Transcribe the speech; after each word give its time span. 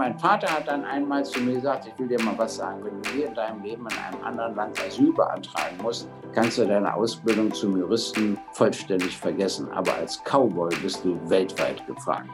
mein 0.00 0.18
Vater 0.18 0.48
hat 0.50 0.66
dann 0.66 0.82
einmal 0.86 1.26
zu 1.26 1.40
mir 1.40 1.56
gesagt, 1.56 1.86
ich 1.86 1.98
will 1.98 2.08
dir 2.08 2.18
mal 2.24 2.32
was 2.38 2.56
sagen, 2.56 2.82
wenn 2.82 3.02
du 3.02 3.10
hier 3.10 3.26
in 3.26 3.34
deinem 3.34 3.62
Leben 3.62 3.86
in 3.86 3.98
einem 3.98 4.24
anderen 4.24 4.56
Land 4.56 4.80
Asyl 4.82 5.12
beantragen 5.12 5.76
musst, 5.82 6.08
kannst 6.32 6.56
du 6.56 6.64
deine 6.64 6.94
Ausbildung 6.94 7.52
zum 7.52 7.76
Juristen 7.76 8.38
vollständig 8.52 9.14
vergessen. 9.14 9.70
Aber 9.72 9.94
als 9.94 10.18
Cowboy 10.24 10.74
bist 10.82 11.04
du 11.04 11.20
weltweit 11.28 11.86
gefragt. 11.86 12.30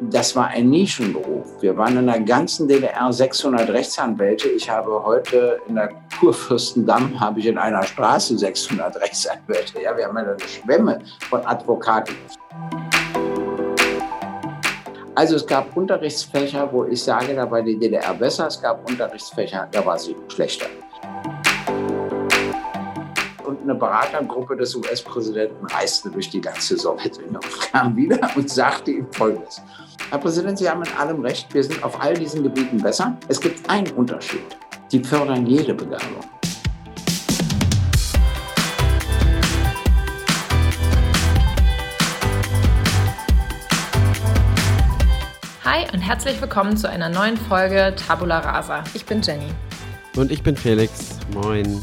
Das 0.00 0.34
war 0.34 0.46
ein 0.46 0.70
Nischenberuf. 0.70 1.60
Wir 1.60 1.76
waren 1.76 1.98
in 1.98 2.06
der 2.06 2.20
ganzen 2.20 2.66
DDR 2.66 3.12
600 3.12 3.68
Rechtsanwälte. 3.68 4.48
Ich 4.48 4.70
habe 4.70 5.04
heute 5.04 5.60
in 5.68 5.74
der 5.74 5.90
Kurfürstendamm 6.18 7.20
habe 7.20 7.40
ich 7.40 7.46
in 7.46 7.58
einer 7.58 7.82
Straße 7.82 8.38
600 8.38 8.96
Rechtsanwälte. 8.96 9.82
Ja, 9.82 9.94
wir 9.94 10.06
haben 10.06 10.16
eine 10.16 10.38
Schwemme 10.40 11.00
von 11.28 11.44
Advokaten. 11.44 12.16
Also 15.14 15.36
es 15.36 15.46
gab 15.46 15.76
Unterrichtsfächer, 15.76 16.72
wo 16.72 16.84
ich 16.84 17.02
sage, 17.02 17.34
da 17.34 17.50
war 17.50 17.62
die 17.62 17.76
DDR 17.76 18.14
besser. 18.14 18.46
Es 18.46 18.60
gab 18.60 18.88
Unterrichtsfächer, 18.88 19.68
da 19.70 19.84
war 19.84 19.98
sie 19.98 20.14
schlechter. 20.28 20.66
Und 23.44 23.62
eine 23.62 23.74
Beratergruppe 23.74 24.56
des 24.56 24.74
US-Präsidenten 24.76 25.66
reiste 25.66 26.10
durch 26.10 26.30
die 26.30 26.40
ganze 26.40 26.76
Sowjetunion, 26.76 27.40
kam 27.72 27.96
wieder 27.96 28.30
und 28.36 28.48
sagte 28.48 28.92
ihm 28.92 29.12
Folgendes. 29.12 29.60
Herr 30.10 30.18
Präsident, 30.18 30.58
Sie 30.58 30.70
haben 30.70 30.82
in 30.82 30.92
allem 30.96 31.20
recht. 31.22 31.52
Wir 31.52 31.64
sind 31.64 31.82
auf 31.82 32.00
all 32.00 32.14
diesen 32.14 32.42
Gebieten 32.44 32.78
besser. 32.78 33.16
Es 33.28 33.40
gibt 33.40 33.68
einen 33.68 33.90
Unterschied. 33.92 34.44
Die 34.92 35.02
fördern 35.02 35.46
jede 35.46 35.74
Begabung. 35.74 36.24
Und 45.92 46.00
herzlich 46.00 46.40
willkommen 46.40 46.76
zu 46.76 46.88
einer 46.88 47.08
neuen 47.08 47.36
Folge 47.36 47.94
Tabula 47.96 48.38
Rasa. 48.38 48.84
Ich 48.94 49.04
bin 49.06 49.22
Jenny. 49.22 49.48
Und 50.16 50.30
ich 50.30 50.40
bin 50.42 50.56
Felix. 50.56 51.18
Moin. 51.34 51.82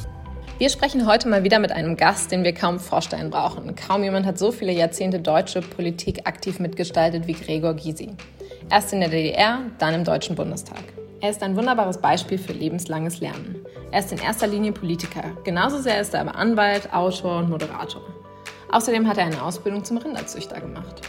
Wir 0.60 0.70
sprechen 0.70 1.06
heute 1.06 1.28
mal 1.28 1.44
wieder 1.44 1.60
mit 1.60 1.74
einem 1.74 1.98
Gast, 1.98 2.32
den 2.32 2.46
wir 2.46 2.54
kaum 2.54 2.80
vorstellen 2.80 3.30
brauchen. 3.30 3.76
Kaum 3.76 4.04
jemand 4.04 4.26
hat 4.26 4.40
so 4.40 4.52
viele 4.52 4.72
Jahrzehnte 4.72 5.20
deutsche 5.20 5.60
Politik 5.62 6.22
aktiv 6.26 6.60
mitgestaltet 6.60 7.28
wie 7.28 7.34
Gregor 7.34 7.74
Gysi. 7.74 8.12
Erst 8.70 8.94
in 8.94 9.02
der 9.02 9.10
DDR, 9.10 9.60
dann 9.78 9.94
im 9.94 10.04
Deutschen 10.06 10.38
Bundestag. 10.38 10.84
Er 11.20 11.30
ist 11.30 11.44
ein 11.44 11.58
wunderbares 11.58 11.98
Beispiel 11.98 12.38
für 12.38 12.54
lebenslanges 12.54 13.20
Lernen. 13.20 13.58
Er 13.92 14.00
ist 14.00 14.12
in 14.14 14.20
erster 14.20 14.48
Linie 14.48 14.72
Politiker. 14.72 15.24
Genauso 15.44 15.80
sehr 15.80 16.00
ist 16.00 16.14
er 16.14 16.22
aber 16.22 16.36
Anwalt, 16.36 16.94
Autor 16.94 17.40
und 17.40 17.50
Moderator. 17.50 18.04
Außerdem 18.72 19.08
hat 19.08 19.18
er 19.18 19.26
eine 19.26 19.42
Ausbildung 19.42 19.84
zum 19.84 19.98
Rinderzüchter 19.98 20.62
gemacht. 20.62 21.02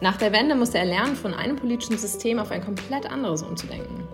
Nach 0.00 0.16
der 0.16 0.32
Wende 0.32 0.54
musste 0.54 0.78
er 0.78 0.84
lernen, 0.84 1.16
von 1.16 1.34
einem 1.34 1.56
politischen 1.56 1.98
System 1.98 2.38
auf 2.38 2.52
ein 2.52 2.64
komplett 2.64 3.10
anderes 3.10 3.42
umzudenken. 3.42 4.06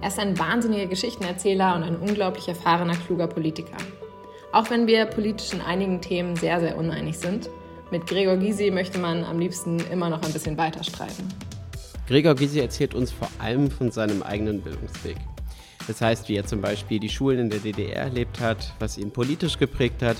Er 0.00 0.08
ist 0.08 0.18
ein 0.18 0.36
wahnsinniger 0.36 0.86
Geschichtenerzähler 0.86 1.76
und 1.76 1.84
ein 1.84 1.96
unglaublich 1.96 2.48
erfahrener, 2.48 2.96
kluger 2.96 3.28
Politiker. 3.28 3.76
Auch 4.50 4.68
wenn 4.68 4.88
wir 4.88 5.06
politisch 5.06 5.52
in 5.52 5.60
einigen 5.60 6.00
Themen 6.00 6.34
sehr, 6.34 6.58
sehr 6.58 6.76
uneinig 6.76 7.18
sind, 7.18 7.48
mit 7.92 8.06
Gregor 8.08 8.36
Gysi 8.36 8.72
möchte 8.72 8.98
man 8.98 9.22
am 9.22 9.38
liebsten 9.38 9.78
immer 9.92 10.10
noch 10.10 10.22
ein 10.22 10.32
bisschen 10.32 10.58
weiter 10.58 10.82
streiten. 10.82 11.28
Gregor 12.08 12.34
Gysi 12.34 12.58
erzählt 12.58 12.94
uns 12.94 13.12
vor 13.12 13.28
allem 13.38 13.70
von 13.70 13.92
seinem 13.92 14.24
eigenen 14.24 14.60
Bildungsweg. 14.60 15.16
Das 15.86 16.00
heißt, 16.00 16.28
wie 16.28 16.34
er 16.34 16.46
zum 16.46 16.60
Beispiel 16.60 16.98
die 16.98 17.08
Schulen 17.08 17.38
in 17.38 17.50
der 17.50 17.60
DDR 17.60 18.02
erlebt 18.02 18.40
hat, 18.40 18.72
was 18.80 18.98
ihn 18.98 19.12
politisch 19.12 19.56
geprägt 19.56 20.02
hat 20.02 20.16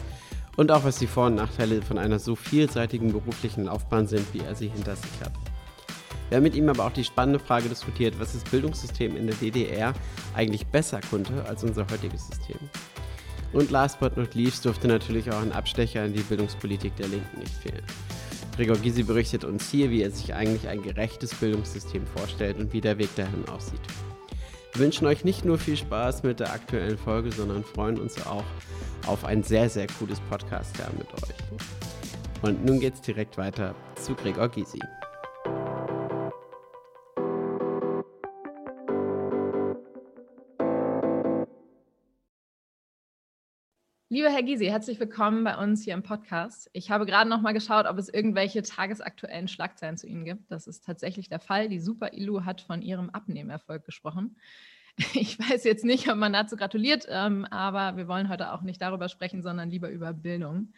und 0.57 0.73
auch 0.73 0.85
was 0.85 0.99
die 0.99 1.07
Vor- 1.07 1.27
und 1.27 1.35
Nachteile 1.37 1.83
von 1.83 1.99
einer 1.99 2.19
so 2.19 2.35
vielseitigen 2.35 3.13
beruflichen 3.13 3.65
Laufbahn 3.65 4.07
sind, 4.07 4.27
wie 4.33 4.41
er 4.41 4.55
sie 4.55 4.69
hinter 4.69 4.97
sich 4.97 5.21
hat. 5.21 5.33
Wir 6.29 6.37
haben 6.37 6.45
mit 6.45 6.57
ihm 6.57 6.69
aber 6.69 6.87
auch 6.87 6.93
die 6.93 7.05
spannende 7.05 7.39
Frage 7.39 7.69
diskutiert, 7.69 8.19
was 8.19 8.33
das 8.33 8.43
Bildungssystem 8.45 9.17
in 9.17 9.27
der 9.27 9.37
DDR 9.37 9.95
eigentlich 10.35 10.67
besser 10.67 11.01
konnte 11.09 11.45
als 11.45 11.63
unser 11.63 11.87
heutiges 11.91 12.27
System. 12.27 12.59
Und 13.53 13.71
last 13.71 14.01
but 14.01 14.17
not 14.17 14.35
least 14.35 14.65
durfte 14.65 14.89
natürlich 14.89 15.31
auch 15.31 15.41
ein 15.41 15.53
Abstecher 15.53 16.05
in 16.05 16.15
die 16.15 16.23
Bildungspolitik 16.23 16.97
der 16.97 17.09
Linken 17.09 17.39
nicht 17.39 17.55
fehlen. 17.55 17.85
Gregor 18.57 18.77
Gysi 18.77 19.03
berichtet 19.03 19.45
uns 19.45 19.71
hier, 19.71 19.91
wie 19.91 20.03
er 20.03 20.11
sich 20.11 20.35
eigentlich 20.35 20.67
ein 20.67 20.83
gerechtes 20.83 21.35
Bildungssystem 21.35 22.07
vorstellt 22.07 22.59
und 22.59 22.73
wie 22.73 22.81
der 22.81 22.99
Weg 22.99 23.15
dahin 23.15 23.49
aussieht. 23.49 23.81
Wir 24.73 24.85
wünschen 24.85 25.07
euch 25.07 25.25
nicht 25.25 25.45
nur 25.45 25.59
viel 25.59 25.77
Spaß 25.77 26.23
mit 26.23 26.41
der 26.41 26.53
aktuellen 26.53 26.99
Folge, 26.99 27.31
sondern 27.33 27.65
freuen 27.65 28.01
uns 28.01 28.27
auch 28.27 28.45
auf 29.07 29.25
ein 29.25 29.43
sehr, 29.43 29.71
sehr 29.71 29.87
cooles 29.87 30.21
Podcast-Jahr 30.21 30.93
mit 30.99 31.13
euch. 31.15 32.43
Und 32.43 32.65
nun 32.65 32.81
geht's 32.81 33.01
direkt 33.01 33.39
weiter 33.39 33.75
zu 33.95 34.15
Gregor 34.15 34.49
Gysi. 34.49 34.81
Lieber 44.09 44.31
Herr 44.31 44.43
Gysi, 44.43 44.67
herzlich 44.67 44.99
willkommen 44.99 45.45
bei 45.45 45.57
uns 45.57 45.83
hier 45.83 45.93
im 45.93 46.03
Podcast. 46.03 46.71
Ich 46.73 46.91
habe 46.91 47.07
gerade 47.07 47.29
noch 47.29 47.43
mal 47.43 47.53
geschaut, 47.53 47.87
ob 47.87 47.99
es 47.99 48.09
irgendwelche 48.09 48.63
tagesaktuellen 48.63 49.47
Schlagzeilen 49.47 49.97
zu 49.97 50.07
Ihnen 50.07 50.25
gibt. 50.25 50.51
Das 50.51 50.67
ist 50.67 50.85
tatsächlich 50.85 51.29
der 51.29 51.41
Fall. 51.41 51.69
Die 51.69 51.81
Super 51.81 52.13
Ilu 52.13 52.45
hat 52.45 52.61
von 52.61 52.83
ihrem 52.83 53.11
Abnehmerfolg 53.11 53.85
gesprochen. 53.85 54.37
Ich 55.15 55.39
weiß 55.39 55.65
jetzt 55.65 55.85
nicht, 55.85 56.09
ob 56.09 56.17
man 56.17 56.33
dazu 56.33 56.57
gratuliert, 56.57 57.07
ähm, 57.09 57.45
aber 57.47 57.97
wir 57.97 58.09
wollen 58.09 58.29
heute 58.29 58.53
auch 58.53 58.63
nicht 58.63 58.81
darüber 58.81 59.09
sprechen, 59.09 59.43
sondern 59.43 59.71
lieber 59.71 59.91
über 59.91 60.13
Bildung 60.13 60.73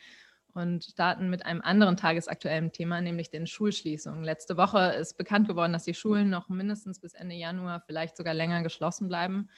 und 0.55 0.85
starten 0.85 1.31
mit 1.31 1.47
einem 1.47 1.61
anderen 1.61 1.97
tagesaktuellen 1.97 2.73
Thema, 2.73 3.01
nämlich 3.01 3.31
den 3.31 3.47
Schulschließungen. 3.47 4.25
Letzte 4.25 4.57
Woche 4.57 4.93
ist 4.99 5.17
bekannt 5.17 5.47
geworden, 5.47 5.73
dass 5.73 5.85
die 5.85 5.95
Schulen 5.95 6.31
noch 6.31 6.49
mindestens 6.49 7.01
bis 7.01 7.15
Ende 7.15 7.37
Januar, 7.37 7.83
vielleicht 7.87 8.17
sogar 8.17 8.35
länger 8.35 8.63
geschlossen 8.63 9.09
bleiben. 9.09 9.49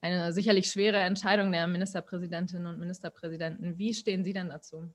Eine 0.00 0.32
sicherlich 0.32 0.70
schwere 0.70 0.98
Entscheidung 0.98 1.50
der 1.50 1.66
Ministerpräsidentinnen 1.66 2.66
und 2.66 2.78
Ministerpräsidenten. 2.78 3.78
Wie 3.78 3.94
stehen 3.94 4.22
Sie 4.22 4.32
denn 4.32 4.48
dazu? 4.48 4.88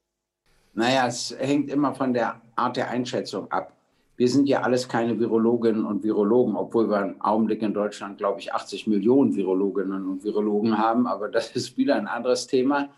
Naja, 0.73 1.07
es 1.07 1.35
hängt 1.37 1.69
immer 1.69 1.93
von 1.93 2.13
der 2.13 2.41
Art 2.55 2.77
der 2.77 2.89
Einschätzung 2.89 3.51
ab 3.51 3.75
wir 4.15 4.29
sind 4.29 4.47
ja 4.47 4.61
alles 4.61 4.87
keine 4.87 5.19
Virologinnen 5.19 5.85
und 5.85 6.03
Virologen, 6.03 6.55
obwohl 6.55 6.89
wir 6.89 7.01
im 7.01 7.21
Augenblick 7.21 7.61
in 7.63 7.73
Deutschland, 7.73 8.17
glaube 8.17 8.39
ich, 8.39 8.53
80 8.53 8.85
Millionen 8.87 9.35
Virologinnen 9.35 10.07
und 10.07 10.23
Virologen 10.23 10.77
haben. 10.77 11.07
Aber 11.07 11.29
das 11.29 11.55
ist 11.55 11.77
wieder 11.77 11.95
ein 11.95 12.07
anderes 12.07 12.45
Thema. 12.45 12.89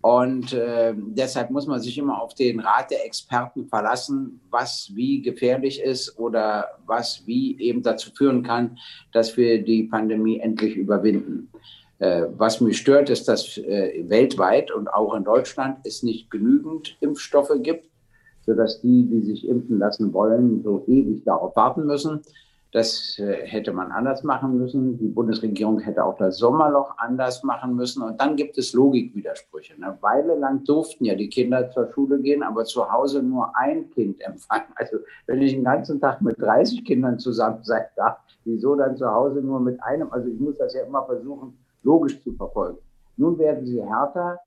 Und 0.00 0.52
äh, 0.52 0.94
deshalb 0.94 1.50
muss 1.50 1.66
man 1.66 1.80
sich 1.80 1.96
immer 1.96 2.20
auf 2.20 2.34
den 2.34 2.60
Rat 2.60 2.90
der 2.90 3.06
Experten 3.06 3.66
verlassen, 3.66 4.40
was 4.50 4.92
wie 4.94 5.22
gefährlich 5.22 5.80
ist 5.80 6.18
oder 6.18 6.66
was 6.86 7.26
wie 7.26 7.58
eben 7.58 7.82
dazu 7.82 8.10
führen 8.12 8.42
kann, 8.42 8.78
dass 9.12 9.36
wir 9.36 9.64
die 9.64 9.84
Pandemie 9.84 10.38
endlich 10.38 10.76
überwinden. 10.76 11.50
Äh, 12.00 12.26
was 12.36 12.60
mich 12.60 12.76
stört, 12.76 13.08
ist, 13.08 13.28
dass 13.28 13.56
äh, 13.56 14.04
weltweit 14.06 14.70
und 14.70 14.88
auch 14.88 15.14
in 15.14 15.24
Deutschland 15.24 15.78
es 15.84 16.02
nicht 16.02 16.30
genügend 16.30 16.98
Impfstoffe 17.00 17.52
gibt 17.62 17.88
sodass 18.44 18.80
die, 18.80 19.06
die 19.06 19.22
sich 19.22 19.48
impfen 19.48 19.78
lassen 19.78 20.12
wollen, 20.12 20.62
so 20.62 20.84
ewig 20.86 21.24
darauf 21.24 21.56
warten 21.56 21.86
müssen. 21.86 22.20
Das 22.74 23.20
äh, 23.20 23.46
hätte 23.46 23.72
man 23.72 23.92
anders 23.92 24.24
machen 24.24 24.58
müssen. 24.58 24.98
Die 24.98 25.06
Bundesregierung 25.06 25.78
hätte 25.78 26.04
auch 26.04 26.16
das 26.16 26.38
Sommerloch 26.38 26.98
anders 26.98 27.44
machen 27.44 27.76
müssen. 27.76 28.02
Und 28.02 28.20
dann 28.20 28.34
gibt 28.34 28.58
es 28.58 28.72
Logikwidersprüche. 28.72 29.74
Eine 29.74 29.96
Weile 30.00 30.34
lang 30.34 30.64
durften 30.64 31.04
ja 31.04 31.14
die 31.14 31.28
Kinder 31.28 31.70
zur 31.70 31.92
Schule 31.92 32.20
gehen, 32.20 32.42
aber 32.42 32.64
zu 32.64 32.90
Hause 32.90 33.22
nur 33.22 33.56
ein 33.56 33.90
Kind 33.90 34.20
empfangen. 34.20 34.66
Also 34.74 34.96
wenn 35.26 35.40
ich 35.40 35.52
den 35.52 35.62
ganzen 35.62 36.00
Tag 36.00 36.20
mit 36.20 36.40
30 36.42 36.84
Kindern 36.84 37.20
zusammen 37.20 37.62
sein 37.62 37.84
darf, 37.94 38.18
wieso 38.44 38.74
dann 38.74 38.96
zu 38.96 39.08
Hause 39.08 39.40
nur 39.40 39.60
mit 39.60 39.80
einem? 39.80 40.12
Also 40.12 40.28
ich 40.28 40.40
muss 40.40 40.58
das 40.58 40.74
ja 40.74 40.82
immer 40.82 41.06
versuchen, 41.06 41.56
logisch 41.84 42.20
zu 42.24 42.32
verfolgen. 42.32 42.78
Nun 43.16 43.38
werden 43.38 43.64
sie 43.66 43.80
härter, 43.80 44.40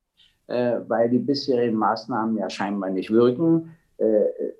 äh, 0.48 0.82
weil 0.86 1.10
die 1.10 1.20
bisherigen 1.20 1.78
Maßnahmen 1.78 2.38
ja 2.38 2.50
scheinbar 2.50 2.90
nicht 2.90 3.10
wirken. 3.10 3.72
Äh, 3.98 4.06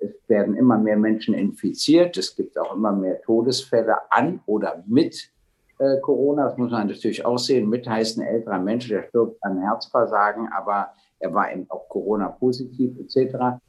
es 0.00 0.28
werden 0.28 0.56
immer 0.56 0.78
mehr 0.78 0.96
Menschen 0.96 1.34
infiziert. 1.34 2.16
Es 2.16 2.34
gibt 2.34 2.58
auch 2.58 2.74
immer 2.74 2.92
mehr 2.92 3.20
Todesfälle 3.22 3.96
an 4.10 4.40
oder 4.46 4.82
mit 4.86 5.30
äh, 5.78 5.98
Corona. 6.00 6.44
Das 6.48 6.58
muss 6.58 6.70
man 6.70 6.88
natürlich 6.88 7.24
auch 7.24 7.38
sehen. 7.38 7.68
Mit 7.68 7.88
heißt 7.88 8.18
ein 8.18 8.26
älterer 8.26 8.58
Mensch, 8.58 8.88
der 8.88 9.04
stirbt 9.04 9.42
an 9.42 9.58
Herzversagen, 9.58 10.48
aber 10.52 10.88
er 11.20 11.32
war 11.34 11.52
eben 11.52 11.66
auch 11.70 11.88
Corona-positiv 11.88 12.98
etc. 12.98 13.60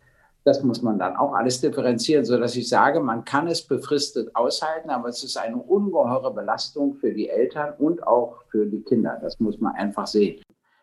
Das 0.43 0.63
muss 0.63 0.81
man 0.81 0.97
dann 0.97 1.15
auch 1.15 1.33
alles 1.33 1.61
differenzieren, 1.61 2.25
sodass 2.25 2.55
ich 2.55 2.67
sage, 2.67 2.99
man 2.99 3.25
kann 3.25 3.47
es 3.47 3.61
befristet 3.61 4.35
aushalten, 4.35 4.89
aber 4.89 5.09
es 5.09 5.23
ist 5.23 5.37
eine 5.37 5.57
ungeheure 5.57 6.33
Belastung 6.33 6.95
für 6.95 7.13
die 7.13 7.29
Eltern 7.29 7.73
und 7.77 8.05
auch 8.07 8.43
für 8.49 8.65
die 8.65 8.81
Kinder. 8.81 9.19
Das 9.21 9.39
muss 9.39 9.59
man 9.59 9.75
einfach 9.75 10.07
sehen. 10.07 10.41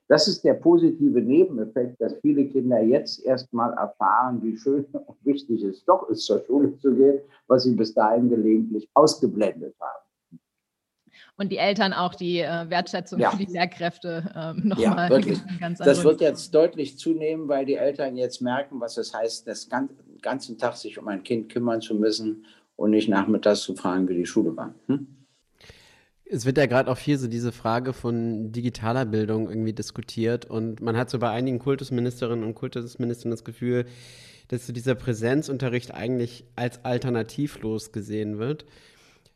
Das 0.08 0.28
ist 0.28 0.44
der 0.44 0.54
positive 0.54 1.20
Nebeneffekt, 1.20 2.00
dass 2.00 2.14
viele 2.20 2.46
Kinder 2.46 2.80
jetzt 2.80 3.24
erst 3.24 3.52
mal 3.52 3.72
erfahren, 3.72 4.40
wie 4.42 4.56
schön 4.56 4.84
und 4.92 5.16
wichtig 5.24 5.62
es 5.64 5.84
doch 5.84 6.08
ist, 6.08 6.24
zur 6.24 6.44
Schule 6.46 6.78
zu 6.78 6.94
gehen, 6.94 7.20
was 7.48 7.64
sie 7.64 7.74
bis 7.74 7.92
dahin 7.92 8.30
gelegentlich 8.30 8.88
ausgeblendet 8.94 9.74
haben. 9.80 10.06
Und 11.38 11.50
die 11.50 11.58
Eltern 11.58 11.92
auch 11.92 12.14
die 12.14 12.40
äh, 12.40 12.70
Wertschätzung 12.70 13.18
ja. 13.18 13.30
für 13.30 13.36
die 13.36 13.52
Lehrkräfte 13.52 14.32
ähm, 14.34 14.68
nochmal. 14.68 15.08
Ja, 15.08 15.10
wirklich. 15.10 15.38
Ganz 15.60 15.78
das 15.78 16.02
wird 16.02 16.20
jetzt 16.20 16.54
deutlich 16.54 16.98
zunehmen, 16.98 17.48
weil 17.48 17.66
die 17.66 17.74
Eltern 17.74 18.16
jetzt 18.16 18.40
merken, 18.40 18.80
was 18.80 18.96
es 18.96 19.12
heißt, 19.12 19.46
das 19.46 19.68
ganze, 19.68 19.94
den 19.94 20.18
ganzen 20.20 20.56
Tag 20.56 20.76
sich 20.76 20.98
um 20.98 21.08
ein 21.08 21.22
Kind 21.22 21.52
kümmern 21.52 21.82
zu 21.82 21.94
müssen 21.94 22.46
und 22.76 22.90
nicht 22.90 23.08
nachmittags 23.08 23.62
zu 23.62 23.74
fragen, 23.74 24.08
wie 24.08 24.14
die 24.14 24.26
Schule 24.26 24.56
war. 24.56 24.74
Hm? 24.86 25.06
Es 26.28 26.44
wird 26.44 26.58
ja 26.58 26.66
gerade 26.66 26.90
auch 26.90 26.98
viel 26.98 27.18
so 27.18 27.28
diese 27.28 27.52
Frage 27.52 27.92
von 27.92 28.50
digitaler 28.50 29.04
Bildung 29.04 29.48
irgendwie 29.48 29.72
diskutiert 29.72 30.44
und 30.44 30.80
man 30.80 30.96
hat 30.96 31.08
so 31.08 31.18
bei 31.20 31.30
einigen 31.30 31.60
Kultusministerinnen 31.60 32.44
und 32.44 32.54
Kultusministern 32.54 33.30
das 33.30 33.44
Gefühl, 33.44 33.86
dass 34.48 34.66
so 34.66 34.72
dieser 34.72 34.94
Präsenzunterricht 34.94 35.94
eigentlich 35.94 36.44
als 36.56 36.84
alternativlos 36.84 37.92
gesehen 37.92 38.38
wird. 38.38 38.64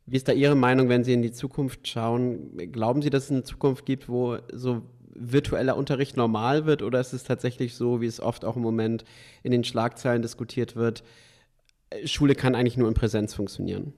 Wie 0.07 0.17
ist 0.17 0.27
da 0.27 0.33
Ihre 0.33 0.57
Meinung, 0.57 0.89
wenn 0.89 1.05
Sie 1.05 1.13
in 1.13 1.23
die 1.23 1.33
Zukunft 1.33 1.87
schauen? 1.87 2.57
Glauben 2.73 3.03
Sie, 3.03 3.11
dass 3.11 3.25
es 3.25 3.31
eine 3.31 3.45
Zukunft 3.45 3.87
gibt, 3.87 4.09
wo 4.09 4.39
so 4.53 4.83
virtueller 5.15 5.77
Unterricht 5.77 6.17
normal 6.17 6.67
wird 6.67 6.83
oder 6.83 7.01
ist 7.01 7.13
es 7.13 7.25
tatsächlich 7.25 7.75
so, 7.75 8.01
wie 8.01 8.07
es 8.07 8.21
oft 8.21 8.45
auch 8.45 8.57
im 8.57 8.63
Moment 8.63 9.05
in 9.43 9.53
den 9.53 9.65
Schlagzeilen 9.65 10.23
diskutiert 10.23 10.75
wird, 10.75 11.05
Schule 12.05 12.35
kann 12.35 12.55
eigentlich 12.55 12.77
nur 12.77 12.89
in 12.89 12.95
Präsenz 12.95 13.35
funktionieren? 13.35 13.93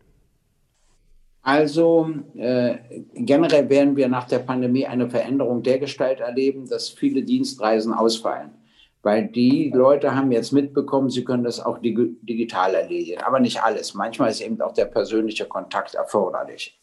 Also 1.42 2.08
äh, 2.36 2.76
generell 3.14 3.68
werden 3.68 3.96
wir 3.96 4.08
nach 4.08 4.28
der 4.28 4.38
Pandemie 4.38 4.86
eine 4.86 5.10
Veränderung 5.10 5.62
der 5.62 5.80
Gestalt 5.80 6.20
erleben, 6.20 6.68
dass 6.68 6.88
viele 6.88 7.22
Dienstreisen 7.22 7.92
ausfallen. 7.92 8.52
Weil 9.02 9.26
die 9.26 9.72
Leute 9.74 10.14
haben 10.14 10.30
jetzt 10.30 10.52
mitbekommen, 10.52 11.10
sie 11.10 11.24
können 11.24 11.42
das 11.42 11.58
auch 11.58 11.78
dig 11.78 11.98
digital 12.22 12.76
erledigen. 12.76 13.20
Aber 13.22 13.40
nicht 13.40 13.60
alles. 13.60 13.94
Manchmal 13.94 14.30
ist 14.30 14.40
eben 14.40 14.60
auch 14.60 14.72
der 14.72 14.84
persönliche 14.84 15.46
Kontakt 15.46 15.96
erforderlich. 15.96 16.78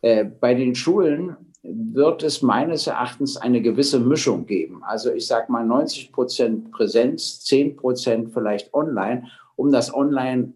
Äh, 0.00 0.24
bei 0.24 0.54
den 0.54 0.74
Schulen 0.74 1.36
wird 1.62 2.22
es 2.22 2.40
meines 2.40 2.86
Erachtens 2.86 3.36
eine 3.36 3.60
gewisse 3.60 4.00
Mischung 4.00 4.46
geben. 4.46 4.82
Also 4.84 5.12
ich 5.12 5.26
sage 5.26 5.52
mal 5.52 5.66
90 5.66 6.12
Prozent 6.12 6.70
Präsenz, 6.70 7.44
10 7.44 7.76
Prozent 7.76 8.32
vielleicht 8.32 8.72
online, 8.72 9.26
um 9.56 9.70
das 9.70 9.92
Online 9.92 10.54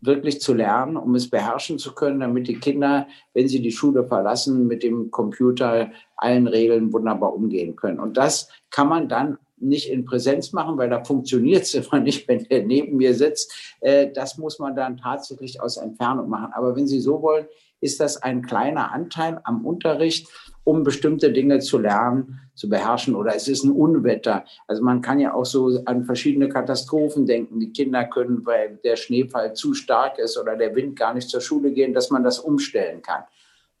wirklich 0.00 0.40
zu 0.40 0.54
lernen, 0.54 0.96
um 0.96 1.14
es 1.14 1.28
beherrschen 1.28 1.78
zu 1.78 1.94
können, 1.94 2.20
damit 2.20 2.48
die 2.48 2.60
Kinder, 2.60 3.08
wenn 3.34 3.48
sie 3.48 3.60
die 3.60 3.72
Schule 3.72 4.04
verlassen, 4.04 4.66
mit 4.66 4.82
dem 4.82 5.10
Computer 5.10 5.90
allen 6.16 6.46
Regeln 6.46 6.92
wunderbar 6.92 7.34
umgehen 7.34 7.76
können. 7.76 7.98
Und 7.98 8.16
das 8.16 8.48
kann 8.70 8.88
man 8.88 9.08
dann 9.08 9.38
nicht 9.60 9.90
in 9.90 10.04
Präsenz 10.04 10.52
machen, 10.52 10.78
weil 10.78 10.88
da 10.88 11.04
funktioniert 11.04 11.62
es 11.62 11.74
immer 11.74 12.00
nicht, 12.00 12.28
wenn 12.28 12.44
der 12.44 12.64
neben 12.64 12.96
mir 12.96 13.14
sitzt. 13.14 13.76
Äh, 13.80 14.12
das 14.12 14.38
muss 14.38 14.58
man 14.58 14.76
dann 14.76 14.96
tatsächlich 14.96 15.60
aus 15.60 15.76
Entfernung 15.76 16.28
machen. 16.28 16.52
Aber 16.52 16.76
wenn 16.76 16.86
Sie 16.86 17.00
so 17.00 17.22
wollen, 17.22 17.46
ist 17.80 18.00
das 18.00 18.16
ein 18.22 18.42
kleiner 18.42 18.92
Anteil 18.92 19.40
am 19.44 19.64
Unterricht, 19.64 20.28
um 20.68 20.82
bestimmte 20.82 21.32
Dinge 21.32 21.60
zu 21.60 21.78
lernen, 21.78 22.40
zu 22.54 22.68
beherrschen. 22.68 23.14
Oder 23.14 23.34
es 23.34 23.48
ist 23.48 23.64
ein 23.64 23.72
Unwetter. 23.72 24.44
Also 24.66 24.82
man 24.82 25.00
kann 25.00 25.18
ja 25.18 25.32
auch 25.32 25.46
so 25.46 25.80
an 25.86 26.04
verschiedene 26.04 26.50
Katastrophen 26.50 27.24
denken. 27.24 27.58
Die 27.58 27.72
Kinder 27.72 28.04
können, 28.04 28.44
weil 28.44 28.78
der 28.84 28.96
Schneefall 28.96 29.54
zu 29.54 29.72
stark 29.72 30.18
ist 30.18 30.36
oder 30.36 30.56
der 30.56 30.74
Wind 30.74 30.94
gar 30.94 31.14
nicht 31.14 31.30
zur 31.30 31.40
Schule 31.40 31.72
gehen, 31.72 31.94
dass 31.94 32.10
man 32.10 32.22
das 32.22 32.38
umstellen 32.38 33.00
kann. 33.00 33.22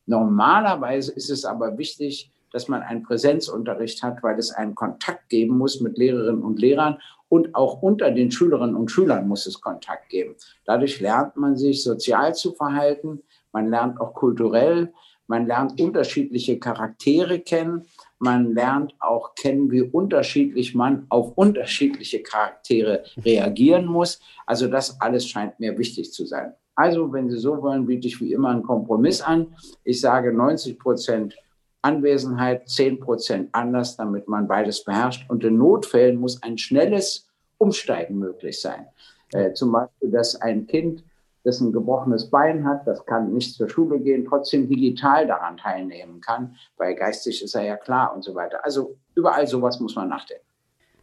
Normalerweise 0.06 1.12
ist 1.12 1.28
es 1.28 1.44
aber 1.44 1.76
wichtig, 1.76 2.30
dass 2.52 2.68
man 2.68 2.80
einen 2.80 3.02
Präsenzunterricht 3.02 4.02
hat, 4.02 4.22
weil 4.22 4.38
es 4.38 4.50
einen 4.50 4.74
Kontakt 4.74 5.28
geben 5.28 5.58
muss 5.58 5.82
mit 5.82 5.98
Lehrerinnen 5.98 6.40
und 6.40 6.58
Lehrern 6.58 6.96
und 7.28 7.54
auch 7.54 7.82
unter 7.82 8.10
den 8.10 8.30
Schülerinnen 8.30 8.76
und 8.76 8.90
Schülern 8.90 9.28
muss 9.28 9.46
es 9.46 9.60
Kontakt 9.60 10.08
geben. 10.08 10.36
Dadurch 10.64 11.02
lernt 11.02 11.36
man 11.36 11.54
sich 11.54 11.82
sozial 11.82 12.34
zu 12.34 12.54
verhalten, 12.54 13.20
man 13.52 13.68
lernt 13.68 14.00
auch 14.00 14.14
kulturell, 14.14 14.94
man 15.28 15.46
lernt 15.46 15.80
unterschiedliche 15.80 16.58
Charaktere 16.58 17.38
kennen, 17.38 17.86
man 18.18 18.54
lernt 18.54 18.94
auch 18.98 19.34
kennen, 19.34 19.70
wie 19.70 19.82
unterschiedlich 19.82 20.74
man 20.74 21.06
auf 21.08 21.32
unterschiedliche 21.36 22.22
Charaktere 22.22 23.04
reagieren 23.24 23.86
muss. 23.86 24.20
Also 24.46 24.66
das 24.66 25.00
alles 25.00 25.28
scheint 25.28 25.60
mir 25.60 25.78
wichtig 25.78 26.12
zu 26.12 26.26
sein. 26.26 26.54
Also, 26.74 27.12
wenn 27.12 27.28
Sie 27.28 27.38
so 27.38 27.60
wollen, 27.60 27.86
biete 27.86 28.06
ich 28.06 28.20
wie 28.20 28.32
immer 28.32 28.50
einen 28.50 28.62
Kompromiss 28.62 29.20
an. 29.20 29.48
Ich 29.82 30.00
sage 30.00 30.32
90 30.32 30.78
Prozent 30.78 31.36
Anwesenheit, 31.82 32.68
10 32.68 33.00
Prozent 33.00 33.48
anders, 33.52 33.96
damit 33.96 34.28
man 34.28 34.46
beides 34.46 34.84
beherrscht. 34.84 35.28
Und 35.28 35.42
in 35.42 35.58
Notfällen 35.58 36.20
muss 36.20 36.40
ein 36.42 36.56
schnelles 36.56 37.28
Umsteigen 37.58 38.18
möglich 38.18 38.60
sein. 38.60 38.86
Äh, 39.32 39.54
zum 39.54 39.72
Beispiel, 39.72 40.10
dass 40.10 40.36
ein 40.36 40.68
Kind 40.68 41.02
das 41.48 41.60
ein 41.60 41.72
gebrochenes 41.72 42.30
Bein 42.30 42.66
hat, 42.66 42.86
das 42.86 43.04
kann 43.06 43.32
nicht 43.32 43.54
zur 43.54 43.68
Schule 43.68 43.98
gehen, 43.98 44.24
trotzdem 44.26 44.68
digital 44.68 45.26
daran 45.26 45.56
teilnehmen 45.56 46.20
kann, 46.20 46.54
weil 46.76 46.94
geistig 46.94 47.42
ist 47.42 47.54
er 47.54 47.62
ja 47.62 47.76
klar 47.76 48.14
und 48.14 48.22
so 48.22 48.34
weiter. 48.34 48.64
Also 48.64 48.96
überall 49.14 49.46
sowas 49.46 49.80
muss 49.80 49.96
man 49.96 50.08
nachdenken. 50.08 50.44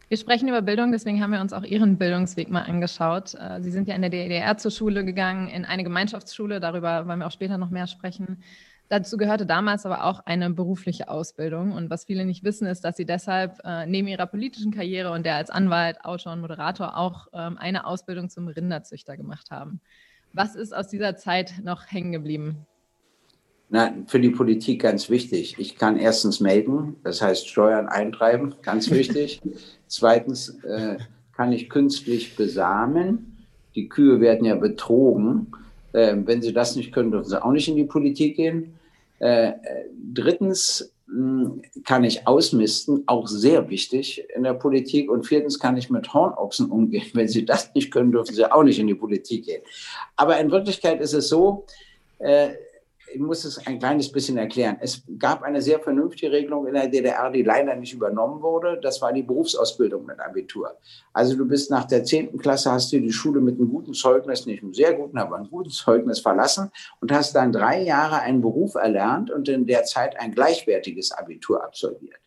Wir 0.08 0.16
sprechen 0.16 0.48
über 0.48 0.62
Bildung, 0.62 0.92
deswegen 0.92 1.20
haben 1.20 1.32
wir 1.32 1.40
uns 1.40 1.52
auch 1.52 1.64
Ihren 1.64 1.98
Bildungsweg 1.98 2.48
mal 2.48 2.62
angeschaut. 2.62 3.34
Äh, 3.34 3.60
Sie 3.60 3.72
sind 3.72 3.88
ja 3.88 3.96
in 3.96 4.02
der 4.02 4.10
DDR 4.10 4.56
zur 4.56 4.70
Schule 4.70 5.04
gegangen, 5.04 5.48
in 5.48 5.64
eine 5.64 5.82
Gemeinschaftsschule, 5.82 6.60
darüber 6.60 7.08
wollen 7.08 7.18
wir 7.18 7.26
auch 7.26 7.32
später 7.32 7.58
noch 7.58 7.70
mehr 7.70 7.88
sprechen. 7.88 8.38
Dazu 8.88 9.16
gehörte 9.16 9.46
damals 9.46 9.84
aber 9.84 10.04
auch 10.04 10.20
eine 10.20 10.48
berufliche 10.50 11.08
Ausbildung. 11.08 11.72
Und 11.72 11.90
was 11.90 12.04
viele 12.04 12.24
nicht 12.24 12.44
wissen, 12.44 12.68
ist, 12.68 12.84
dass 12.84 12.96
Sie 12.96 13.04
deshalb 13.04 13.58
äh, 13.64 13.84
neben 13.86 14.06
Ihrer 14.06 14.26
politischen 14.26 14.70
Karriere 14.70 15.10
und 15.10 15.26
der 15.26 15.34
als 15.34 15.50
Anwalt, 15.50 16.04
Autor 16.04 16.34
und 16.34 16.40
Moderator 16.40 16.96
auch 16.96 17.26
ähm, 17.32 17.58
eine 17.58 17.84
Ausbildung 17.84 18.30
zum 18.30 18.46
Rinderzüchter 18.46 19.16
gemacht 19.16 19.50
haben. 19.50 19.80
Was 20.36 20.54
ist 20.54 20.76
aus 20.76 20.88
dieser 20.88 21.16
Zeit 21.16 21.54
noch 21.64 21.90
hängen 21.90 22.12
geblieben? 22.12 22.66
Na, 23.70 23.94
für 24.06 24.20
die 24.20 24.28
Politik 24.28 24.82
ganz 24.82 25.08
wichtig. 25.08 25.56
Ich 25.58 25.76
kann 25.76 25.96
erstens 25.96 26.40
melden, 26.40 26.96
das 27.02 27.22
heißt 27.22 27.48
Steuern 27.48 27.88
eintreiben, 27.88 28.54
ganz 28.60 28.90
wichtig. 28.90 29.40
Zweitens 29.86 30.50
äh, 30.62 30.98
kann 31.32 31.52
ich 31.52 31.70
künstlich 31.70 32.36
besamen. 32.36 33.46
Die 33.74 33.88
Kühe 33.88 34.20
werden 34.20 34.44
ja 34.44 34.56
betrogen. 34.56 35.52
Äh, 35.94 36.14
wenn 36.26 36.42
sie 36.42 36.52
das 36.52 36.76
nicht 36.76 36.92
können, 36.92 37.12
dürfen 37.12 37.30
sie 37.30 37.42
auch 37.42 37.52
nicht 37.52 37.68
in 37.68 37.76
die 37.76 37.84
Politik 37.84 38.36
gehen. 38.36 38.74
Äh, 39.20 39.52
drittens 40.12 40.80
hm, 40.80 40.95
kann 41.84 42.02
ich 42.02 42.26
ausmisten, 42.26 43.04
auch 43.06 43.28
sehr 43.28 43.70
wichtig 43.70 44.26
in 44.34 44.42
der 44.42 44.54
Politik. 44.54 45.10
Und 45.10 45.24
viertens 45.26 45.58
kann 45.58 45.76
ich 45.76 45.88
mit 45.88 46.12
Hornochsen 46.12 46.70
umgehen. 46.70 47.06
Wenn 47.12 47.28
Sie 47.28 47.44
das 47.44 47.72
nicht 47.74 47.92
können, 47.92 48.12
dürfen 48.12 48.34
Sie 48.34 48.50
auch 48.50 48.64
nicht 48.64 48.78
in 48.78 48.88
die 48.88 48.94
Politik 48.94 49.44
gehen. 49.46 49.62
Aber 50.16 50.38
in 50.38 50.50
Wirklichkeit 50.50 51.00
ist 51.00 51.12
es 51.12 51.28
so, 51.28 51.64
äh, 52.18 52.50
ich 53.16 53.22
muss 53.22 53.46
es 53.46 53.66
ein 53.66 53.78
kleines 53.78 54.12
bisschen 54.12 54.36
erklären. 54.36 54.76
Es 54.78 55.02
gab 55.18 55.42
eine 55.42 55.62
sehr 55.62 55.80
vernünftige 55.80 56.30
Regelung 56.30 56.66
in 56.66 56.74
der 56.74 56.86
DDR, 56.86 57.30
die 57.30 57.42
leider 57.42 57.74
nicht 57.74 57.94
übernommen 57.94 58.42
wurde. 58.42 58.78
Das 58.82 59.00
war 59.00 59.10
die 59.10 59.22
Berufsausbildung 59.22 60.04
mit 60.04 60.20
Abitur. 60.20 60.76
Also 61.14 61.34
du 61.34 61.46
bist 61.46 61.70
nach 61.70 61.84
der 61.84 62.04
10. 62.04 62.36
Klasse, 62.36 62.70
hast 62.70 62.92
du 62.92 63.00
die 63.00 63.12
Schule 63.12 63.40
mit 63.40 63.58
einem 63.58 63.70
guten 63.70 63.94
Zeugnis, 63.94 64.44
nicht 64.44 64.62
einem 64.62 64.74
sehr 64.74 64.92
guten, 64.92 65.16
aber 65.16 65.36
einem 65.36 65.48
guten 65.48 65.70
Zeugnis 65.70 66.20
verlassen 66.20 66.70
und 67.00 67.10
hast 67.10 67.34
dann 67.34 67.52
drei 67.52 67.82
Jahre 67.82 68.20
einen 68.20 68.42
Beruf 68.42 68.74
erlernt 68.74 69.30
und 69.30 69.48
in 69.48 69.66
der 69.66 69.84
Zeit 69.84 70.20
ein 70.20 70.32
gleichwertiges 70.32 71.12
Abitur 71.12 71.64
absolviert. 71.64 72.20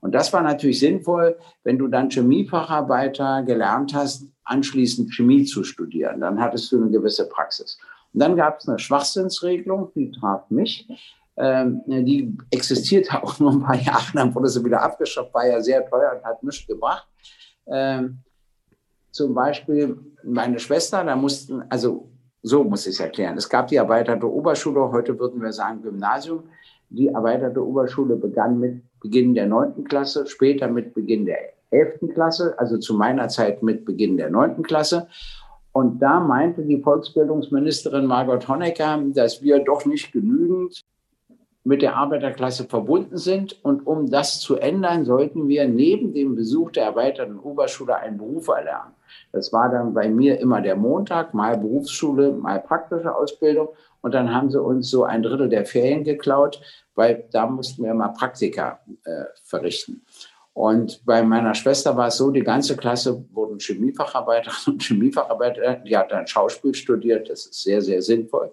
Und 0.00 0.14
das 0.14 0.32
war 0.32 0.42
natürlich 0.42 0.78
sinnvoll, 0.78 1.36
wenn 1.64 1.76
du 1.76 1.88
dann 1.88 2.08
Chemiefacharbeiter 2.08 3.42
gelernt 3.42 3.94
hast, 3.94 4.28
anschließend 4.44 5.12
Chemie 5.12 5.44
zu 5.44 5.64
studieren. 5.64 6.20
Dann 6.20 6.40
hattest 6.40 6.70
du 6.70 6.76
eine 6.76 6.90
gewisse 6.90 7.28
Praxis. 7.28 7.78
Und 8.16 8.20
dann 8.20 8.34
gab 8.34 8.60
es 8.60 8.66
eine 8.66 8.78
Schwachsinnsregelung, 8.78 9.92
die 9.94 10.10
traf 10.10 10.48
mich. 10.48 10.88
Ähm, 11.36 11.82
die 11.86 12.34
existierte 12.50 13.22
auch 13.22 13.38
nur 13.38 13.52
ein 13.52 13.60
paar 13.60 13.76
Jahre, 13.76 14.10
dann 14.14 14.34
wurde 14.34 14.48
sie 14.48 14.64
wieder 14.64 14.80
abgeschafft, 14.80 15.34
war 15.34 15.46
ja 15.46 15.60
sehr 15.60 15.86
teuer 15.86 16.16
und 16.16 16.24
hat 16.24 16.42
nichts 16.42 16.66
gebracht. 16.66 17.06
Ähm, 17.66 18.20
zum 19.10 19.34
Beispiel 19.34 19.98
meine 20.24 20.58
Schwester, 20.58 21.04
da 21.04 21.14
mussten, 21.14 21.62
also 21.68 22.08
so 22.42 22.64
muss 22.64 22.86
ich 22.86 22.94
es 22.94 23.00
erklären. 23.00 23.36
Es 23.36 23.50
gab 23.50 23.66
die 23.66 23.76
erweiterte 23.76 24.32
Oberschule, 24.32 24.90
heute 24.92 25.18
würden 25.18 25.42
wir 25.42 25.52
sagen 25.52 25.82
Gymnasium. 25.82 26.44
Die 26.88 27.08
erweiterte 27.08 27.62
Oberschule 27.62 28.16
begann 28.16 28.58
mit 28.58 28.82
Beginn 29.00 29.34
der 29.34 29.46
neunten 29.46 29.84
Klasse, 29.84 30.26
später 30.26 30.68
mit 30.68 30.94
Beginn 30.94 31.26
der 31.26 31.52
elften 31.70 32.14
Klasse, 32.14 32.54
also 32.56 32.78
zu 32.78 32.94
meiner 32.94 33.28
Zeit 33.28 33.62
mit 33.62 33.84
Beginn 33.84 34.16
der 34.16 34.30
neunten 34.30 34.62
Klasse. 34.62 35.06
Und 35.76 35.98
da 35.98 36.20
meinte 36.20 36.62
die 36.62 36.80
Volksbildungsministerin 36.80 38.06
Margot 38.06 38.48
Honecker, 38.48 38.98
dass 39.08 39.42
wir 39.42 39.62
doch 39.62 39.84
nicht 39.84 40.10
genügend 40.10 40.80
mit 41.64 41.82
der 41.82 41.96
Arbeiterklasse 41.96 42.64
verbunden 42.64 43.18
sind. 43.18 43.62
Und 43.62 43.86
um 43.86 44.08
das 44.08 44.40
zu 44.40 44.56
ändern, 44.56 45.04
sollten 45.04 45.48
wir 45.48 45.68
neben 45.68 46.14
dem 46.14 46.34
Besuch 46.34 46.70
der 46.70 46.84
erweiterten 46.84 47.38
Oberschule 47.38 47.94
einen 47.94 48.16
Beruf 48.16 48.48
erlernen. 48.48 48.94
Das 49.32 49.52
war 49.52 49.68
dann 49.68 49.92
bei 49.92 50.08
mir 50.08 50.40
immer 50.40 50.62
der 50.62 50.76
Montag, 50.76 51.34
mal 51.34 51.58
Berufsschule, 51.58 52.32
mal 52.32 52.58
praktische 52.58 53.14
Ausbildung. 53.14 53.68
Und 54.00 54.14
dann 54.14 54.34
haben 54.34 54.48
sie 54.48 54.62
uns 54.62 54.88
so 54.88 55.04
ein 55.04 55.22
Drittel 55.22 55.50
der 55.50 55.66
Ferien 55.66 56.04
geklaut, 56.04 56.58
weil 56.94 57.28
da 57.32 57.46
mussten 57.46 57.84
wir 57.84 57.92
mal 57.92 58.14
Praktika 58.14 58.80
äh, 59.04 59.24
verrichten. 59.44 60.06
Und 60.56 61.04
bei 61.04 61.22
meiner 61.22 61.54
Schwester 61.54 61.94
war 61.98 62.06
es 62.06 62.16
so, 62.16 62.30
die 62.30 62.40
ganze 62.40 62.78
Klasse 62.78 63.22
wurden 63.30 63.58
Chemiefacharbeiter 63.58 64.50
und 64.66 64.82
Chemiefacharbeiter, 64.82 65.74
die 65.74 65.94
hat 65.94 66.10
dann 66.10 66.26
Schauspiel 66.26 66.74
studiert, 66.74 67.28
das 67.28 67.44
ist 67.44 67.62
sehr, 67.62 67.82
sehr 67.82 68.00
sinnvoll. 68.00 68.50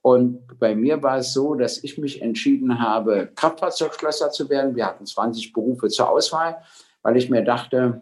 Und 0.00 0.60
bei 0.60 0.76
mir 0.76 1.02
war 1.02 1.16
es 1.16 1.32
so, 1.32 1.56
dass 1.56 1.82
ich 1.82 1.98
mich 1.98 2.22
entschieden 2.22 2.80
habe, 2.80 3.32
Kraftfahrzeugschlosser 3.34 4.30
zu 4.30 4.48
werden. 4.48 4.76
Wir 4.76 4.86
hatten 4.86 5.04
20 5.04 5.52
Berufe 5.52 5.88
zur 5.88 6.08
Auswahl, 6.08 6.62
weil 7.02 7.16
ich 7.16 7.28
mir 7.28 7.42
dachte, 7.42 8.00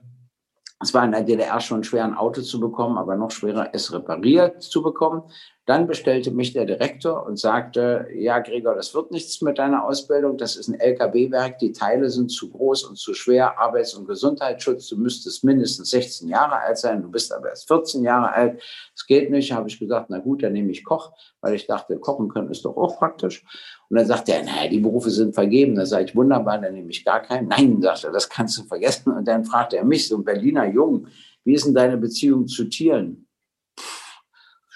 es 0.81 0.93
war 0.93 1.07
in 1.07 1.13
der 1.13 1.23
DDR 1.23 1.59
schon 1.61 1.83
schwer, 1.83 2.05
ein 2.05 2.19
Auto 2.19 2.43
zu 2.43 2.61
bekommen, 2.61 2.99
aber 2.99 3.17
noch 3.17 3.31
schwerer, 3.31 3.71
es 3.73 3.91
repariert 3.95 4.63
zu 4.63 4.83
bekommen. 4.83 5.23
Dann 5.69 5.87
bestellte 5.87 6.31
mich 6.31 6.55
der 6.55 6.65
Direktor 6.65 7.27
und 7.27 7.39
sagte, 7.39 8.09
ja, 8.15 8.39
Gregor, 8.39 8.75
das 8.75 8.95
wird 8.95 9.11
nichts 9.11 9.43
mit 9.43 9.59
deiner 9.59 9.85
Ausbildung. 9.85 10.39
Das 10.39 10.57
ist 10.57 10.69
ein 10.69 10.81
LKW-Werk. 10.81 11.59
Die 11.59 11.73
Teile 11.73 12.09
sind 12.09 12.31
zu 12.31 12.49
groß 12.49 12.85
und 12.85 12.97
zu 12.97 13.13
schwer. 13.13 13.59
Arbeits- 13.59 13.93
und 13.93 14.09
Gesundheitsschutz. 14.09 14.89
Du 14.89 14.97
müsstest 14.97 15.45
mindestens 15.45 15.91
16 15.91 16.27
Jahre 16.27 16.57
alt 16.57 16.79
sein. 16.79 17.03
Du 17.03 17.11
bist 17.11 17.35
aber 17.35 17.51
erst 17.51 17.69
14 17.69 18.03
Jahre 18.03 18.33
alt. 18.33 18.63
Das 18.95 19.07
geht 19.07 19.31
nicht. 19.31 19.53
Habe 19.53 19.69
ich 19.69 19.79
gesagt, 19.79 20.07
na 20.09 20.21
gut, 20.21 20.43
dann 20.43 20.55
nehme 20.55 20.73
ich 20.73 20.87
Koch, 20.87 21.13
weil 21.43 21.53
ich 21.53 21.67
dachte, 21.67 21.99
kochen 21.99 22.31
können 22.31 22.51
ist 22.51 22.65
doch 22.65 22.79
auch 22.79 22.97
praktisch. 22.97 23.45
Und 23.91 23.99
dann 23.99 24.07
sagte 24.07 24.33
er, 24.33 24.45
naja, 24.45 24.71
die 24.71 24.81
Berufe 24.81 25.11
sind 25.11 25.35
vergeben. 25.35 25.75
Da 25.75 25.85
sage 25.85 26.07
ich, 26.07 26.17
wunderbar, 26.17 26.57
dann 26.63 26.73
nehme 26.73 26.89
ich 26.89 27.05
gar 27.05 27.21
keinen. 27.21 27.49
Nein, 27.49 27.83
sagt 27.83 28.05
er, 28.05 28.13
das 28.13 28.31
kannst 28.31 28.57
du 28.57 28.63
vergessen. 28.63 29.13
Und 29.13 29.29
dann 29.29 29.45
fragte 29.45 29.77
er 29.77 29.85
mich, 29.85 30.09
so 30.09 30.17
ein 30.17 30.25
Berliner 30.25 30.65
Jungen, 30.65 31.09
wie 31.45 31.53
ist 31.53 31.67
denn 31.67 31.75
deine 31.75 31.99
Beziehung 31.99 32.47
zu 32.47 32.65
Tieren? 32.65 33.28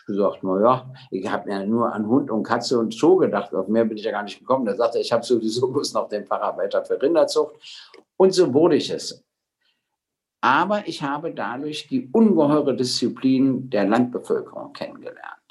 Gesagt, 0.06 0.38
na 0.42 0.60
ja, 0.60 0.92
ich 1.10 1.30
habe 1.30 1.50
ja 1.50 1.64
nur 1.64 1.92
an 1.92 2.06
Hund 2.06 2.30
und 2.30 2.42
Katze 2.42 2.78
und 2.78 2.94
Zoo 2.94 3.16
gedacht, 3.16 3.54
auf 3.54 3.68
mehr 3.68 3.84
bin 3.84 3.96
ich 3.96 4.04
ja 4.04 4.10
gar 4.10 4.22
nicht 4.22 4.38
gekommen. 4.38 4.64
Da 4.64 4.74
sagte 4.74 4.98
er, 4.98 5.02
ich 5.02 5.12
habe 5.12 5.24
sowieso 5.24 5.68
bloß 5.68 5.94
noch 5.94 6.08
den 6.08 6.26
Facharbeiter 6.26 6.84
für 6.84 7.00
Rinderzucht. 7.00 7.54
Und 8.16 8.34
so 8.34 8.52
wurde 8.52 8.76
ich 8.76 8.90
es. 8.90 9.24
Aber 10.40 10.88
ich 10.88 11.02
habe 11.02 11.32
dadurch 11.32 11.86
die 11.86 12.08
ungeheure 12.12 12.76
Disziplin 12.76 13.70
der 13.70 13.86
Landbevölkerung 13.86 14.72
kennengelernt. 14.72 15.42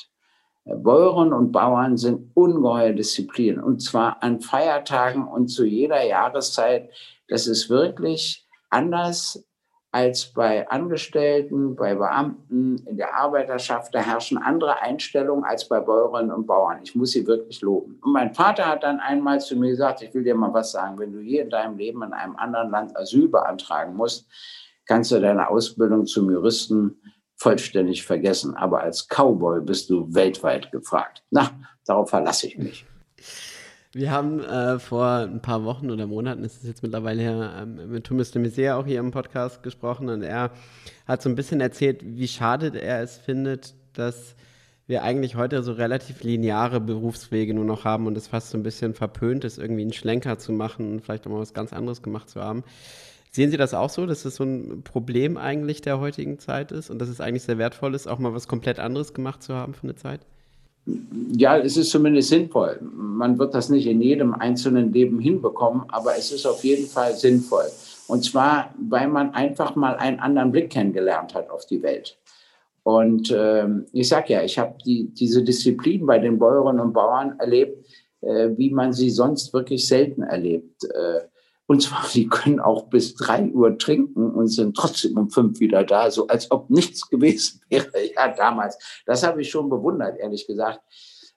Bäuerinnen 0.66 1.34
und 1.34 1.52
Bauern 1.52 1.98
sind 1.98 2.32
ungeheuer 2.36 2.94
Disziplin 2.94 3.60
und 3.60 3.82
zwar 3.82 4.22
an 4.22 4.42
Feiertagen 4.42 5.28
und 5.28 5.48
zu 5.48 5.66
jeder 5.66 6.04
Jahreszeit. 6.04 6.92
Das 7.28 7.48
ist 7.48 7.70
wirklich 7.70 8.48
anders 8.70 9.44
als 9.92 10.28
bei 10.28 10.70
Angestellten, 10.70 11.76
bei 11.76 11.96
Beamten, 11.96 12.78
in 12.86 12.98
der 12.98 13.14
Arbeiterschaft. 13.14 13.94
Da 13.94 14.00
herrschen 14.00 14.38
andere 14.38 14.82
Einstellungen 14.82 15.44
als 15.44 15.68
bei 15.68 15.82
Bäuerinnen 15.82 16.32
und 16.32 16.48
Bauern. 16.48 16.80
Ich 16.84 16.96
muss 16.96 17.12
sie 17.12 17.28
wirklich 17.28 17.62
loben. 17.62 18.00
Und 18.02 18.14
mein 18.14 18.34
Vater 18.34 18.68
hat 18.68 18.84
dann 18.84 19.00
einmal 19.00 19.42
zu 19.42 19.58
mir 19.58 19.72
gesagt, 19.72 20.02
ich 20.02 20.14
will 20.14 20.24
dir 20.24 20.36
mal 20.36 20.54
was 20.54 20.72
sagen, 20.72 20.98
wenn 20.98 21.12
du 21.12 21.20
hier 21.20 21.44
in 21.44 21.50
deinem 21.50 21.78
Leben 21.78 22.04
in 22.04 22.14
einem 22.14 22.38
anderen 22.38 22.72
Land 22.72 22.96
Asyl 22.96 23.28
beantragen 23.28 23.96
musst, 23.96 24.28
kannst 24.86 25.12
du 25.12 25.20
deine 25.20 25.50
Ausbildung 25.50 26.06
zum 26.06 26.32
Juristen 26.32 27.02
vollständig 27.36 28.06
vergessen. 28.06 28.56
Aber 28.56 28.82
als 28.82 29.08
Cowboy 29.10 29.62
bist 29.62 29.90
du 29.90 30.14
weltweit 30.14 30.72
gefragt. 30.72 31.24
Na, 31.32 31.50
darauf 31.86 32.10
verlasse 32.10 32.48
ich 32.48 32.58
mich. 32.58 32.86
Wir 33.94 34.10
haben 34.10 34.40
äh, 34.42 34.80
vor 34.80 35.06
ein 35.06 35.42
paar 35.42 35.66
Wochen 35.66 35.92
oder 35.92 36.08
Monaten, 36.08 36.46
ist 36.46 36.62
es 36.62 36.68
jetzt 36.68 36.82
mittlerweile 36.82 37.22
her, 37.22 37.54
ähm, 37.62 37.92
mit 37.92 38.06
Thomas 38.06 38.32
de 38.32 38.42
Maizière 38.42 38.76
auch 38.76 38.86
hier 38.86 39.00
im 39.00 39.12
Podcast 39.12 39.64
gesprochen 39.64 40.08
und 40.08 40.22
er 40.22 40.52
hat 41.06 41.22
so 41.22 41.28
ein 41.28 41.36
bisschen 41.36 41.60
erzählt, 41.60 42.02
wie 42.06 42.30
schade 42.30 42.80
er 42.80 43.02
es 43.02 43.18
findet, 43.18 43.76
dass 43.92 44.36
wir 44.88 45.04
eigentlich 45.04 45.36
heute 45.36 45.62
so 45.62 45.74
relativ 45.74 46.24
lineare 46.24 46.80
Berufswege 46.80 47.54
nur 47.54 47.66
noch 47.66 47.84
haben 47.84 48.08
und 48.08 48.18
es 48.18 48.30
fast 48.30 48.52
so 48.52 48.58
ein 48.58 48.64
bisschen 48.64 48.94
verpönt 48.94 49.44
ist, 49.44 49.58
irgendwie 49.58 49.82
einen 49.82 49.94
Schlenker 49.94 50.38
zu 50.38 50.54
machen 50.54 50.94
und 50.94 51.02
vielleicht 51.02 51.28
auch 51.28 51.32
mal 51.32 51.40
was 51.40 51.54
ganz 51.54 51.74
anderes 51.74 52.02
gemacht 52.02 52.30
zu 52.30 52.42
haben. 52.42 52.64
Sehen 53.30 53.52
Sie 53.52 53.58
das 53.58 53.74
auch 53.74 53.90
so, 53.90 54.06
dass 54.06 54.24
es 54.24 54.36
so 54.36 54.46
ein 54.46 54.84
Problem 54.84 55.36
eigentlich 55.36 55.82
der 55.82 56.00
heutigen 56.00 56.40
Zeit 56.40 56.72
ist 56.72 56.90
und 56.90 57.00
dass 57.00 57.10
es 57.10 57.20
eigentlich 57.20 57.44
sehr 57.44 57.58
wertvoll 57.58 57.94
ist, 57.94 58.08
auch 58.08 58.20
mal 58.20 58.34
was 58.34 58.48
komplett 58.48 58.80
anderes 58.80 59.14
gemacht 59.14 59.44
zu 59.44 59.54
haben 59.54 59.74
für 59.74 59.84
eine 59.84 59.96
Zeit? 59.96 60.22
Ja, 60.86 61.58
es 61.58 61.78
ist 61.78 61.92
zumindest 61.92 62.30
sinnvoll. 62.30 62.80
Man 62.82 63.38
wird 63.38 63.54
das 63.54 63.70
nicht 63.70 63.86
in 63.86 64.02
jedem 64.02 64.34
einzelnen 64.34 64.92
Leben 64.92 65.20
hinbekommen, 65.20 65.84
aber 65.90 66.18
es 66.18 66.32
ist 66.32 66.46
auf 66.46 66.64
jeden 66.64 66.88
Fall 66.88 67.14
sinnvoll. 67.14 67.66
Und 68.08 68.24
zwar, 68.24 68.74
weil 68.90 69.08
man 69.08 69.34
einfach 69.34 69.76
mal 69.76 69.96
einen 69.96 70.20
anderen 70.20 70.52
Blick 70.52 70.72
kennengelernt 70.72 71.34
hat 71.36 71.50
auf 71.50 71.66
die 71.66 71.82
Welt. 71.84 72.18
Und 72.84 73.34
ähm, 73.36 73.86
ich 73.94 74.10
sage 74.10 74.34
ja, 74.34 74.44
ich 74.44 74.58
habe 74.58 74.76
die, 74.84 75.14
diese 75.14 75.44
Disziplin 75.44 76.06
bei 76.06 76.18
den 76.18 76.40
Bäuerinnen 76.40 76.82
und 76.82 76.94
Bauern 76.94 77.40
erlebt, 77.40 77.86
äh, 78.22 78.50
wie 78.58 78.72
man 78.72 78.92
sie 78.92 79.12
sonst 79.12 79.54
wirklich 79.54 79.88
selten 79.88 80.24
erlebt. 80.24 80.84
Äh, 80.86 81.22
und 81.72 81.82
zwar, 81.82 82.06
die 82.14 82.28
können 82.28 82.60
auch 82.60 82.90
bis 82.90 83.16
drei 83.16 83.46
Uhr 83.46 83.78
trinken 83.78 84.30
und 84.30 84.50
sind 84.50 84.76
trotzdem 84.76 85.18
um 85.18 85.30
fünf 85.30 85.62
wieder 85.62 85.86
da, 85.86 86.12
so 86.12 86.28
als 86.28 86.52
ob 86.52 86.70
nichts 86.70 87.10
gewesen 87.10 87.62
wäre. 87.70 87.88
Ja, 88.14 88.28
damals. 88.28 88.78
Das 89.06 89.26
habe 89.26 89.40
ich 89.40 89.50
schon 89.50 89.70
bewundert, 89.70 90.18
ehrlich 90.20 90.46
gesagt. 90.46 90.82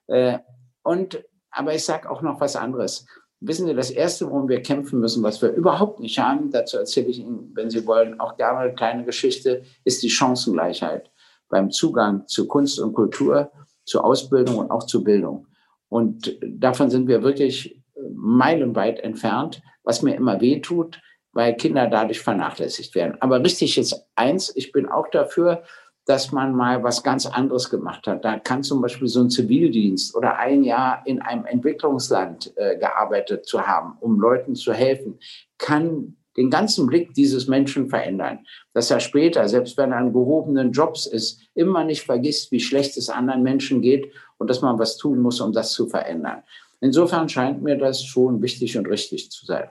Äh, 0.07 0.39
und, 0.83 1.23
aber 1.51 1.73
ich 1.73 1.85
sage 1.85 2.11
auch 2.11 2.21
noch 2.21 2.41
was 2.41 2.57
anderes. 2.57 3.05
Wissen 3.39 3.65
Sie, 3.65 3.73
das 3.73 3.91
Erste, 3.91 4.29
worum 4.29 4.49
wir 4.49 4.61
kämpfen 4.61 4.99
müssen, 4.99 5.23
was 5.23 5.41
wir 5.41 5.53
überhaupt 5.53 6.01
nicht 6.01 6.19
haben, 6.19 6.51
dazu 6.51 6.75
erzähle 6.75 7.07
ich 7.07 7.19
Ihnen, 7.19 7.51
wenn 7.53 7.69
Sie 7.69 7.87
wollen, 7.87 8.19
auch 8.19 8.35
gerne 8.35 8.59
eine 8.59 8.75
kleine 8.75 9.05
Geschichte, 9.05 9.63
ist 9.85 10.03
die 10.03 10.09
Chancengleichheit 10.09 11.13
beim 11.47 11.71
Zugang 11.71 12.27
zu 12.27 12.45
Kunst 12.45 12.77
und 12.81 12.91
Kultur, 12.91 13.53
zu 13.85 14.01
Ausbildung 14.01 14.57
und 14.57 14.69
auch 14.69 14.85
zu 14.85 15.01
Bildung. 15.01 15.47
Und 15.87 16.37
davon 16.45 16.89
sind 16.89 17.07
wir 17.07 17.23
wirklich 17.23 17.81
meilenweit 18.13 18.99
entfernt 18.99 19.61
was 19.85 20.01
mir 20.01 20.15
immer 20.15 20.41
weh 20.41 20.59
tut, 20.59 20.99
weil 21.31 21.55
Kinder 21.55 21.87
dadurch 21.87 22.19
vernachlässigt 22.19 22.95
werden. 22.95 23.17
Aber 23.21 23.41
richtig 23.43 23.77
ist 23.77 24.05
eins, 24.15 24.55
ich 24.55 24.71
bin 24.71 24.87
auch 24.87 25.09
dafür, 25.09 25.63
dass 26.05 26.31
man 26.31 26.55
mal 26.55 26.83
was 26.83 27.03
ganz 27.03 27.25
anderes 27.25 27.69
gemacht 27.69 28.07
hat. 28.07 28.23
Da 28.23 28.39
kann 28.39 28.63
zum 28.63 28.81
Beispiel 28.81 29.07
so 29.07 29.21
ein 29.21 29.29
Zivildienst 29.29 30.15
oder 30.15 30.37
ein 30.37 30.63
Jahr 30.63 31.01
in 31.05 31.21
einem 31.21 31.45
Entwicklungsland 31.45 32.53
äh, 32.57 32.77
gearbeitet 32.77 33.45
zu 33.45 33.65
haben, 33.65 33.97
um 33.99 34.19
Leuten 34.19 34.55
zu 34.55 34.71
helfen, 34.71 35.19
kann 35.57 36.15
den 36.37 36.49
ganzen 36.49 36.85
Blick 36.85 37.13
dieses 37.13 37.47
Menschen 37.47 37.89
verändern. 37.89 38.45
Dass 38.73 38.91
er 38.91 38.99
später, 38.99 39.47
selbst 39.47 39.77
wenn 39.77 39.91
er 39.91 39.97
an 39.97 40.13
gehobenen 40.13 40.71
Jobs 40.71 41.05
ist, 41.05 41.41
immer 41.53 41.83
nicht 41.83 42.03
vergisst, 42.03 42.51
wie 42.51 42.59
schlecht 42.59 42.97
es 42.97 43.09
anderen 43.09 43.41
Menschen 43.41 43.81
geht 43.81 44.11
und 44.37 44.49
dass 44.49 44.61
man 44.61 44.77
was 44.77 44.97
tun 44.97 45.19
muss, 45.19 45.39
um 45.41 45.53
das 45.53 45.71
zu 45.71 45.87
verändern. 45.87 46.43
Insofern 46.81 47.29
scheint 47.29 47.61
mir 47.61 47.77
das 47.77 48.03
schon 48.03 48.41
wichtig 48.41 48.77
und 48.77 48.87
richtig 48.87 49.31
zu 49.31 49.45
sein, 49.45 49.69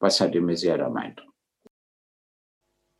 was 0.00 0.20
Herr 0.20 0.28
de 0.28 0.40
Maizière 0.40 0.78
da 0.78 0.88
meint. 0.88 1.24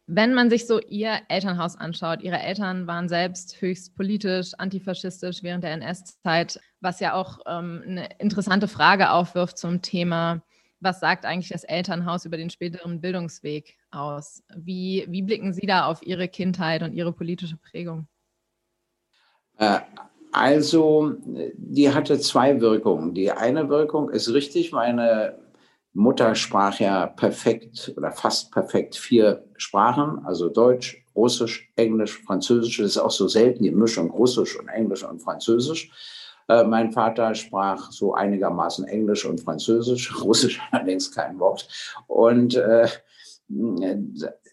Wenn 0.08 0.34
man 0.34 0.50
sich 0.50 0.68
so 0.68 0.80
Ihr 0.80 1.18
Elternhaus 1.28 1.74
anschaut, 1.74 2.22
Ihre 2.22 2.38
Eltern 2.38 2.86
waren 2.86 3.08
selbst 3.08 3.60
höchst 3.60 3.96
politisch, 3.96 4.52
antifaschistisch 4.56 5.42
während 5.42 5.64
der 5.64 5.72
NS-Zeit, 5.72 6.60
was 6.80 7.00
ja 7.00 7.14
auch 7.14 7.40
ähm, 7.46 7.82
eine 7.84 8.08
interessante 8.18 8.68
Frage 8.68 9.10
aufwirft 9.10 9.58
zum 9.58 9.82
Thema, 9.82 10.42
was 10.78 11.00
sagt 11.00 11.24
eigentlich 11.24 11.48
das 11.48 11.64
Elternhaus 11.64 12.24
über 12.24 12.36
den 12.36 12.50
späteren 12.50 13.00
Bildungsweg 13.00 13.76
aus? 13.90 14.44
Wie, 14.54 15.04
wie 15.08 15.22
blicken 15.22 15.52
Sie 15.52 15.66
da 15.66 15.86
auf 15.86 16.02
Ihre 16.02 16.28
Kindheit 16.28 16.82
und 16.82 16.92
Ihre 16.92 17.12
politische 17.12 17.56
Prägung? 17.56 18.06
Äh, 19.58 19.80
also, 20.36 21.14
die 21.54 21.94
hatte 21.94 22.20
zwei 22.20 22.60
Wirkungen. 22.60 23.14
Die 23.14 23.32
eine 23.32 23.70
Wirkung 23.70 24.10
ist 24.10 24.30
richtig, 24.34 24.70
meine 24.70 25.38
Mutter 25.94 26.34
sprach 26.34 26.78
ja 26.78 27.06
perfekt 27.06 27.94
oder 27.96 28.12
fast 28.12 28.52
perfekt 28.52 28.96
vier 28.96 29.46
Sprachen, 29.56 30.26
also 30.26 30.50
Deutsch, 30.50 31.02
Russisch, 31.14 31.72
Englisch, 31.76 32.22
Französisch. 32.22 32.76
Das 32.76 32.88
ist 32.88 32.98
auch 32.98 33.10
so 33.10 33.28
selten, 33.28 33.64
die 33.64 33.70
Mischung 33.70 34.10
Russisch 34.10 34.60
und 34.60 34.68
Englisch 34.68 35.04
und 35.04 35.22
Französisch. 35.22 35.90
Äh, 36.48 36.64
mein 36.64 36.92
Vater 36.92 37.34
sprach 37.34 37.90
so 37.90 38.12
einigermaßen 38.12 38.86
Englisch 38.86 39.24
und 39.24 39.40
Französisch, 39.40 40.14
Russisch 40.22 40.60
allerdings 40.70 41.12
kein 41.12 41.38
Wort. 41.38 41.66
Und 42.08 42.56
äh, 42.56 42.88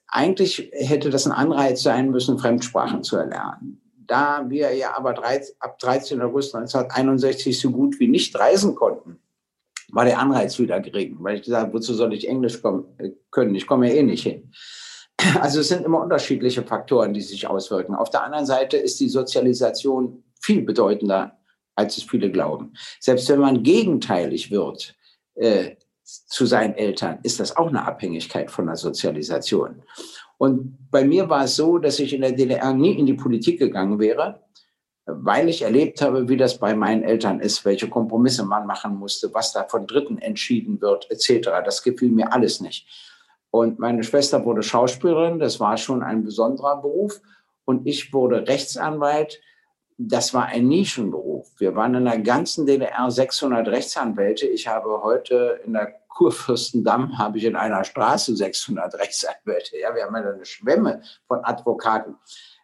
eigentlich 0.08 0.72
hätte 0.72 1.10
das 1.10 1.26
ein 1.26 1.34
Anreiz 1.34 1.84
sein 1.84 2.10
müssen, 2.10 2.40
Fremdsprachen 2.40 3.04
zu 3.04 3.18
erlernen 3.18 3.83
da 4.08 4.50
wir 4.50 4.74
ja 4.76 4.96
aber 4.96 5.14
13, 5.14 5.56
ab 5.60 5.80
13. 5.80 6.22
August 6.22 6.56
1961 6.56 7.60
so 7.60 7.72
gut 7.72 8.00
wie 8.00 8.08
nicht 8.08 8.38
reisen 8.38 8.76
konnten, 8.76 9.20
war 9.92 10.06
der 10.06 10.20
Anreiz 10.20 10.58
wieder 10.60 10.80
gering, 10.80 11.18
weil 11.20 11.36
ich 11.36 11.44
gesagt 11.44 11.68
habe, 11.68 11.74
wozu 11.74 11.94
soll 11.94 12.14
ich 12.14 12.28
Englisch 12.28 12.62
kommen, 12.62 12.86
äh, 12.98 13.12
können? 13.32 13.56
Ich 13.56 13.68
komme 13.68 13.90
ja 13.90 13.96
eh 13.96 14.04
nicht 14.04 14.24
hin. 14.24 14.52
Also 15.40 15.60
es 15.60 15.68
sind 15.68 15.86
immer 15.86 16.02
unterschiedliche 16.02 16.64
Faktoren, 16.64 17.14
die 17.14 17.22
sich 17.22 17.48
auswirken. 17.48 17.96
Auf 17.96 18.10
der 18.10 18.24
anderen 18.24 18.46
Seite 18.46 18.78
ist 18.78 19.00
die 19.00 19.10
Sozialisation 19.10 20.24
viel 20.42 20.64
bedeutender, 20.64 21.38
als 21.76 21.98
es 21.98 22.04
viele 22.04 22.32
glauben. 22.32 22.74
Selbst 23.00 23.30
wenn 23.30 23.40
man 23.40 23.64
gegenteilig 23.64 24.52
wird 24.52 24.96
äh, 25.36 25.76
zu 26.04 26.46
seinen 26.46 26.74
Eltern, 26.74 27.20
ist 27.24 27.40
das 27.40 27.56
auch 27.56 27.68
eine 27.68 27.86
Abhängigkeit 27.86 28.52
von 28.52 28.66
der 28.66 28.76
Sozialisation. 28.76 29.84
Und 30.38 30.78
bei 30.92 31.04
mir 31.04 31.30
war 31.30 31.46
es 31.46 31.56
so, 31.56 31.78
dass 31.78 32.00
ich 32.00 32.14
in 32.14 32.22
der 32.22 32.34
DDR 32.34 32.74
nie 32.74 32.98
in 32.98 33.06
die 33.06 33.14
Politik 33.14 33.60
gegangen 33.60 34.00
wäre, 34.00 34.42
weil 35.06 35.50
ich 35.50 35.62
erlebt 35.62 36.02
habe, 36.02 36.30
wie 36.30 36.38
das 36.38 36.58
bei 36.58 36.76
meinen 36.76 37.04
Eltern 37.04 37.40
ist, 37.40 37.66
welche 37.66 37.90
Kompromisse 37.90 38.46
man 38.46 38.66
machen 38.66 38.96
musste, 38.96 39.34
was 39.34 39.52
da 39.52 39.64
von 39.64 39.86
Dritten 39.86 40.18
entschieden 40.18 40.82
wird, 40.82 41.10
etc. 41.12 41.50
Das 41.66 41.84
gefiel 41.84 42.10
mir 42.10 42.32
alles 42.32 42.62
nicht. 42.62 42.88
Und 43.52 43.80
meine 43.80 44.04
Schwester 44.04 44.44
wurde 44.46 44.64
Schauspielerin, 44.64 45.40
das 45.40 45.60
war 45.60 45.78
schon 45.78 46.02
ein 46.02 46.24
besonderer 46.24 46.82
Beruf. 46.82 47.22
Und 47.66 47.86
ich 47.86 48.12
wurde 48.14 48.48
Rechtsanwalt. 48.48 49.40
Das 49.98 50.34
war 50.34 50.48
ein 50.48 50.68
Nischenberuf. 50.68 51.52
Wir 51.60 51.76
waren 51.76 51.96
in 51.96 52.06
der 52.06 52.20
ganzen 52.20 52.66
DDR 52.66 53.12
600 53.12 53.68
Rechtsanwälte. 53.68 54.48
Ich 54.48 54.68
habe 54.68 55.04
heute 55.04 55.62
in 55.66 55.74
der 55.74 55.94
Kurfürstendamm 56.16 57.18
habe 57.18 57.38
ich 57.38 57.46
in 57.46 57.56
einer 57.56 57.84
Straße 57.84 58.36
600 58.36 58.96
Rechtsanwälte. 58.96 59.78
Ja, 59.78 59.94
wir 59.96 60.04
haben 60.04 60.16
ja 60.16 60.22
eine 60.22 60.46
Schwemme 60.46 61.02
von 61.28 61.44
Advokaten. 61.44 62.16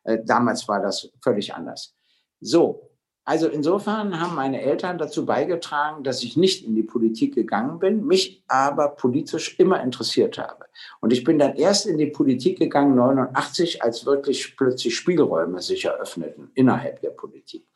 Äh, 0.04 0.20
damals 0.26 0.68
war 0.68 0.82
das 0.82 1.10
völlig 1.22 1.54
anders. 1.54 1.96
So, 2.40 2.90
also 3.30 3.48
insofern 3.48 4.20
haben 4.20 4.34
meine 4.34 4.60
Eltern 4.60 4.98
dazu 4.98 5.24
beigetragen, 5.24 6.04
dass 6.04 6.24
ich 6.24 6.36
nicht 6.36 6.66
in 6.66 6.74
die 6.74 6.82
Politik 6.82 7.36
gegangen 7.36 7.78
bin, 7.78 8.08
mich 8.08 8.44
aber 8.48 8.90
politisch 8.90 9.60
immer 9.60 9.84
interessiert 9.84 10.40
habe. 10.40 10.66
Und 11.00 11.14
ich 11.14 11.24
bin 11.24 11.38
dann 11.38 11.56
erst 11.56 11.86
in 11.86 12.00
die 12.00 12.08
Politik 12.08 12.58
gegangen, 12.58 12.96
89, 12.96 13.84
als 13.84 14.06
wirklich 14.08 14.58
plötzlich 14.58 14.96
Spielräume 14.96 15.62
sich 15.62 15.86
eröffneten 15.86 16.50
innerhalb 16.56 17.02
der 17.02 17.12
Politik. 17.12 17.68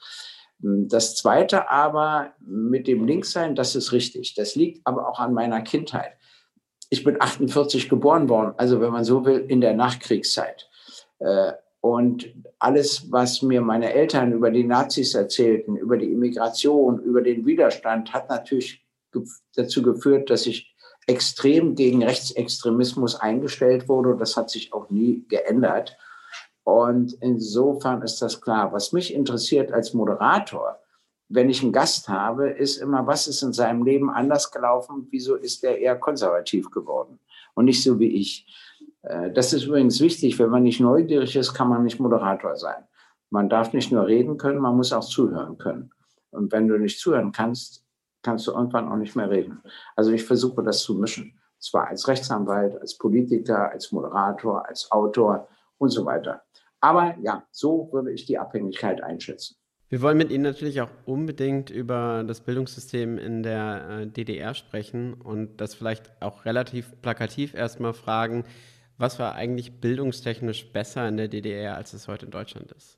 Das 0.63 1.17
Zweite 1.17 1.69
aber 1.69 2.33
mit 2.39 2.87
dem 2.87 3.05
Linkssein, 3.05 3.53
das 3.53 3.75
ist 3.75 3.91
richtig. 3.91 4.33
Das 4.35 4.55
liegt 4.55 4.87
aber 4.87 5.09
auch 5.09 5.19
an 5.19 5.33
meiner 5.33 5.61
Kindheit. 5.61 6.13
Ich 6.89 7.03
bin 7.03 7.17
48 7.19 7.89
geboren 7.89 8.29
worden, 8.29 8.53
also 8.55 8.79
wenn 8.79 8.93
man 8.93 9.03
so 9.03 9.25
will, 9.25 9.45
in 9.47 9.59
der 9.59 9.73
Nachkriegszeit. 9.73 10.69
Äh, 11.19 11.51
und 11.81 12.33
alles, 12.59 13.11
was 13.11 13.41
mir 13.41 13.59
meine 13.59 13.91
Eltern 13.91 14.31
über 14.31 14.51
die 14.51 14.63
Nazis 14.63 15.15
erzählten, 15.15 15.75
über 15.75 15.97
die 15.97 16.13
Immigration, 16.13 16.99
über 16.99 17.21
den 17.21 17.45
Widerstand, 17.45 18.13
hat 18.13 18.29
natürlich 18.29 18.85
dazu 19.57 19.81
geführt, 19.81 20.29
dass 20.29 20.45
ich 20.45 20.73
extrem 21.07 21.75
gegen 21.75 22.01
Rechtsextremismus 22.01 23.15
eingestellt 23.15 23.89
wurde. 23.89 24.15
Das 24.17 24.37
hat 24.37 24.49
sich 24.49 24.71
auch 24.71 24.89
nie 24.89 25.25
geändert. 25.27 25.97
Und 26.63 27.13
insofern 27.21 28.01
ist 28.01 28.21
das 28.21 28.39
klar. 28.39 28.71
Was 28.71 28.93
mich 28.93 29.13
interessiert 29.13 29.71
als 29.71 29.93
Moderator, 29.93 30.79
wenn 31.29 31.49
ich 31.49 31.61
einen 31.61 31.73
Gast 31.73 32.07
habe, 32.09 32.49
ist 32.49 32.77
immer, 32.77 33.05
was 33.07 33.27
ist 33.27 33.41
in 33.41 33.53
seinem 33.53 33.83
Leben 33.83 34.09
anders 34.09 34.51
gelaufen? 34.51 35.07
Wieso 35.09 35.35
ist 35.35 35.63
er 35.63 35.77
eher 35.77 35.97
konservativ 35.97 36.69
geworden 36.71 37.19
und 37.53 37.65
nicht 37.65 37.83
so 37.83 37.99
wie 37.99 38.15
ich? 38.15 38.47
Äh, 39.01 39.31
das 39.31 39.53
ist 39.53 39.65
übrigens 39.65 39.99
wichtig. 39.99 40.39
Wenn 40.39 40.49
man 40.49 40.63
nicht 40.63 40.79
neugierig 40.79 41.35
ist, 41.35 41.53
kann 41.53 41.69
man 41.69 41.83
nicht 41.83 41.99
Moderator 41.99 42.55
sein. 42.55 42.83
Man 43.29 43.49
darf 43.49 43.73
nicht 43.73 43.91
nur 43.91 44.05
reden 44.05 44.37
können, 44.37 44.59
man 44.59 44.77
muss 44.77 44.93
auch 44.93 45.03
zuhören 45.05 45.57
können. 45.57 45.91
Und 46.31 46.51
wenn 46.51 46.67
du 46.67 46.77
nicht 46.77 46.99
zuhören 46.99 47.31
kannst, 47.31 47.83
kannst 48.21 48.47
du 48.47 48.51
irgendwann 48.51 48.89
auch 48.89 48.95
nicht 48.95 49.15
mehr 49.15 49.29
reden. 49.29 49.61
Also 49.95 50.11
ich 50.11 50.23
versuche 50.23 50.63
das 50.63 50.79
zu 50.79 50.95
mischen. 50.95 51.39
Zwar 51.59 51.87
als 51.87 52.07
Rechtsanwalt, 52.07 52.79
als 52.79 52.97
Politiker, 52.97 53.71
als 53.71 53.91
Moderator, 53.91 54.67
als 54.67 54.91
Autor 54.91 55.47
und 55.77 55.89
so 55.89 56.05
weiter. 56.05 56.43
Aber 56.79 57.15
ja, 57.21 57.45
so 57.51 57.89
würde 57.91 58.11
ich 58.11 58.25
die 58.25 58.37
Abhängigkeit 58.37 59.01
einschätzen. 59.01 59.55
Wir 59.89 60.01
wollen 60.01 60.17
mit 60.17 60.31
Ihnen 60.31 60.43
natürlich 60.43 60.81
auch 60.81 60.89
unbedingt 61.05 61.69
über 61.69 62.23
das 62.27 62.41
Bildungssystem 62.41 63.17
in 63.19 63.43
der 63.43 64.01
äh, 64.01 64.07
DDR 64.07 64.55
sprechen 64.55 65.13
und 65.13 65.57
das 65.61 65.75
vielleicht 65.75 66.11
auch 66.19 66.45
relativ 66.45 66.99
plakativ 67.01 67.53
erstmal 67.53 67.93
fragen, 67.93 68.43
was 68.97 69.19
war 69.19 69.35
eigentlich 69.35 69.79
bildungstechnisch 69.79 70.71
besser 70.71 71.07
in 71.07 71.17
der 71.17 71.27
DDR, 71.27 71.75
als 71.75 71.93
es 71.93 72.07
heute 72.07 72.25
in 72.25 72.31
Deutschland 72.31 72.71
ist? 72.71 72.97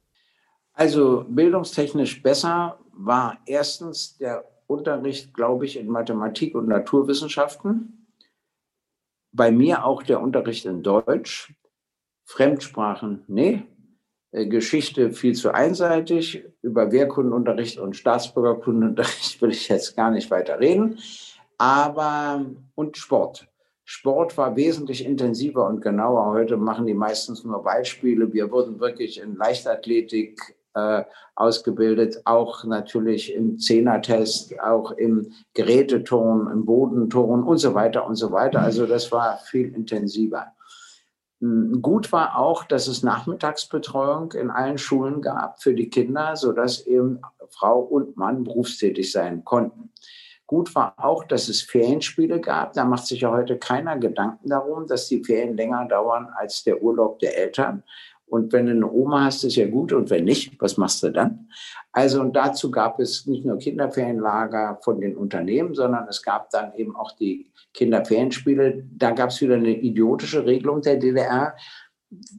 Also 0.74 1.25
bildungstechnisch 1.27 2.22
besser 2.22 2.79
war 2.91 3.39
erstens 3.46 4.17
der 4.17 4.44
Unterricht, 4.67 5.34
glaube 5.34 5.65
ich, 5.65 5.77
in 5.77 5.88
Mathematik 5.88 6.55
und 6.55 6.67
Naturwissenschaften. 6.67 8.08
Bei 9.32 9.51
mir 9.51 9.86
auch 9.86 10.03
der 10.03 10.22
Unterricht 10.22 10.65
in 10.65 10.82
Deutsch. 10.82 11.53
Fremdsprachen, 12.25 13.24
nee. 13.27 13.63
Äh, 14.32 14.48
Geschichte 14.48 15.12
viel 15.12 15.34
zu 15.34 15.53
einseitig. 15.53 16.44
Über 16.62 16.91
Wehrkundenunterricht 16.91 17.79
und 17.79 17.96
Staatsbürgerkundenunterricht 17.96 19.41
will 19.41 19.51
ich 19.51 19.70
jetzt 19.70 19.96
gar 19.96 20.12
nicht 20.12 20.29
weiter 20.29 20.60
reden. 20.60 21.00
Aber 21.58 22.46
und 22.75 22.98
Sport. 22.98 23.48
Sport 23.86 24.36
war 24.38 24.55
wesentlich 24.55 25.05
intensiver 25.05 25.67
und 25.67 25.79
genauer. 25.79 26.34
Heute 26.34 26.58
machen 26.58 26.88
die 26.88 26.96
meistens 26.96 27.44
nur 27.44 27.63
Beispiele. 27.63 28.34
Wir 28.34 28.51
wurden 28.51 28.79
wirklich 28.79 29.22
in 29.22 29.36
Leichtathletik 29.36 30.55
äh, 30.74 31.03
ausgebildet, 31.36 32.22
auch 32.25 32.63
natürlich 32.65 33.34
im 33.34 33.60
Zehnertest, 33.60 34.60
auch 34.60 34.91
im 34.91 35.32
Geräteton, 35.53 36.49
im 36.52 36.65
Bodenton 36.65 37.43
und 37.43 37.60
so 37.60 37.76
weiter 37.76 38.06
und 38.08 38.15
so 38.15 38.32
weiter. 38.32 38.62
Also 38.62 38.88
das 38.88 39.12
war 39.12 39.38
viel 39.38 39.73
intensiver. 39.73 40.47
Gut 41.81 42.12
war 42.12 42.38
auch, 42.38 42.63
dass 42.63 42.88
es 42.88 43.03
Nachmittagsbetreuung 43.03 44.31
in 44.34 44.49
allen 44.49 44.77
Schulen 44.77 45.21
gab 45.21 45.62
für 45.62 45.73
die 45.73 45.89
Kinder, 45.89 46.36
sodass 46.36 46.86
eben 46.88 47.19
Frau 47.49 47.79
und 47.79 48.17
Mann 48.17 48.43
berufstätig 48.43 49.12
sein 49.12 49.43
konnten. 49.43 49.91
Gut 50.47 50.75
war 50.75 50.93
auch, 50.97 51.23
dass 51.23 51.49
es 51.49 51.62
Ferienspiele 51.62 52.39
gab. 52.39 52.73
Da 52.73 52.86
macht 52.86 53.08
sich 53.08 53.21
ja 53.21 53.31
heute 53.31 53.58
keiner 53.58 53.97
Gedanken 53.97 54.49
darum, 54.49 54.86
dass 54.88 55.08
die 55.08 55.23
Ferien 55.23 55.58
länger 55.58 55.88
dauern 55.88 56.29
als 56.36 56.63
der 56.63 56.84
Urlaub 56.84 57.19
der 57.19 57.38
Eltern. 57.38 57.84
Und 58.27 58.53
wenn 58.53 58.65
du 58.67 58.71
eine 58.71 58.91
Oma 58.91 59.25
hast, 59.25 59.43
ist 59.43 59.55
ja 59.55 59.67
gut. 59.67 59.91
Und 59.93 60.10
wenn 60.10 60.25
nicht, 60.25 60.60
was 60.62 60.77
machst 60.77 61.03
du 61.03 61.12
dann? 61.12 61.49
Also 61.95 62.19
und 62.19 62.36
dazu 62.36 62.71
gab 62.71 62.99
es 62.99 63.25
nicht 63.25 63.45
nur 63.45 63.58
Kinderferienlager 63.58 64.79
von 64.84 64.99
den 64.99 65.15
Unternehmen, 65.15 65.73
sondern 65.73 66.10
es 66.10 66.21
gab 66.21 66.49
dann 66.49 66.73
eben 66.75 66.93
auch 66.93 67.13
die 67.13 67.49
Kinderferienspiele. 67.73 68.84
Da 68.97 69.12
gab 69.12 69.29
es 69.29 69.39
wieder 69.39 69.55
eine 69.55 69.69
idiotische 69.69 70.45
Regelung 70.45 70.81
der 70.81 70.97
DDR 70.97 71.55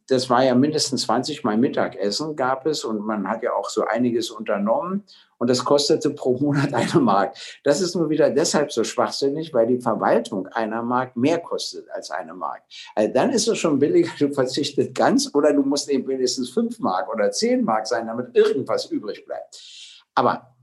das 0.09 0.31
war 0.31 0.45
ja 0.45 0.55
mindestens 0.55 1.03
20 1.03 1.45
Mal 1.45 1.57
Mittagessen 1.57 2.37
gab 2.37 2.67
es 2.67 2.85
und 2.85 3.01
man 3.01 3.29
hat 3.29 3.43
ja 3.43 3.53
auch 3.53 3.69
so 3.69 3.85
einiges 3.85 4.31
unternommen 4.31 5.05
und 5.39 5.51
das 5.51 5.65
kostete 5.65 6.11
pro 6.11 6.39
Monat 6.39 6.73
eine 6.75 7.01
Mark. 7.01 7.37
Das 7.65 7.81
ist 7.81 7.95
nur 7.95 8.11
wieder 8.11 8.31
deshalb 8.31 8.73
so 8.73 8.85
schwachsinnig, 8.85 9.53
weil 9.53 9.67
die 9.67 9.81
Verwaltung 9.81 10.47
einer 10.49 10.83
Mark 10.83 11.17
mehr 11.17 11.39
kostet 11.39 11.91
als 11.91 12.11
eine 12.11 12.35
Mark. 12.35 12.63
Also 12.95 13.13
dann 13.13 13.31
ist 13.31 13.49
es 13.49 13.59
schon 13.59 13.79
billiger, 13.79 14.11
du 14.19 14.33
verzichtest 14.33 14.95
ganz 14.95 15.35
oder 15.35 15.53
du 15.53 15.63
musst 15.63 15.89
eben 15.89 16.07
mindestens 16.07 16.51
fünf 16.51 16.79
Mark 16.79 17.13
oder 17.13 17.31
zehn 17.31 17.65
Mark 17.65 17.87
sein, 17.87 18.07
damit 18.07 18.37
irgendwas 18.37 18.87
übrig 18.87 19.25
bleibt. 19.27 20.05
Aber 20.15 20.57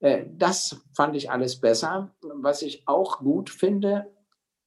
äh, 0.00 0.24
das 0.36 0.76
fand 0.94 1.16
ich 1.16 1.30
alles 1.30 1.60
besser. 1.60 2.14
Was 2.22 2.62
ich 2.62 2.86
auch 2.86 3.18
gut 3.18 3.50
finde, 3.50 4.13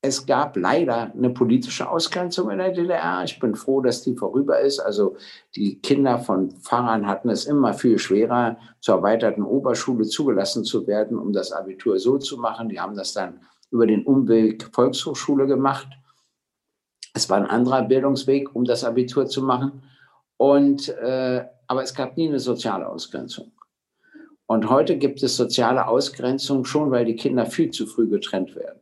es 0.07 0.25
gab 0.25 0.55
leider 0.55 1.11
eine 1.13 1.29
politische 1.29 1.89
Ausgrenzung 1.89 2.49
in 2.49 2.59
der 2.59 2.71
DDR. 2.71 3.23
Ich 3.25 3.39
bin 3.39 3.55
froh, 3.55 3.81
dass 3.81 4.03
die 4.03 4.15
vorüber 4.15 4.59
ist. 4.61 4.79
Also 4.79 5.17
die 5.55 5.79
Kinder 5.81 6.17
von 6.19 6.51
Pfarrern 6.51 7.05
hatten 7.05 7.29
es 7.29 7.45
immer 7.45 7.73
viel 7.73 7.99
schwerer, 7.99 8.57
zur 8.79 8.95
erweiterten 8.95 9.43
Oberschule 9.43 10.05
zugelassen 10.05 10.63
zu 10.63 10.87
werden, 10.87 11.19
um 11.19 11.33
das 11.33 11.51
Abitur 11.51 11.99
so 11.99 12.17
zu 12.17 12.37
machen. 12.37 12.69
Die 12.69 12.79
haben 12.79 12.95
das 12.95 13.13
dann 13.13 13.41
über 13.69 13.85
den 13.85 14.05
Umweg 14.05 14.69
Volkshochschule 14.71 15.45
gemacht. 15.45 15.89
Es 17.13 17.29
war 17.29 17.37
ein 17.37 17.47
anderer 17.47 17.83
Bildungsweg, 17.83 18.55
um 18.55 18.63
das 18.63 18.85
Abitur 18.85 19.25
zu 19.25 19.41
machen. 19.41 19.83
Und, 20.37 20.87
äh, 20.87 21.43
aber 21.67 21.83
es 21.83 21.93
gab 21.93 22.15
nie 22.15 22.29
eine 22.29 22.39
soziale 22.39 22.87
Ausgrenzung. 22.87 23.51
Und 24.45 24.69
heute 24.69 24.97
gibt 24.97 25.21
es 25.21 25.35
soziale 25.35 25.87
Ausgrenzung 25.87 26.63
schon, 26.63 26.91
weil 26.91 27.03
die 27.03 27.17
Kinder 27.17 27.45
viel 27.45 27.71
zu 27.71 27.85
früh 27.85 28.07
getrennt 28.07 28.55
werden. 28.55 28.79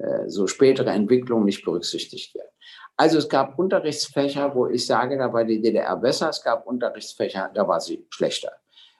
Äh, 0.00 0.30
so 0.30 0.46
spätere 0.46 0.90
Entwicklungen 0.90 1.44
nicht 1.44 1.62
berücksichtigt 1.62 2.34
werden. 2.34 2.48
Also 2.96 3.18
es 3.18 3.28
gab 3.28 3.58
Unterrichtsfächer, 3.58 4.54
wo 4.54 4.66
ich 4.66 4.86
sage, 4.86 5.18
da 5.18 5.30
war 5.32 5.44
die 5.44 5.60
DDR 5.60 5.96
besser, 5.96 6.30
es 6.30 6.42
gab 6.42 6.66
Unterrichtsfächer, 6.66 7.50
da 7.52 7.68
war 7.68 7.80
sie 7.80 8.06
schlechter. 8.08 8.52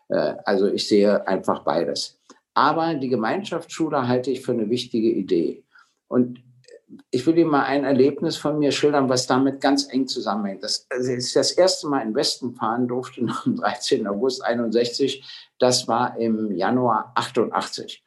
Äh, 0.08 0.34
also 0.44 0.66
ich 0.66 0.86
sehe 0.86 1.26
einfach 1.26 1.64
beides. 1.64 2.20
Aber 2.52 2.94
die 2.94 3.08
Gemeinschaftsschule 3.08 4.08
halte 4.08 4.30
ich 4.30 4.42
für 4.42 4.52
eine 4.52 4.68
wichtige 4.68 5.10
Idee. 5.10 5.64
Und 6.08 6.42
ich 7.10 7.24
will 7.26 7.38
Ihnen 7.38 7.50
mal 7.50 7.62
ein 7.62 7.84
Erlebnis 7.84 8.36
von 8.36 8.58
mir 8.58 8.72
schildern, 8.72 9.08
was 9.08 9.26
damit 9.26 9.60
ganz 9.60 9.90
eng 9.90 10.06
zusammenhängt. 10.06 10.62
Das, 10.64 10.86
also 10.90 11.14
das 11.14 11.52
erste 11.52 11.88
Mal 11.88 12.00
in 12.00 12.14
Westen 12.14 12.54
fahren 12.54 12.88
durfte, 12.88 13.22
am 13.44 13.56
13. 13.56 14.06
August 14.06 14.44
61. 14.44 15.24
Das 15.58 15.88
war 15.88 16.18
im 16.18 16.50
Januar 16.52 17.12
88. 17.14 18.02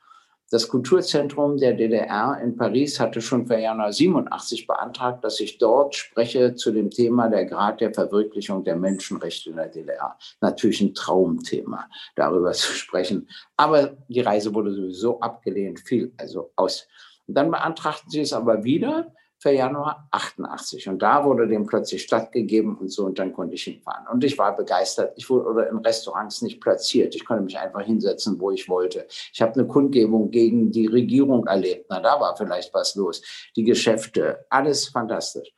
Das 0.53 0.67
Kulturzentrum 0.67 1.57
der 1.57 1.73
DDR 1.73 2.39
in 2.39 2.55
Paris 2.55 2.99
hatte 2.99 3.21
schon 3.21 3.47
für 3.47 3.57
Januar 3.57 3.91
87 3.91 4.67
beantragt, 4.67 5.23
dass 5.23 5.39
ich 5.39 5.57
dort 5.57 5.95
spreche 5.95 6.53
zu 6.53 6.71
dem 6.71 6.91
Thema 6.91 7.27
der 7.27 7.45
Grad 7.45 7.81
der 7.81 7.91
Verwirklichung 7.91 8.63
der 8.63 8.75
Menschenrechte 8.75 9.49
in 9.49 9.55
der 9.55 9.69
DDR. 9.69 10.15
Natürlich 10.41 10.79
ein 10.81 10.93
Traumthema, 10.93 11.89
darüber 12.15 12.51
zu 12.51 12.71
sprechen. 12.71 13.27
Aber 13.57 13.97
die 14.07 14.21
Reise 14.21 14.53
wurde 14.53 14.75
sowieso 14.75 15.19
abgelehnt, 15.21 15.79
fiel 15.79 16.13
also 16.17 16.51
aus. 16.55 16.87
Und 17.25 17.33
dann 17.33 17.49
beantragten 17.49 18.11
sie 18.11 18.21
es 18.21 18.31
aber 18.31 18.63
wieder 18.63 19.11
für 19.43 19.51
Januar 19.51 20.07
88. 20.11 20.87
Und 20.87 21.01
da 21.01 21.25
wurde 21.25 21.49
dem 21.49 21.65
plötzlich 21.65 22.03
stattgegeben 22.03 22.77
und 22.77 22.87
so, 22.89 23.03
und 23.05 23.19
dann 23.19 23.33
konnte 23.33 23.55
ich 23.55 23.63
hinfahren. 23.63 24.07
Und 24.07 24.23
ich 24.23 24.37
war 24.37 24.55
begeistert. 24.55 25.11
Ich 25.17 25.29
wurde 25.29 25.63
in 25.63 25.79
Restaurants 25.79 26.41
nicht 26.41 26.61
platziert. 26.61 27.13
Ich 27.13 27.25
konnte 27.25 27.43
mich 27.43 27.59
einfach 27.59 27.81
hinsetzen, 27.81 28.39
wo 28.39 28.51
ich 28.51 28.69
wollte. 28.69 29.05
Ich 29.33 29.41
habe 29.41 29.53
eine 29.55 29.67
Kundgebung 29.67 30.31
gegen 30.31 30.71
die 30.71 30.87
Regierung 30.87 31.45
erlebt. 31.45 31.87
Na, 31.89 31.99
da 31.99 32.21
war 32.21 32.37
vielleicht 32.37 32.73
was 32.73 32.95
los. 32.95 33.21
Die 33.57 33.65
Geschäfte, 33.65 34.45
alles 34.49 34.87
fantastisch. 34.87 35.51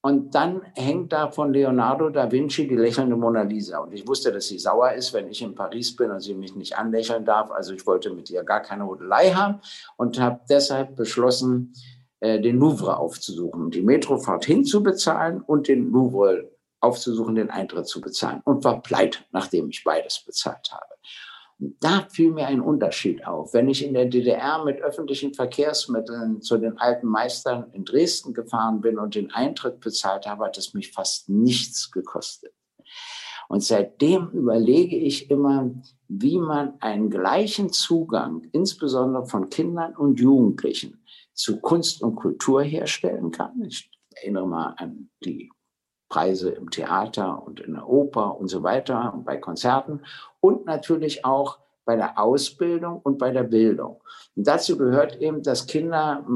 Und 0.00 0.34
dann 0.34 0.62
hängt 0.74 1.12
da 1.12 1.30
von 1.30 1.52
Leonardo 1.52 2.08
da 2.08 2.32
Vinci 2.32 2.66
die 2.66 2.74
lächelnde 2.74 3.16
Mona 3.16 3.42
Lisa. 3.42 3.80
Und 3.80 3.92
ich 3.92 4.08
wusste, 4.08 4.32
dass 4.32 4.46
sie 4.46 4.58
sauer 4.58 4.92
ist, 4.92 5.12
wenn 5.12 5.28
ich 5.28 5.42
in 5.42 5.54
Paris 5.54 5.94
bin 5.94 6.10
und 6.10 6.20
sie 6.20 6.32
mich 6.32 6.56
nicht 6.56 6.78
anlächeln 6.78 7.26
darf. 7.26 7.50
Also 7.50 7.74
ich 7.74 7.86
wollte 7.86 8.08
mit 8.08 8.30
ihr 8.30 8.44
gar 8.44 8.60
keine 8.60 8.86
Hodelei 8.86 9.32
haben 9.32 9.60
und 9.98 10.18
habe 10.18 10.40
deshalb 10.48 10.96
beschlossen, 10.96 11.74
äh, 12.20 12.40
den 12.40 12.58
Louvre 12.58 12.98
aufzusuchen, 12.98 13.70
die 13.70 13.82
Metrofahrt 13.82 14.44
hinzubezahlen 14.44 15.40
und 15.40 15.68
den 15.68 15.90
Louvre 15.90 16.50
aufzusuchen, 16.80 17.34
den 17.34 17.50
Eintritt 17.50 17.86
zu 17.86 18.00
bezahlen. 18.00 18.40
Und 18.44 18.64
war 18.64 18.82
pleite, 18.82 19.20
nachdem 19.32 19.68
ich 19.68 19.84
beides 19.84 20.22
bezahlt 20.24 20.70
habe. 20.72 20.94
Da 21.58 22.06
fiel 22.10 22.32
mir 22.32 22.46
ein 22.46 22.62
Unterschied 22.62 23.26
auf. 23.26 23.52
Wenn 23.52 23.68
ich 23.68 23.84
in 23.84 23.92
der 23.92 24.06
DDR 24.06 24.64
mit 24.64 24.80
öffentlichen 24.80 25.34
Verkehrsmitteln 25.34 26.40
zu 26.40 26.56
den 26.56 26.78
alten 26.78 27.06
Meistern 27.06 27.70
in 27.72 27.84
Dresden 27.84 28.32
gefahren 28.32 28.80
bin 28.80 28.98
und 28.98 29.14
den 29.14 29.30
Eintritt 29.30 29.80
bezahlt 29.80 30.26
habe, 30.26 30.46
hat 30.46 30.56
es 30.56 30.72
mich 30.72 30.90
fast 30.90 31.28
nichts 31.28 31.90
gekostet. 31.90 32.54
Und 33.50 33.62
seitdem 33.62 34.30
überlege 34.30 34.96
ich 34.96 35.30
immer, 35.30 35.70
wie 36.08 36.38
man 36.38 36.74
einen 36.80 37.10
gleichen 37.10 37.70
Zugang, 37.70 38.46
insbesondere 38.52 39.26
von 39.26 39.50
Kindern 39.50 39.94
und 39.96 40.18
Jugendlichen, 40.18 40.99
zu 41.32 41.60
Kunst 41.60 42.02
und 42.02 42.16
Kultur 42.16 42.62
herstellen 42.62 43.30
kann. 43.30 43.62
Ich 43.62 43.90
erinnere 44.14 44.46
mal 44.46 44.74
an 44.76 45.10
die 45.24 45.50
Preise 46.08 46.50
im 46.50 46.70
Theater 46.70 47.42
und 47.46 47.60
in 47.60 47.74
der 47.74 47.88
Oper 47.88 48.36
und 48.38 48.48
so 48.48 48.62
weiter 48.62 49.14
und 49.14 49.24
bei 49.24 49.36
Konzerten 49.36 50.02
und 50.40 50.66
natürlich 50.66 51.24
auch 51.24 51.58
bei 51.84 51.96
der 51.96 52.18
Ausbildung 52.18 53.00
und 53.02 53.18
bei 53.18 53.30
der 53.30 53.44
Bildung. 53.44 54.02
Und 54.36 54.46
dazu 54.46 54.76
gehört 54.76 55.16
eben, 55.20 55.42
dass 55.42 55.66
Kinder 55.66 56.26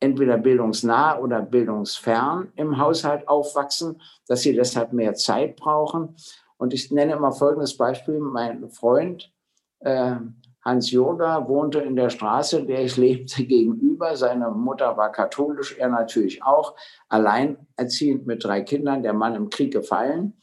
entweder 0.00 0.36
bildungsnah 0.36 1.18
oder 1.18 1.40
bildungsfern 1.40 2.52
im 2.56 2.78
Haushalt 2.78 3.26
aufwachsen, 3.26 4.00
dass 4.26 4.42
sie 4.42 4.54
deshalb 4.54 4.92
mehr 4.92 5.14
Zeit 5.14 5.56
brauchen. 5.56 6.16
Und 6.58 6.74
ich 6.74 6.90
nenne 6.90 7.14
immer 7.14 7.32
folgendes 7.32 7.76
Beispiel. 7.76 8.20
Mein 8.20 8.68
Freund 8.70 9.32
äh, 9.80 10.16
Hans 10.64 10.90
Jurga 10.90 11.46
wohnte 11.46 11.80
in 11.80 11.94
der 11.94 12.08
Straße, 12.08 12.64
der 12.64 12.84
ich 12.84 12.96
lebte, 12.96 13.44
gegenüber. 13.46 14.16
Seine 14.16 14.50
Mutter 14.50 14.96
war 14.96 15.12
katholisch, 15.12 15.76
er 15.78 15.88
natürlich 15.88 16.42
auch, 16.42 16.74
alleinerziehend 17.08 18.26
mit 18.26 18.44
drei 18.44 18.62
Kindern, 18.62 19.02
der 19.02 19.12
Mann 19.12 19.34
im 19.34 19.50
Krieg 19.50 19.72
gefallen. 19.72 20.34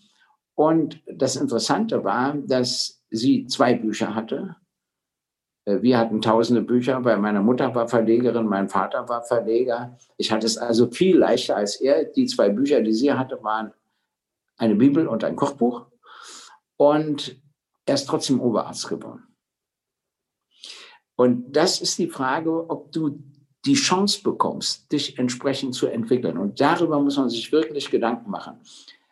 Und 0.54 1.02
das 1.08 1.36
Interessante 1.36 2.04
war, 2.04 2.36
dass 2.36 3.04
sie 3.10 3.48
zwei 3.48 3.74
Bücher 3.74 4.14
hatte. 4.14 4.58
Äh, 5.66 5.82
wir 5.82 5.98
hatten 5.98 6.22
tausende 6.22 6.62
Bücher, 6.62 7.04
weil 7.04 7.18
meine 7.18 7.42
Mutter 7.42 7.74
war 7.74 7.88
Verlegerin, 7.88 8.46
mein 8.46 8.70
Vater 8.70 9.10
war 9.10 9.24
Verleger. 9.24 9.98
Ich 10.18 10.32
hatte 10.32 10.46
es 10.46 10.58
also 10.58 10.92
viel 10.92 11.18
leichter 11.18 11.56
als 11.56 11.82
er. 11.82 12.06
Die 12.06 12.28
zwei 12.28 12.50
Bücher, 12.50 12.82
die 12.82 12.94
sie 12.94 13.12
hatte, 13.12 13.42
waren 13.44 13.74
eine 14.58 14.76
Bibel 14.76 15.08
und 15.08 15.24
ein 15.24 15.36
Kochbuch. 15.36 15.88
Und 16.78 17.42
er 17.86 17.96
ist 17.96 18.06
trotzdem 18.06 18.40
Oberarzt 18.40 18.88
geworden. 18.88 19.31
Und 21.22 21.56
das 21.56 21.82
ist 21.82 22.00
die 22.00 22.08
Frage, 22.08 22.68
ob 22.68 22.92
du 22.92 23.20
die 23.64 23.76
Chance 23.76 24.24
bekommst, 24.24 24.92
dich 24.92 25.20
entsprechend 25.20 25.76
zu 25.76 25.86
entwickeln. 25.86 26.36
Und 26.36 26.60
darüber 26.60 27.00
muss 27.00 27.16
man 27.16 27.30
sich 27.30 27.52
wirklich 27.52 27.92
Gedanken 27.92 28.32
machen. 28.32 28.60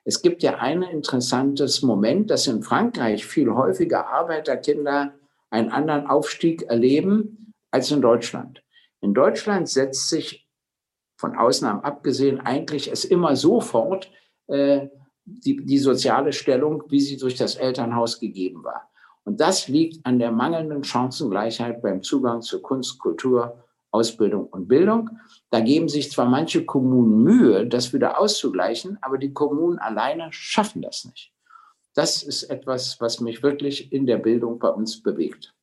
Es 0.06 0.24
gibt 0.24 0.41
ja 0.41 0.58
ein 0.58 0.82
interessantes 0.82 1.84
Moment, 1.84 2.32
dass 2.32 2.48
in 2.48 2.63
Frankreich 2.63 3.28
viel 3.28 3.52
häufiger 3.52 4.08
Arbeiterkinder 4.08 5.13
einen 5.52 5.69
anderen 5.69 6.08
Aufstieg 6.08 6.63
erleben 6.63 7.54
als 7.69 7.91
in 7.91 8.02
Deutschland. 8.02 8.63
In 9.02 9.13
Deutschland 9.13 9.69
setzt 9.69 10.10
sich 10.10 10.50
von 11.15 11.36
Ausnahmen 11.36 11.82
abgesehen 11.82 12.39
eigentlich 12.39 12.91
es 12.91 13.06
immer 13.06 13.36
sofort 13.36 14.10
äh, 14.48 14.88
die, 15.26 15.63
die 15.63 15.78
soziale 15.78 16.34
Stellung, 16.34 16.86
wie 16.88 17.02
sie 17.02 17.17
durch 17.17 17.36
das 17.36 17.54
Elternhaus 17.54 18.19
gegeben 18.19 18.63
war. 18.63 18.88
Und 19.30 19.39
das 19.39 19.68
liegt 19.68 20.04
an 20.08 20.18
der 20.18 20.32
mangelnden 20.32 20.84
Chancengleichheit 20.84 21.84
beim 21.84 22.02
Zugang 22.02 22.42
zu 22.42 22.63
Kunst, 22.63 22.98
Kultur, 22.98 23.63
Ausbildung 23.92 24.48
und 24.48 24.68
Bildung. 24.68 25.12
Da 25.52 25.60
geben 25.60 25.88
sich 25.88 26.10
zwar 26.10 26.26
manche 26.26 26.65
Kommunen 26.65 27.22
Mühe, 27.22 27.68
das 27.68 27.94
wieder 27.94 28.20
auszugleichen, 28.20 28.98
aber 29.02 29.20
die 29.20 29.32
Kommunen 29.32 29.78
alleine 29.78 30.30
schaffen 30.32 30.82
das 30.82 31.06
nicht. 31.06 31.32
Das 31.94 32.24
ist 32.24 32.42
etwas, 32.42 33.00
was 33.02 33.20
mich 33.20 33.44
wirklich 33.44 33.94
in 33.94 34.08
der 34.08 34.18
Bildung 34.18 34.58
bei 34.58 34.70
uns 34.70 35.04
bewegt. 35.04 35.54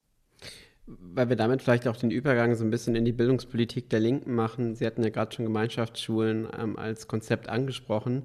Weil 0.86 1.28
wir 1.28 1.34
damit 1.34 1.60
vielleicht 1.60 1.88
auch 1.88 1.96
den 1.96 2.12
Übergang 2.12 2.54
so 2.54 2.62
ein 2.62 2.70
bisschen 2.70 2.94
in 2.94 3.04
die 3.04 3.10
Bildungspolitik 3.10 3.90
der 3.90 3.98
Linken 3.98 4.32
machen. 4.32 4.76
Sie 4.76 4.86
hatten 4.86 5.02
ja 5.02 5.10
gerade 5.10 5.34
schon 5.34 5.44
Gemeinschaftsschulen 5.44 6.46
ähm, 6.56 6.78
als 6.78 7.08
Konzept 7.08 7.48
angesprochen. 7.48 8.22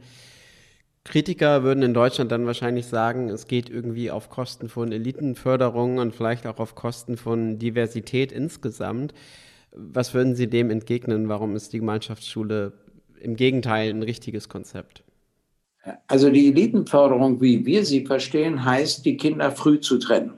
Kritiker 1.04 1.64
würden 1.64 1.84
in 1.84 1.94
Deutschland 1.94 2.32
dann 2.32 2.46
wahrscheinlich 2.46 2.86
sagen, 2.86 3.30
es 3.30 3.48
geht 3.48 3.70
irgendwie 3.70 4.12
auf 4.12 4.30
Kosten 4.30 4.70
von 4.70 4.92
Elitenförderung 4.92 5.98
und 5.98 6.16
vielleicht 6.16 6.46
auch 6.46 6.60
auf 6.60 6.76
Kosten 6.76 7.18
von 7.18 7.58
Diversität 7.58 8.32
insgesamt. 8.32 9.14
Was 9.72 10.14
würden 10.14 10.36
Sie 10.36 10.48
dem 10.48 10.70
entgegnen? 10.70 11.28
Warum 11.28 11.56
ist 11.56 11.74
die 11.74 11.80
Gemeinschaftsschule 11.80 12.74
im 13.20 13.36
Gegenteil 13.36 13.90
ein 13.90 14.04
richtiges 14.04 14.48
Konzept? 14.48 15.04
Also 16.08 16.30
die 16.30 16.50
Elitenförderung, 16.50 17.42
wie 17.42 17.66
wir 17.66 17.86
sie 17.86 18.06
verstehen, 18.06 18.64
heißt, 18.64 19.04
die 19.06 19.18
Kinder 19.18 19.52
früh 19.52 19.80
zu 19.80 19.98
trennen. 19.98 20.34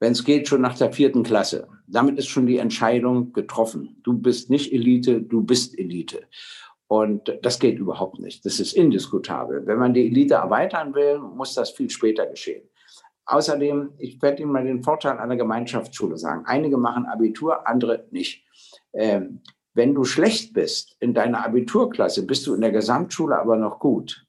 Wenn 0.00 0.12
es 0.12 0.24
geht, 0.24 0.48
schon 0.48 0.60
nach 0.60 0.76
der 0.76 0.92
vierten 0.92 1.22
Klasse. 1.22 1.68
Damit 1.86 2.18
ist 2.18 2.26
schon 2.26 2.46
die 2.46 2.58
Entscheidung 2.58 3.32
getroffen. 3.32 3.96
Du 4.02 4.12
bist 4.12 4.50
nicht 4.50 4.72
Elite, 4.72 5.22
du 5.22 5.42
bist 5.42 5.78
Elite. 5.78 6.22
Und 6.88 7.38
das 7.42 7.58
geht 7.58 7.78
überhaupt 7.78 8.20
nicht. 8.20 8.44
Das 8.44 8.60
ist 8.60 8.72
indiskutabel. 8.72 9.66
Wenn 9.66 9.78
man 9.78 9.92
die 9.92 10.06
Elite 10.06 10.34
erweitern 10.34 10.94
will, 10.94 11.18
muss 11.18 11.54
das 11.54 11.70
viel 11.70 11.90
später 11.90 12.26
geschehen. 12.26 12.68
Außerdem, 13.24 13.94
ich 13.98 14.22
werde 14.22 14.42
Ihnen 14.42 14.52
mal 14.52 14.64
den 14.64 14.84
Vorteil 14.84 15.18
einer 15.18 15.36
Gemeinschaftsschule 15.36 16.16
sagen. 16.16 16.44
Einige 16.46 16.76
machen 16.76 17.06
Abitur, 17.06 17.66
andere 17.66 18.06
nicht. 18.12 18.44
Ähm, 18.92 19.42
wenn 19.74 19.94
du 19.94 20.04
schlecht 20.04 20.54
bist 20.54 20.96
in 21.00 21.12
deiner 21.12 21.44
Abiturklasse, 21.44 22.24
bist 22.24 22.46
du 22.46 22.54
in 22.54 22.60
der 22.60 22.70
Gesamtschule 22.70 23.36
aber 23.36 23.56
noch 23.56 23.80
gut. 23.80 24.24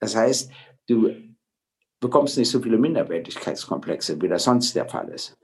Das 0.00 0.14
heißt, 0.14 0.52
du 0.86 1.14
bekommst 1.98 2.36
nicht 2.36 2.50
so 2.50 2.60
viele 2.60 2.76
Minderwertigkeitskomplexe, 2.76 4.20
wie 4.20 4.28
das 4.28 4.44
sonst 4.44 4.76
der 4.76 4.86
Fall 4.86 5.08
ist 5.08 5.36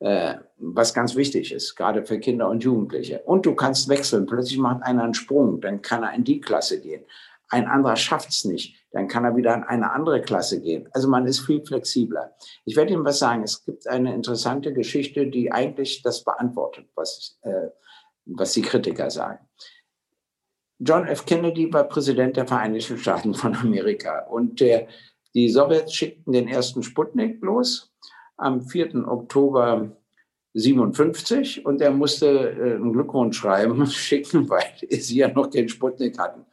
äh, 0.00 0.36
was 0.56 0.94
ganz 0.94 1.14
wichtig 1.14 1.52
ist, 1.52 1.76
gerade 1.76 2.04
für 2.04 2.18
Kinder 2.18 2.48
und 2.48 2.64
Jugendliche. 2.64 3.20
Und 3.20 3.46
du 3.46 3.54
kannst 3.54 3.88
wechseln. 3.88 4.26
Plötzlich 4.26 4.58
macht 4.58 4.82
einer 4.82 5.04
einen 5.04 5.14
Sprung, 5.14 5.60
dann 5.60 5.82
kann 5.82 6.02
er 6.02 6.14
in 6.14 6.24
die 6.24 6.40
Klasse 6.40 6.80
gehen. 6.80 7.04
Ein 7.48 7.66
anderer 7.66 7.96
schafft 7.96 8.30
es 8.30 8.44
nicht, 8.44 8.76
dann 8.92 9.08
kann 9.08 9.24
er 9.24 9.36
wieder 9.36 9.54
in 9.54 9.64
eine 9.64 9.92
andere 9.92 10.22
Klasse 10.22 10.60
gehen. 10.60 10.88
Also 10.92 11.08
man 11.08 11.26
ist 11.26 11.40
viel 11.40 11.64
flexibler. 11.64 12.34
Ich 12.64 12.76
werde 12.76 12.92
Ihnen 12.92 13.04
was 13.04 13.18
sagen. 13.18 13.42
Es 13.42 13.64
gibt 13.64 13.88
eine 13.88 14.14
interessante 14.14 14.72
Geschichte, 14.72 15.26
die 15.26 15.50
eigentlich 15.50 16.02
das 16.02 16.22
beantwortet, 16.22 16.86
was, 16.94 17.38
äh, 17.42 17.68
was 18.24 18.52
die 18.52 18.62
Kritiker 18.62 19.10
sagen. 19.10 19.40
John 20.78 21.06
F. 21.06 21.26
Kennedy 21.26 21.70
war 21.72 21.84
Präsident 21.84 22.36
der 22.36 22.46
Vereinigten 22.46 22.96
Staaten 22.96 23.34
von 23.34 23.54
Amerika 23.56 24.20
und 24.30 24.60
der, 24.60 24.86
die 25.34 25.50
Sowjets 25.50 25.92
schickten 25.92 26.32
den 26.32 26.48
ersten 26.48 26.82
Sputnik 26.82 27.42
los 27.42 27.92
am 28.40 28.62
4. 28.62 29.06
Oktober 29.06 29.96
57 30.54 31.64
und 31.64 31.80
er 31.80 31.92
musste 31.92 32.26
äh, 32.26 32.74
einen 32.74 32.92
Glückwunsch 32.92 33.38
schreiben, 33.38 33.86
schicken, 33.90 34.48
weil 34.48 34.64
sie 34.90 35.18
ja 35.18 35.28
noch 35.28 35.48
den 35.48 35.68
Sputnik 35.68 36.18
hatten. 36.18 36.44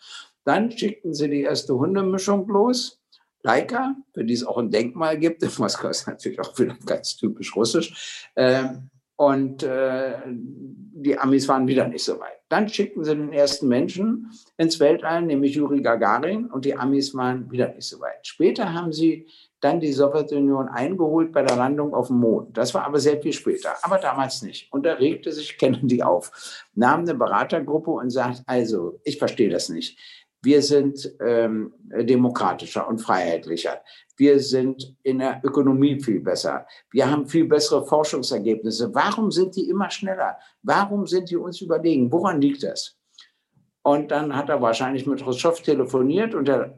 Dann 0.43 0.71
schickten 0.71 1.13
sie 1.13 1.30
die 1.30 1.41
erste 1.41 1.76
Hundemischung 1.76 2.47
los, 2.47 3.02
Leica, 3.43 3.95
für 4.13 4.23
die 4.23 4.34
es 4.34 4.45
auch 4.45 4.58
ein 4.58 4.71
Denkmal 4.71 5.17
gibt. 5.17 5.43
In 5.43 5.50
Moskau 5.58 5.89
ist 5.89 6.08
natürlich 6.08 6.39
auch 6.39 6.58
wieder 6.58 6.78
ganz 6.86 7.17
typisch 7.17 7.56
russisch. 7.56 8.30
Ähm, 8.36 8.89
und 9.15 9.63
äh, 9.63 10.13
die 10.28 11.17
Amis 11.17 11.47
waren 11.47 11.67
wieder 11.67 11.88
nicht 11.88 12.04
so 12.04 12.19
weit. 12.19 12.38
Dann 12.50 12.69
schickten 12.69 13.04
sie 13.04 13.15
den 13.15 13.34
ersten 13.34 13.67
Menschen 13.67 14.32
ins 14.58 14.80
Weltall, 14.80 15.23
nämlich 15.23 15.56
Juri 15.56 15.82
Gagarin, 15.82 16.45
und 16.45 16.65
die 16.65 16.76
Amis 16.76 17.15
waren 17.15 17.50
wieder 17.52 17.73
nicht 17.73 17.88
so 17.88 18.00
weit. 18.00 18.26
Später 18.26 18.73
haben 18.73 18.93
sie 18.93 19.28
dann 19.59 19.79
die 19.79 19.91
Sowjetunion 19.91 20.67
eingeholt 20.67 21.31
bei 21.31 21.41
der 21.41 21.55
Landung 21.55 21.93
auf 21.93 22.07
dem 22.07 22.17
Mond. 22.17 22.57
Das 22.57 22.73
war 22.73 22.85
aber 22.85 22.99
sehr 22.99 23.19
viel 23.21 23.33
später, 23.33 23.73
aber 23.81 23.97
damals 23.97 24.41
nicht. 24.41 24.71
Und 24.71 24.85
da 24.85 24.93
regte 24.93 25.31
sich 25.31 25.57
Kennedy 25.57 26.03
auf, 26.03 26.31
nahm 26.75 27.01
eine 27.01 27.15
Beratergruppe 27.15 27.91
und 27.91 28.09
sagt, 28.09 28.43
also, 28.45 28.99
ich 29.03 29.17
verstehe 29.17 29.49
das 29.49 29.69
nicht. 29.69 29.99
Wir 30.43 30.61
sind 30.61 31.11
ähm, 31.19 31.73
demokratischer 31.91 32.87
und 32.87 32.99
freiheitlicher. 32.99 33.81
Wir 34.17 34.39
sind 34.39 34.95
in 35.03 35.19
der 35.19 35.41
Ökonomie 35.43 35.99
viel 35.99 36.19
besser. 36.19 36.67
Wir 36.91 37.09
haben 37.09 37.25
viel 37.25 37.45
bessere 37.45 37.85
Forschungsergebnisse. 37.85 38.93
Warum 38.93 39.31
sind 39.31 39.55
die 39.55 39.67
immer 39.67 39.89
schneller? 39.89 40.37
Warum 40.61 41.07
sind 41.07 41.31
die 41.31 41.37
uns 41.37 41.61
überlegen? 41.61 42.11
Woran 42.11 42.39
liegt 42.39 42.63
das? 42.63 42.95
Und 43.81 44.11
dann 44.11 44.35
hat 44.35 44.49
er 44.49 44.61
wahrscheinlich 44.61 45.07
mit 45.07 45.23
Khrushchev 45.23 45.61
telefoniert 45.61 46.35
und 46.35 46.49
er 46.49 46.77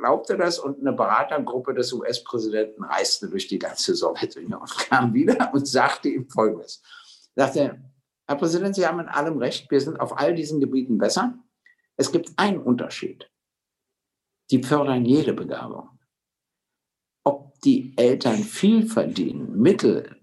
glaubte 0.00 0.36
das 0.36 0.58
und 0.58 0.80
eine 0.80 0.92
Beratergruppe 0.92 1.74
des 1.74 1.92
US-Präsidenten 1.92 2.84
reiste 2.84 3.28
durch 3.28 3.46
die 3.48 3.58
ganze 3.58 3.94
Sowjetunion 3.94 4.60
und 4.62 4.78
kam 4.78 5.14
wieder 5.14 5.52
und 5.52 5.68
sagte 5.68 6.08
ihm 6.08 6.28
Folgendes. 6.28 6.82
Sagte, 7.36 7.80
Herr 8.26 8.36
Präsident, 8.36 8.74
Sie 8.74 8.86
haben 8.86 9.00
in 9.00 9.08
allem 9.08 9.38
recht, 9.38 9.70
wir 9.70 9.80
sind 9.80 10.00
auf 10.00 10.18
all 10.18 10.34
diesen 10.34 10.60
Gebieten 10.60 10.98
besser. 10.98 11.34
Es 11.96 12.10
gibt 12.10 12.32
einen 12.36 12.60
Unterschied. 12.60 13.30
die 14.50 14.62
fördern 14.62 15.04
jede 15.04 15.32
Begabung. 15.32 15.88
Ob 17.24 17.60
die 17.60 17.92
Eltern 17.96 18.38
viel 18.38 18.86
verdienen, 18.86 19.60
mittel 19.60 20.16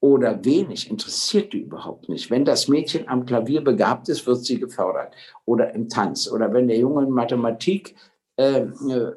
oder 0.00 0.44
wenig, 0.44 0.90
interessiert 0.90 1.52
die 1.52 1.60
überhaupt 1.60 2.08
nicht. 2.08 2.30
Wenn 2.30 2.44
das 2.44 2.68
Mädchen 2.68 3.08
am 3.08 3.26
Klavier 3.26 3.62
begabt 3.62 4.08
ist, 4.08 4.26
wird 4.26 4.44
sie 4.44 4.58
gefördert. 4.58 5.14
Oder 5.44 5.74
im 5.74 5.88
Tanz. 5.88 6.30
Oder 6.30 6.52
wenn 6.52 6.68
der 6.68 6.78
Junge 6.78 7.04
in 7.04 7.10
Mathematik 7.10 7.94
äh, 8.36 8.60
äh 8.60 9.12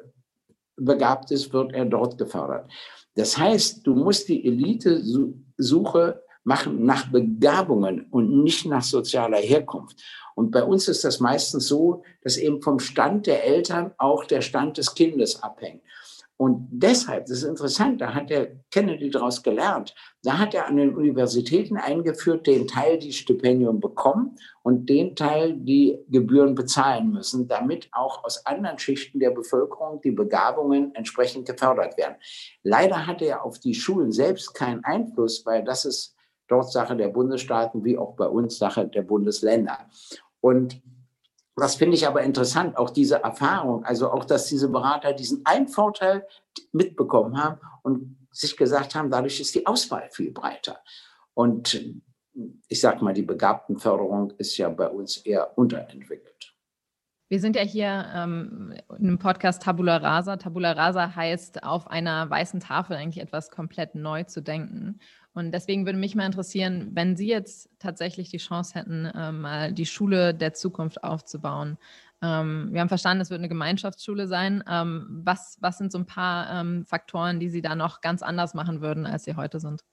begabt 0.80 1.30
ist, 1.32 1.52
wird 1.52 1.72
er 1.72 1.84
dort 1.84 2.18
gefördert. 2.18 2.70
Das 3.16 3.36
heißt, 3.36 3.86
du 3.86 3.94
musst 3.94 4.28
die 4.28 4.46
Elite-Suche 4.46 6.22
machen 6.44 6.84
nach 6.84 7.10
Begabungen 7.10 8.06
und 8.10 8.42
nicht 8.42 8.64
nach 8.66 8.82
sozialer 8.82 9.38
Herkunft. 9.38 10.00
Und 10.34 10.52
bei 10.52 10.62
uns 10.62 10.86
ist 10.86 11.04
das 11.04 11.18
meistens 11.20 11.66
so, 11.66 12.04
dass 12.22 12.36
eben 12.36 12.62
vom 12.62 12.78
Stand 12.78 13.26
der 13.26 13.44
Eltern 13.44 13.92
auch 13.98 14.24
der 14.24 14.40
Stand 14.40 14.78
des 14.78 14.94
Kindes 14.94 15.42
abhängt. 15.42 15.82
Und 16.38 16.68
deshalb, 16.70 17.26
das 17.26 17.38
ist 17.38 17.42
interessant, 17.42 18.00
da 18.00 18.14
hat 18.14 18.30
der 18.30 18.52
Kennedy 18.70 19.10
daraus 19.10 19.42
gelernt. 19.42 19.92
Da 20.22 20.38
hat 20.38 20.54
er 20.54 20.66
an 20.66 20.76
den 20.76 20.94
Universitäten 20.94 21.76
eingeführt, 21.76 22.46
den 22.46 22.68
Teil, 22.68 22.96
die 22.96 23.12
Stipendium 23.12 23.80
bekommen 23.80 24.36
und 24.62 24.88
den 24.88 25.16
Teil, 25.16 25.54
die 25.54 25.98
Gebühren 26.08 26.54
bezahlen 26.54 27.10
müssen, 27.10 27.48
damit 27.48 27.88
auch 27.90 28.22
aus 28.22 28.46
anderen 28.46 28.78
Schichten 28.78 29.18
der 29.18 29.32
Bevölkerung 29.32 30.00
die 30.00 30.12
Begabungen 30.12 30.94
entsprechend 30.94 31.48
gefördert 31.48 31.98
werden. 31.98 32.14
Leider 32.62 33.08
hatte 33.08 33.24
er 33.24 33.44
auf 33.44 33.58
die 33.58 33.74
Schulen 33.74 34.12
selbst 34.12 34.54
keinen 34.54 34.84
Einfluss, 34.84 35.44
weil 35.44 35.64
das 35.64 35.84
ist 35.84 36.14
dort 36.46 36.70
Sache 36.70 36.96
der 36.96 37.08
Bundesstaaten 37.08 37.84
wie 37.84 37.98
auch 37.98 38.14
bei 38.14 38.28
uns 38.28 38.58
Sache 38.58 38.86
der 38.86 39.02
Bundesländer. 39.02 39.88
Und 40.40 40.80
das 41.58 41.76
finde 41.76 41.96
ich 41.96 42.06
aber 42.06 42.22
interessant, 42.22 42.76
auch 42.76 42.90
diese 42.90 43.22
Erfahrung, 43.22 43.84
also 43.84 44.10
auch, 44.10 44.24
dass 44.24 44.46
diese 44.46 44.68
Berater 44.68 45.12
diesen 45.12 45.44
einen 45.44 45.68
Vorteil 45.68 46.26
mitbekommen 46.72 47.42
haben 47.42 47.60
und 47.82 48.16
sich 48.30 48.56
gesagt 48.56 48.94
haben, 48.94 49.10
dadurch 49.10 49.40
ist 49.40 49.54
die 49.54 49.66
Auswahl 49.66 50.08
viel 50.10 50.32
breiter. 50.32 50.78
Und 51.34 51.80
ich 52.68 52.80
sage 52.80 53.02
mal, 53.04 53.14
die 53.14 53.22
Begabtenförderung 53.22 54.32
ist 54.38 54.56
ja 54.56 54.68
bei 54.68 54.88
uns 54.88 55.18
eher 55.18 55.56
unterentwickelt. 55.56 56.54
Wir 57.30 57.40
sind 57.40 57.56
ja 57.56 57.62
hier 57.62 58.06
ähm, 58.14 58.72
in 58.98 59.08
einem 59.08 59.18
Podcast 59.18 59.62
Tabula 59.62 59.98
Rasa. 59.98 60.38
Tabula 60.38 60.72
Rasa 60.72 61.14
heißt, 61.14 61.62
auf 61.62 61.86
einer 61.86 62.30
weißen 62.30 62.60
Tafel 62.60 62.96
eigentlich 62.96 63.22
etwas 63.22 63.50
komplett 63.50 63.94
neu 63.94 64.24
zu 64.24 64.40
denken. 64.40 64.98
Und 65.34 65.52
deswegen 65.52 65.86
würde 65.86 65.98
mich 65.98 66.14
mal 66.14 66.26
interessieren, 66.26 66.90
wenn 66.94 67.16
Sie 67.16 67.28
jetzt 67.28 67.70
tatsächlich 67.78 68.30
die 68.30 68.38
Chance 68.38 68.74
hätten, 68.74 69.06
äh, 69.06 69.30
mal 69.30 69.72
die 69.72 69.86
Schule 69.86 70.34
der 70.34 70.54
Zukunft 70.54 71.04
aufzubauen. 71.04 71.78
Ähm, 72.22 72.68
wir 72.72 72.80
haben 72.80 72.88
verstanden, 72.88 73.20
es 73.20 73.30
wird 73.30 73.38
eine 73.38 73.48
Gemeinschaftsschule 73.48 74.26
sein. 74.26 74.64
Ähm, 74.68 75.22
was, 75.24 75.58
was 75.60 75.78
sind 75.78 75.92
so 75.92 75.98
ein 75.98 76.06
paar 76.06 76.60
ähm, 76.60 76.84
Faktoren, 76.84 77.38
die 77.38 77.48
Sie 77.48 77.62
da 77.62 77.76
noch 77.76 78.00
ganz 78.00 78.22
anders 78.22 78.54
machen 78.54 78.80
würden, 78.80 79.06
als 79.06 79.24
Sie 79.24 79.36
heute 79.36 79.60
sind? 79.60 79.84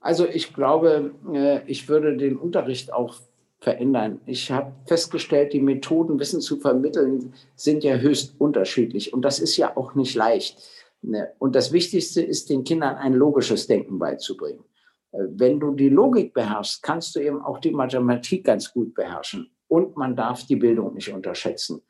Also 0.00 0.26
ich 0.26 0.54
glaube, 0.54 1.12
äh, 1.32 1.60
ich 1.66 1.88
würde 1.88 2.16
den 2.16 2.36
Unterricht 2.36 2.92
auch 2.92 3.16
verändern. 3.60 4.20
Ich 4.24 4.50
habe 4.50 4.72
festgestellt, 4.86 5.52
die 5.52 5.60
Methoden, 5.60 6.18
Wissen 6.18 6.40
zu 6.40 6.56
vermitteln, 6.56 7.34
sind 7.54 7.84
ja 7.84 7.96
höchst 7.96 8.34
unterschiedlich. 8.38 9.12
Und 9.12 9.22
das 9.22 9.38
ist 9.38 9.58
ja 9.58 9.76
auch 9.76 9.94
nicht 9.94 10.14
leicht. 10.14 10.58
Ne? 11.02 11.32
Und 11.38 11.54
das 11.54 11.72
Wichtigste 11.72 12.22
ist, 12.22 12.50
den 12.50 12.64
Kindern 12.64 12.96
ein 12.96 13.14
logisches 13.14 13.66
Denken 13.66 13.98
beizubringen. 13.98 14.64
Äh, 15.12 15.18
wenn 15.30 15.60
du 15.60 15.74
die 15.74 15.88
Logik 15.88 16.34
beherrschst, 16.34 16.82
kannst 16.82 17.14
du 17.14 17.20
eben 17.20 17.42
auch 17.42 17.58
die 17.58 17.72
Mathematik 17.72 18.44
ganz 18.44 18.72
gut 18.72 18.94
beherrschen. 18.94 19.50
Und 19.68 19.96
man 19.96 20.16
darf 20.16 20.44
die 20.46 20.56
Bildung 20.56 20.94
nicht 20.94 21.12
unterschätzen. 21.12 21.82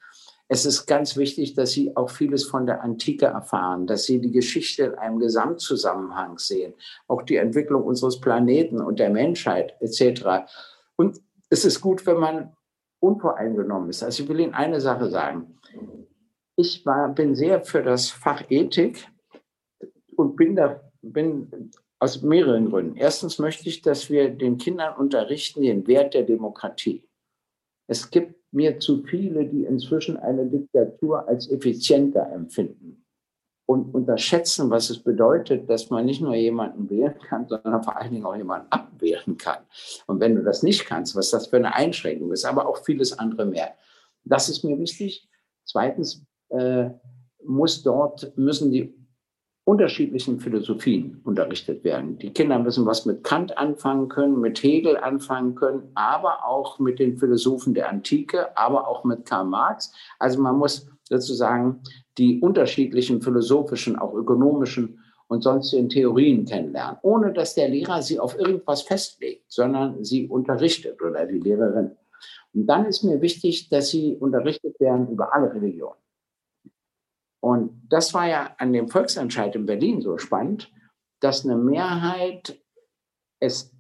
Es 0.52 0.66
ist 0.66 0.86
ganz 0.86 1.16
wichtig, 1.16 1.54
dass 1.54 1.70
sie 1.70 1.96
auch 1.96 2.10
vieles 2.10 2.44
von 2.44 2.66
der 2.66 2.82
Antike 2.82 3.26
erfahren, 3.26 3.86
dass 3.86 4.04
sie 4.04 4.20
die 4.20 4.32
Geschichte 4.32 4.82
in 4.82 4.94
einem 4.96 5.20
Gesamtzusammenhang 5.20 6.38
sehen, 6.38 6.74
auch 7.06 7.22
die 7.22 7.36
Entwicklung 7.36 7.84
unseres 7.84 8.20
Planeten 8.20 8.80
und 8.80 8.98
der 8.98 9.10
Menschheit 9.10 9.76
etc. 9.80 10.50
Und 10.96 11.20
es 11.50 11.64
ist 11.64 11.80
gut, 11.80 12.04
wenn 12.04 12.18
man 12.18 12.56
unvoreingenommen 12.98 13.90
ist. 13.90 14.02
Also 14.02 14.24
ich 14.24 14.28
will 14.28 14.40
Ihnen 14.40 14.54
eine 14.54 14.80
Sache 14.80 15.08
sagen. 15.08 15.58
Ich 16.60 16.84
war, 16.84 17.08
bin 17.08 17.34
sehr 17.34 17.62
für 17.62 17.82
das 17.82 18.10
Fach 18.10 18.44
Ethik 18.50 19.08
und 20.14 20.36
bin, 20.36 20.56
da, 20.56 20.78
bin 21.00 21.70
aus 21.98 22.20
mehreren 22.20 22.68
Gründen. 22.68 22.96
Erstens 22.96 23.38
möchte 23.38 23.66
ich, 23.66 23.80
dass 23.80 24.10
wir 24.10 24.28
den 24.28 24.58
Kindern 24.58 24.94
unterrichten 24.98 25.62
den 25.62 25.86
Wert 25.86 26.12
der 26.12 26.24
Demokratie. 26.24 27.02
Es 27.86 28.10
gibt 28.10 28.34
mir 28.52 28.78
zu 28.78 29.02
viele, 29.04 29.46
die 29.46 29.64
inzwischen 29.64 30.18
eine 30.18 30.44
Diktatur 30.44 31.26
als 31.26 31.50
effizienter 31.50 32.30
empfinden 32.30 33.06
und 33.64 33.94
unterschätzen, 33.94 34.68
was 34.68 34.90
es 34.90 34.98
bedeutet, 34.98 35.70
dass 35.70 35.88
man 35.88 36.04
nicht 36.04 36.20
nur 36.20 36.34
jemanden 36.34 36.90
wählen 36.90 37.18
kann, 37.20 37.48
sondern 37.48 37.82
vor 37.82 37.96
allen 37.96 38.12
Dingen 38.12 38.26
auch 38.26 38.36
jemanden 38.36 38.66
abwehren 38.70 39.38
kann. 39.38 39.64
Und 40.06 40.20
wenn 40.20 40.34
du 40.34 40.42
das 40.42 40.62
nicht 40.62 40.84
kannst, 40.84 41.16
was 41.16 41.30
das 41.30 41.46
für 41.46 41.56
eine 41.56 41.74
Einschränkung 41.74 42.30
ist, 42.32 42.44
aber 42.44 42.68
auch 42.68 42.84
vieles 42.84 43.18
andere 43.18 43.46
mehr. 43.46 43.74
Das 44.24 44.50
ist 44.50 44.62
mir 44.62 44.78
wichtig. 44.78 45.26
Zweitens 45.64 46.26
muss 47.44 47.82
dort, 47.82 48.36
müssen 48.36 48.70
die 48.70 48.94
unterschiedlichen 49.64 50.40
Philosophien 50.40 51.20
unterrichtet 51.22 51.84
werden. 51.84 52.18
Die 52.18 52.32
Kinder 52.32 52.58
müssen 52.58 52.86
was 52.86 53.06
mit 53.06 53.22
Kant 53.22 53.56
anfangen 53.56 54.08
können, 54.08 54.40
mit 54.40 54.60
Hegel 54.62 54.96
anfangen 54.96 55.54
können, 55.54 55.90
aber 55.94 56.44
auch 56.44 56.78
mit 56.78 56.98
den 56.98 57.16
Philosophen 57.18 57.74
der 57.74 57.88
Antike, 57.88 58.56
aber 58.56 58.88
auch 58.88 59.04
mit 59.04 59.26
Karl 59.26 59.44
Marx. 59.44 59.92
Also 60.18 60.40
man 60.40 60.56
muss 60.56 60.88
sozusagen 61.04 61.82
die 62.18 62.40
unterschiedlichen 62.40 63.22
philosophischen, 63.22 63.96
auch 63.96 64.14
ökonomischen 64.14 64.98
und 65.28 65.42
sonstigen 65.42 65.88
Theorien 65.88 66.44
kennenlernen, 66.44 66.98
ohne 67.02 67.32
dass 67.32 67.54
der 67.54 67.68
Lehrer 67.68 68.02
sie 68.02 68.18
auf 68.18 68.36
irgendwas 68.36 68.82
festlegt, 68.82 69.44
sondern 69.52 70.02
sie 70.02 70.26
unterrichtet 70.26 71.00
oder 71.00 71.26
die 71.26 71.38
Lehrerin. 71.38 71.92
Und 72.52 72.66
dann 72.66 72.86
ist 72.86 73.04
mir 73.04 73.20
wichtig, 73.20 73.68
dass 73.68 73.90
sie 73.90 74.16
unterrichtet 74.16 74.80
werden 74.80 75.08
über 75.08 75.32
alle 75.32 75.54
Religionen. 75.54 75.94
Und 77.40 77.82
das 77.88 78.12
war 78.12 78.28
ja 78.28 78.54
an 78.58 78.72
dem 78.72 78.88
Volksentscheid 78.88 79.54
in 79.56 79.66
Berlin 79.66 80.02
so 80.02 80.18
spannend, 80.18 80.70
dass 81.20 81.44
eine 81.44 81.56
Mehrheit 81.56 82.60
es 83.40 83.74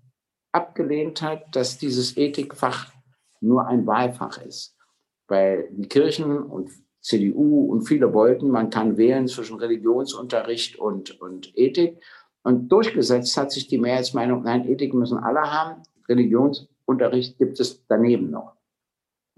abgelehnt 0.52 1.22
hat, 1.22 1.54
dass 1.54 1.78
dieses 1.78 2.16
Ethikfach 2.16 2.92
nur 3.40 3.66
ein 3.66 3.86
Wahlfach 3.86 4.38
ist. 4.42 4.76
Weil 5.28 5.68
die 5.72 5.88
Kirchen 5.88 6.38
und 6.38 6.70
CDU 7.00 7.70
und 7.70 7.82
viele 7.82 8.12
wollten, 8.12 8.50
man 8.50 8.70
kann 8.70 8.96
wählen 8.96 9.26
zwischen 9.28 9.58
Religionsunterricht 9.58 10.76
und, 10.76 11.20
und 11.20 11.56
Ethik. 11.56 12.02
Und 12.42 12.68
durchgesetzt 12.68 13.36
hat 13.36 13.52
sich 13.52 13.68
die 13.68 13.78
Mehrheitsmeinung, 13.78 14.42
nein, 14.42 14.68
Ethik 14.68 14.94
müssen 14.94 15.18
alle 15.18 15.40
haben, 15.40 15.82
Religionsunterricht 16.08 17.38
gibt 17.38 17.60
es 17.60 17.84
daneben 17.86 18.30
noch. 18.30 18.56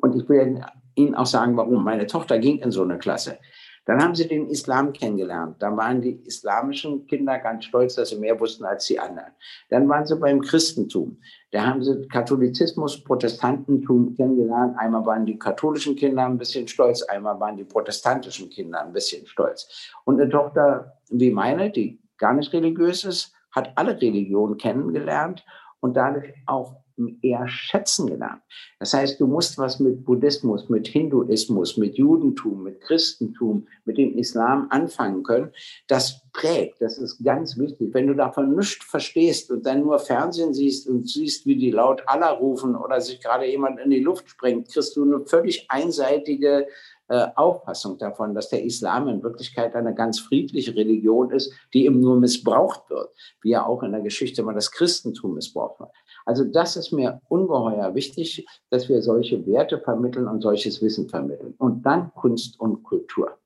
Und 0.01 0.17
ich 0.17 0.29
will 0.29 0.65
Ihnen 0.95 1.15
auch 1.15 1.27
sagen, 1.27 1.57
warum. 1.57 1.85
Meine 1.85 2.07
Tochter 2.07 2.39
ging 2.39 2.59
in 2.59 2.71
so 2.71 2.83
eine 2.83 2.99
Klasse. 2.99 3.39
Dann 3.85 4.01
haben 4.03 4.15
sie 4.15 4.29
den 4.29 4.49
Islam 4.49 4.93
kennengelernt. 4.93 5.57
Da 5.61 5.77
waren 5.77 6.01
die 6.01 6.23
islamischen 6.25 7.07
Kinder 7.07 7.39
ganz 7.39 7.65
stolz, 7.65 7.97
dass 7.97 8.11
sie 8.11 8.19
mehr 8.19 8.39
wussten 8.39 8.65
als 8.65 8.87
die 8.87 8.99
anderen. 8.99 9.33
Dann 9.71 9.89
waren 9.89 10.07
sie 10.07 10.17
beim 10.17 10.41
Christentum. 10.41 11.19
Da 11.51 11.67
haben 11.67 11.83
sie 11.83 12.07
Katholizismus, 12.09 13.03
Protestantentum 13.03 14.15
kennengelernt. 14.15 14.77
Einmal 14.79 15.05
waren 15.05 15.27
die 15.27 15.39
katholischen 15.39 15.97
Kinder 15.97 16.27
ein 16.27 16.39
bisschen 16.39 16.69
stolz, 16.69 17.03
einmal 17.03 17.39
waren 17.41 17.57
die 17.57 17.65
protestantischen 17.65 18.51
Kinder 18.51 18.83
ein 18.83 18.93
bisschen 18.93 19.27
stolz. 19.27 19.91
Und 20.05 20.21
eine 20.21 20.31
Tochter 20.31 20.99
wie 21.11 21.31
meine, 21.31 21.71
die 21.71 22.01
gar 22.19 22.35
nicht 22.35 22.53
religiös 22.53 23.05
ist, 23.05 23.35
hat 23.51 23.73
alle 23.77 24.01
Religionen 24.01 24.57
kennengelernt 24.57 25.45
und 25.81 25.95
dadurch 25.95 26.33
auch 26.47 26.82
eher 27.23 27.49
schätzen 27.49 28.07
gelernt. 28.07 28.43
Das 28.79 28.95
heißt, 28.95 29.21
du 29.21 29.27
musst 29.27 29.59
was 29.59 29.81
mit 29.81 30.05
Buddhismus, 30.05 30.69
mit 30.69 30.89
Hinduismus, 30.89 31.77
mit 31.77 31.97
Judentum, 31.97 32.63
mit 32.63 32.81
Christentum, 32.81 33.67
mit 33.85 33.99
dem 33.99 34.17
Islam 34.19 34.67
anfangen 34.71 35.23
können. 35.23 35.53
Das 35.89 36.23
prägt, 36.33 36.81
das 36.81 36.99
ist 36.99 37.23
ganz 37.23 37.59
wichtig. 37.59 37.93
Wenn 37.93 38.07
du 38.07 38.15
davon 38.15 38.55
nichts 38.57 38.85
verstehst 38.85 39.51
und 39.51 39.67
dann 39.67 39.81
nur 39.81 39.99
Fernsehen 39.99 40.55
siehst 40.55 40.89
und 40.89 41.09
siehst, 41.09 41.47
wie 41.47 41.57
die 41.57 41.71
laut 41.71 42.03
Allah 42.07 42.31
rufen 42.31 42.75
oder 42.77 43.01
sich 43.01 43.21
gerade 43.21 43.47
jemand 43.47 43.79
in 43.81 43.91
die 43.91 44.01
Luft 44.01 44.29
sprengt, 44.29 44.73
kriegst 44.73 44.97
du 44.97 45.05
eine 45.05 45.25
völlig 45.27 45.71
einseitige 45.71 46.67
äh, 47.13 47.29
Auffassung 47.35 47.99
davon, 47.99 48.35
dass 48.35 48.49
der 48.49 48.65
Islam 48.65 49.07
in 49.09 49.23
Wirklichkeit 49.23 49.75
eine 49.75 49.95
ganz 49.95 50.19
friedliche 50.19 50.75
Religion 50.75 51.31
ist, 51.31 51.53
die 51.75 51.85
eben 51.85 52.01
nur 52.01 52.17
missbraucht 52.17 52.89
wird, 52.89 53.11
wie 53.43 53.51
ja 53.51 53.67
auch 53.67 53.83
in 53.83 53.93
der 53.93 54.01
Geschichte 54.01 54.43
mal 54.43 54.55
das 54.55 54.71
Christentum 54.71 55.35
missbraucht 55.35 55.81
wird. 55.81 55.91
Also 56.25 56.45
das 56.45 56.77
ist 56.77 56.93
mir 56.93 57.21
ungeheuer 57.29 57.95
wichtig, 57.95 58.47
dass 58.71 58.89
wir 58.89 59.03
solche 59.03 59.45
Werte 59.47 59.79
vermitteln 59.79 60.29
und 60.29 60.41
solches 60.41 60.83
Wissen 60.83 61.09
vermitteln. 61.09 61.55
Und 61.59 61.85
dann 61.85 62.13
Kunst 62.15 62.59
und 62.61 62.83
Kultur. 62.83 63.39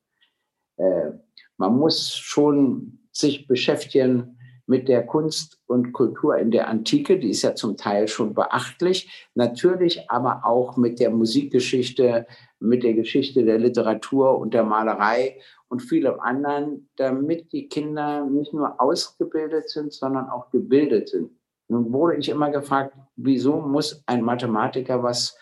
Äh, 0.76 1.12
man 1.56 1.76
muss 1.76 2.14
schon 2.14 2.98
sich 3.12 3.46
beschäftigen, 3.46 4.36
mit 4.66 4.88
der 4.88 5.06
Kunst 5.06 5.60
und 5.66 5.92
Kultur 5.92 6.36
in 6.36 6.50
der 6.50 6.68
Antike, 6.68 7.18
die 7.18 7.30
ist 7.30 7.42
ja 7.42 7.54
zum 7.54 7.76
Teil 7.76 8.08
schon 8.08 8.34
beachtlich, 8.34 9.28
natürlich 9.34 10.10
aber 10.10 10.42
auch 10.44 10.76
mit 10.76 10.98
der 10.98 11.10
Musikgeschichte, 11.10 12.26
mit 12.58 12.82
der 12.82 12.94
Geschichte 12.94 13.44
der 13.44 13.58
Literatur 13.58 14.38
und 14.38 14.54
der 14.54 14.64
Malerei 14.64 15.40
und 15.68 15.80
vielem 15.80 16.18
anderen, 16.20 16.88
damit 16.96 17.52
die 17.52 17.68
Kinder 17.68 18.24
nicht 18.26 18.52
nur 18.52 18.80
ausgebildet 18.80 19.70
sind, 19.70 19.92
sondern 19.92 20.28
auch 20.28 20.50
gebildet 20.50 21.08
sind. 21.08 21.30
Nun 21.68 21.92
wurde 21.92 22.16
ich 22.16 22.28
immer 22.28 22.50
gefragt, 22.50 22.96
wieso 23.16 23.60
muss 23.60 24.02
ein 24.06 24.22
Mathematiker 24.22 25.02
was 25.02 25.36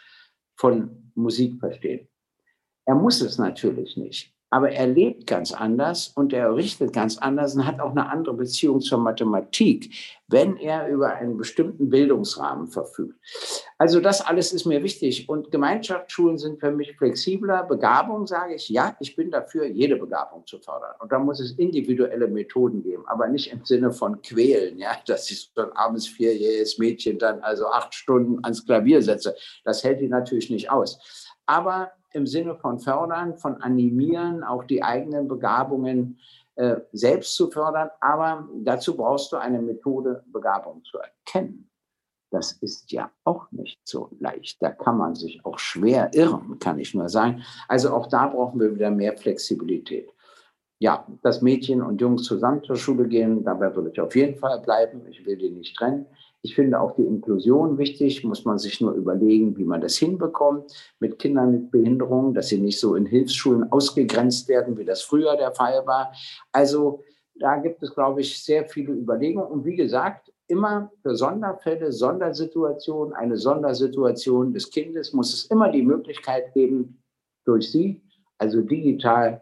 von 0.57 1.13
Musik 1.15 1.61
verstehen? 1.61 2.09
Er 2.87 2.95
muss 2.95 3.21
es 3.21 3.39
natürlich 3.39 3.97
nicht 3.97 4.34
aber 4.51 4.71
er 4.71 4.87
lebt 4.87 5.27
ganz 5.27 5.53
anders 5.53 6.09
und 6.15 6.33
er 6.33 6.55
richtet 6.55 6.93
ganz 6.93 7.19
anders 7.19 7.57
und 7.57 7.67
hat 7.67 7.81
auch 7.81 7.91
eine 7.91 8.09
andere 8.09 8.35
Beziehung 8.35 8.81
zur 8.81 8.99
Mathematik, 8.99 9.93
wenn 10.29 10.57
er 10.57 10.89
über 10.89 11.15
einen 11.15 11.37
bestimmten 11.37 11.91
Bildungsrahmen 11.91 12.69
verfügt. 12.69 13.19
Also 13.79 14.01
das 14.01 14.21
alles 14.21 14.53
ist 14.53 14.65
mir 14.65 14.83
wichtig 14.83 15.29
und 15.29 15.51
Gemeinschaftsschulen 15.51 16.39
sind 16.39 16.61
für 16.61 16.71
mich 16.71 16.97
flexibler. 16.97 17.65
Begabung 17.65 18.27
sage 18.27 18.55
ich, 18.55 18.69
ja, 18.69 18.97
ich 19.01 19.17
bin 19.17 19.31
dafür, 19.31 19.67
jede 19.67 19.97
Begabung 19.97 20.47
zu 20.47 20.61
fördern. 20.61 20.95
Und 21.01 21.11
da 21.11 21.19
muss 21.19 21.41
es 21.41 21.53
individuelle 21.53 22.29
Methoden 22.29 22.83
geben, 22.83 23.03
aber 23.07 23.27
nicht 23.29 23.53
im 23.53 23.65
Sinne 23.65 23.91
von 23.91 24.23
quälen, 24.23 24.79
ja, 24.79 24.93
dass 25.07 25.31
ich 25.31 25.51
so 25.55 25.63
ein 25.63 25.73
armes 25.73 26.07
vierjähriges 26.07 26.79
Mädchen 26.79 27.19
dann 27.19 27.41
also 27.41 27.67
acht 27.67 27.93
Stunden 27.95 28.39
ans 28.45 28.65
Klavier 28.65 29.03
setze. 29.03 29.35
Das 29.65 29.83
hält 29.83 30.01
die 30.01 30.09
natürlich 30.09 30.49
nicht 30.51 30.71
aus. 30.71 31.01
Aber 31.47 31.91
im 32.15 32.27
Sinne 32.27 32.55
von 32.57 32.79
fördern, 32.79 33.37
von 33.37 33.61
animieren, 33.61 34.43
auch 34.45 34.65
die 34.65 34.83
eigenen 34.83 35.29
Begabungen 35.29 36.19
äh, 36.55 36.77
selbst 36.93 37.35
zu 37.35 37.51
fördern. 37.51 37.91
Aber 38.01 38.49
dazu 38.63 38.97
brauchst 38.97 39.33
du 39.33 39.37
eine 39.37 39.61
Methode, 39.61 40.23
Begabung 40.33 40.83
zu 40.85 40.99
erkennen. 40.99 41.69
Das 42.31 42.53
ist 42.53 42.91
ja 42.91 43.11
auch 43.25 43.51
nicht 43.53 43.81
so 43.85 44.11
leicht. 44.19 44.61
Da 44.61 44.71
kann 44.71 44.97
man 44.99 45.15
sich 45.15 45.45
auch 45.45 45.59
schwer 45.59 46.11
irren, 46.15 46.59
kann 46.59 46.79
ich 46.79 46.95
nur 46.95 47.09
sagen. 47.09 47.43
Also 47.69 47.93
auch 47.93 48.09
da 48.09 48.29
brauchen 48.29 48.61
wir 48.61 48.75
wieder 48.75 48.91
mehr 48.91 49.17
Flexibilität. 49.17 50.11
Ja, 50.81 51.07
dass 51.23 51.43
Mädchen 51.43 51.81
und 51.81 52.01
Jungs 52.01 52.25
zusammen 52.25 52.63
zur 52.65 52.77
Schule 52.77 53.07
gehen, 53.07 53.45
dabei 53.45 53.75
würde 53.75 53.91
ich 53.91 54.01
auf 54.01 54.15
jeden 54.17 54.37
Fall 54.37 54.61
bleiben. 54.61 55.07
Ich 55.09 55.25
will 55.25 55.37
die 55.37 55.51
nicht 55.51 55.77
trennen. 55.77 56.07
Ich 56.45 56.55
finde 56.55 56.79
auch 56.79 56.95
die 56.95 57.07
Inklusion 57.07 57.79
wichtig, 57.79 58.23
muss 58.23 58.45
man 58.45 58.59
sich 58.59 58.79
nur 58.79 58.93
überlegen, 58.93 59.57
wie 59.57 59.65
man 59.65 59.81
das 59.81 59.97
hinbekommt 59.97 60.95
mit 61.01 61.19
Kindern 61.19 61.53
mit 61.53 61.71
Behinderungen, 61.71 62.35
dass 62.35 62.49
sie 62.49 62.61
nicht 62.61 62.79
so 62.79 62.97
in 62.97 63.07
Hilfsschulen 63.07 63.73
ausgegrenzt 63.73 64.47
werden, 64.47 64.77
wie 64.77 64.85
das 64.85 65.01
früher 65.01 65.39
der 65.39 65.53
Fall 65.53 65.87
war. 65.87 66.13
Also 66.53 67.03
da 67.35 67.57
gibt 67.57 67.83
es, 67.83 67.95
glaube 67.95 68.21
ich, 68.21 68.45
sehr 68.45 68.69
viele 68.69 68.93
Überlegungen. 68.93 69.49
Und 69.49 69.65
wie 69.65 69.75
gesagt, 69.75 70.31
immer 70.47 70.93
für 71.01 71.17
Sonderfälle, 71.17 71.91
Sondersituationen, 71.91 73.15
eine 73.15 73.39
Sondersituation 73.39 74.53
des 74.53 74.71
Kindes 74.71 75.15
muss 75.15 75.33
es 75.33 75.47
immer 75.47 75.73
die 75.73 75.83
Möglichkeit 75.83 76.53
geben, 76.53 77.01
durch 77.47 77.73
sie, 77.73 78.03
also 78.37 78.61
digital, 78.61 79.41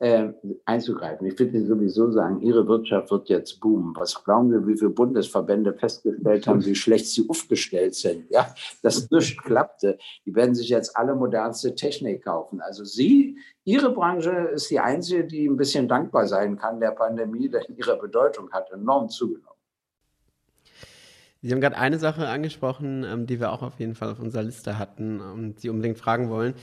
äh, 0.00 0.32
einzugreifen. 0.64 1.26
Ich 1.26 1.38
würde 1.38 1.64
sowieso 1.66 2.10
sagen, 2.10 2.40
Ihre 2.40 2.66
Wirtschaft 2.66 3.10
wird 3.10 3.28
jetzt 3.28 3.60
boomen. 3.60 3.94
Was 3.96 4.24
glauben 4.24 4.50
wir, 4.50 4.66
wie 4.66 4.76
viele 4.76 4.90
Bundesverbände 4.90 5.74
festgestellt 5.74 6.46
haben, 6.46 6.64
wie 6.64 6.74
schlecht 6.74 7.06
sie 7.06 7.26
aufgestellt 7.28 7.94
sind? 7.94 8.30
Ja, 8.30 8.54
das 8.82 9.10
nicht 9.10 9.42
klappte. 9.42 9.98
Die 10.24 10.34
werden 10.34 10.54
sich 10.54 10.70
jetzt 10.70 10.96
alle 10.96 11.14
modernste 11.14 11.74
Technik 11.74 12.24
kaufen. 12.24 12.62
Also 12.62 12.82
Sie, 12.82 13.36
Ihre 13.64 13.92
Branche 13.92 14.30
ist 14.54 14.70
die 14.70 14.80
einzige, 14.80 15.26
die 15.26 15.46
ein 15.46 15.58
bisschen 15.58 15.86
dankbar 15.86 16.26
sein 16.26 16.56
kann 16.56 16.80
der 16.80 16.92
Pandemie, 16.92 17.50
denn 17.50 17.62
ihre 17.76 17.98
Bedeutung 17.98 18.50
hat 18.52 18.70
enorm 18.72 19.10
zugenommen. 19.10 19.48
Sie 21.42 21.52
haben 21.52 21.60
gerade 21.60 21.76
eine 21.76 21.98
Sache 21.98 22.26
angesprochen, 22.26 23.04
ähm, 23.04 23.26
die 23.26 23.38
wir 23.38 23.52
auch 23.52 23.62
auf 23.62 23.78
jeden 23.78 23.94
Fall 23.94 24.10
auf 24.10 24.18
unserer 24.18 24.44
Liste 24.44 24.78
hatten 24.78 25.20
und 25.20 25.60
Sie 25.60 25.68
unbedingt 25.68 25.98
fragen 25.98 26.30
wollen 26.30 26.54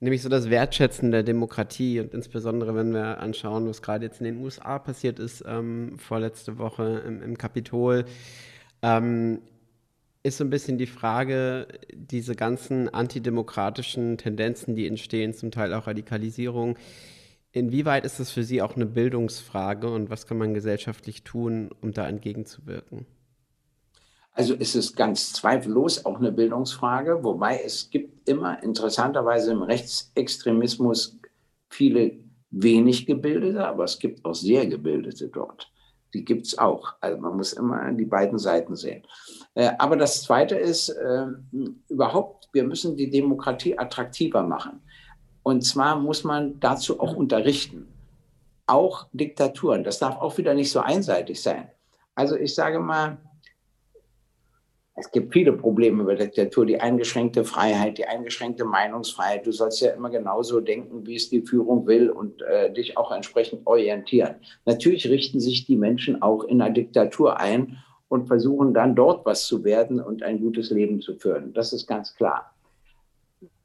nämlich 0.00 0.22
so 0.22 0.28
das 0.28 0.50
Wertschätzen 0.50 1.10
der 1.10 1.22
Demokratie 1.22 2.00
und 2.00 2.14
insbesondere 2.14 2.74
wenn 2.74 2.92
wir 2.92 3.18
anschauen, 3.18 3.68
was 3.68 3.82
gerade 3.82 4.06
jetzt 4.06 4.20
in 4.20 4.24
den 4.24 4.42
USA 4.42 4.78
passiert 4.78 5.18
ist, 5.18 5.44
ähm, 5.46 5.98
vorletzte 5.98 6.58
Woche 6.58 7.02
im, 7.06 7.22
im 7.22 7.38
Kapitol, 7.38 8.04
ähm, 8.82 9.40
ist 10.22 10.38
so 10.38 10.44
ein 10.44 10.50
bisschen 10.50 10.78
die 10.78 10.86
Frage, 10.86 11.68
diese 11.92 12.34
ganzen 12.34 12.88
antidemokratischen 12.88 14.18
Tendenzen, 14.18 14.74
die 14.74 14.86
entstehen, 14.86 15.32
zum 15.32 15.50
Teil 15.50 15.72
auch 15.74 15.86
Radikalisierung, 15.86 16.76
inwieweit 17.52 18.04
ist 18.04 18.20
das 18.20 18.30
für 18.30 18.44
Sie 18.44 18.62
auch 18.62 18.76
eine 18.76 18.86
Bildungsfrage 18.86 19.90
und 19.90 20.10
was 20.10 20.26
kann 20.26 20.38
man 20.38 20.54
gesellschaftlich 20.54 21.22
tun, 21.24 21.70
um 21.80 21.92
da 21.92 22.06
entgegenzuwirken? 22.08 23.06
Also 24.38 24.54
ist 24.54 24.76
es 24.76 24.94
ganz 24.94 25.32
zweifellos 25.32 26.04
auch 26.04 26.20
eine 26.20 26.30
Bildungsfrage, 26.30 27.24
wobei 27.24 27.60
es 27.64 27.90
gibt 27.90 28.28
immer 28.28 28.62
interessanterweise 28.62 29.50
im 29.50 29.62
Rechtsextremismus 29.62 31.18
viele 31.68 32.20
wenig 32.50 33.06
gebildete, 33.06 33.66
aber 33.66 33.82
es 33.82 33.98
gibt 33.98 34.24
auch 34.24 34.36
sehr 34.36 34.64
gebildete 34.68 35.26
dort. 35.26 35.68
Die 36.14 36.24
gibt 36.24 36.46
es 36.46 36.56
auch. 36.56 36.94
Also 37.00 37.20
man 37.20 37.36
muss 37.36 37.52
immer 37.52 37.90
die 37.90 38.04
beiden 38.04 38.38
Seiten 38.38 38.76
sehen. 38.76 39.02
Äh, 39.54 39.72
aber 39.76 39.96
das 39.96 40.22
Zweite 40.22 40.54
ist 40.54 40.90
äh, 40.90 41.26
überhaupt, 41.88 42.48
wir 42.52 42.62
müssen 42.62 42.96
die 42.96 43.10
Demokratie 43.10 43.76
attraktiver 43.76 44.44
machen. 44.44 44.80
Und 45.42 45.62
zwar 45.62 45.98
muss 45.98 46.22
man 46.22 46.60
dazu 46.60 47.00
auch 47.00 47.16
unterrichten. 47.16 47.88
Auch 48.68 49.08
Diktaturen. 49.12 49.82
Das 49.82 49.98
darf 49.98 50.20
auch 50.20 50.38
wieder 50.38 50.54
nicht 50.54 50.70
so 50.70 50.78
einseitig 50.78 51.42
sein. 51.42 51.72
Also 52.14 52.36
ich 52.36 52.54
sage 52.54 52.78
mal, 52.78 53.18
es 54.98 55.10
gibt 55.10 55.32
viele 55.32 55.52
Probleme 55.52 56.02
über 56.02 56.14
Diktatur, 56.14 56.66
die 56.66 56.80
eingeschränkte 56.80 57.44
Freiheit, 57.44 57.98
die 57.98 58.06
eingeschränkte 58.06 58.64
Meinungsfreiheit. 58.64 59.46
Du 59.46 59.52
sollst 59.52 59.80
ja 59.80 59.90
immer 59.90 60.10
genauso 60.10 60.60
denken, 60.60 61.06
wie 61.06 61.14
es 61.14 61.28
die 61.28 61.42
Führung 61.42 61.86
will 61.86 62.10
und 62.10 62.42
äh, 62.42 62.72
dich 62.72 62.96
auch 62.96 63.12
entsprechend 63.12 63.66
orientieren. 63.66 64.36
Natürlich 64.64 65.08
richten 65.08 65.40
sich 65.40 65.66
die 65.66 65.76
Menschen 65.76 66.20
auch 66.20 66.44
in 66.44 66.60
einer 66.60 66.72
Diktatur 66.72 67.38
ein 67.38 67.78
und 68.08 68.26
versuchen 68.26 68.74
dann 68.74 68.96
dort 68.96 69.24
was 69.24 69.46
zu 69.46 69.64
werden 69.64 70.00
und 70.00 70.22
ein 70.22 70.40
gutes 70.40 70.70
Leben 70.70 71.00
zu 71.00 71.14
führen. 71.14 71.52
Das 71.52 71.72
ist 71.72 71.86
ganz 71.86 72.14
klar. 72.14 72.52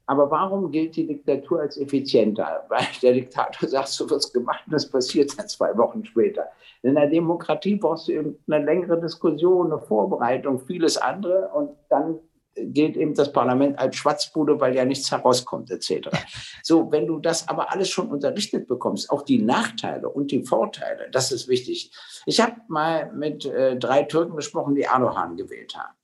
Aber 0.06 0.30
warum 0.30 0.70
gilt 0.70 0.96
die 0.96 1.06
Diktatur 1.06 1.60
als 1.60 1.76
effizienter? 1.78 2.64
Weil 2.68 2.86
der 3.02 3.14
Diktator 3.14 3.68
sagt, 3.68 3.88
so 3.88 4.08
wird 4.08 4.20
es 4.20 4.32
gemacht 4.32 4.62
und 4.66 4.74
es 4.74 4.88
passiert 4.88 5.38
dann 5.38 5.48
zwei 5.48 5.76
Wochen 5.76 6.04
später. 6.04 6.48
In 6.82 6.94
der 6.94 7.08
Demokratie 7.08 7.76
brauchst 7.76 8.08
du 8.08 8.12
eben 8.12 8.38
eine 8.48 8.64
längere 8.64 9.00
Diskussion, 9.00 9.72
eine 9.72 9.80
Vorbereitung, 9.80 10.60
vieles 10.60 10.96
andere 10.96 11.48
und 11.54 11.70
dann 11.88 12.18
gilt 12.56 12.96
eben 12.96 13.14
das 13.14 13.32
Parlament 13.32 13.78
als 13.78 13.96
Schwatzbude, 13.96 14.60
weil 14.60 14.74
ja 14.74 14.84
nichts 14.84 15.10
herauskommt, 15.10 15.70
etc. 15.70 16.08
So, 16.62 16.90
wenn 16.90 17.06
du 17.06 17.18
das 17.18 17.48
aber 17.48 17.72
alles 17.72 17.90
schon 17.90 18.08
unterrichtet 18.08 18.66
bekommst, 18.66 19.10
auch 19.10 19.22
die 19.22 19.42
Nachteile 19.42 20.08
und 20.08 20.30
die 20.30 20.44
Vorteile, 20.44 21.10
das 21.10 21.30
ist 21.30 21.48
wichtig. 21.48 21.90
Ich 22.26 22.40
habe 22.40 22.54
mal 22.68 23.12
mit 23.12 23.44
äh, 23.44 23.76
drei 23.76 24.04
Türken 24.04 24.36
gesprochen, 24.36 24.74
die 24.74 24.82
Erdogan 24.82 25.36
gewählt 25.36 25.76
haben. 25.76 25.94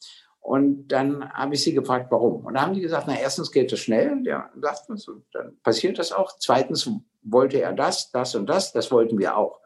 Und 0.50 0.88
dann 0.88 1.32
habe 1.32 1.54
ich 1.54 1.62
sie 1.62 1.72
gefragt, 1.72 2.10
warum. 2.10 2.44
Und 2.44 2.54
da 2.54 2.62
haben 2.62 2.74
die 2.74 2.80
gesagt, 2.80 3.04
na, 3.06 3.16
erstens 3.16 3.52
geht 3.52 3.72
es 3.72 3.78
schnell, 3.78 4.20
der 4.24 4.50
sagt 4.60 4.90
das, 4.90 5.06
und 5.06 5.24
dann 5.32 5.56
passiert 5.62 5.96
das 5.96 6.10
auch. 6.10 6.36
Zweitens 6.40 6.90
wollte 7.22 7.60
er 7.60 7.72
das, 7.72 8.10
das 8.10 8.34
und 8.34 8.46
das, 8.46 8.72
das 8.72 8.90
wollten 8.90 9.16
wir 9.16 9.36
auch. 9.36 9.60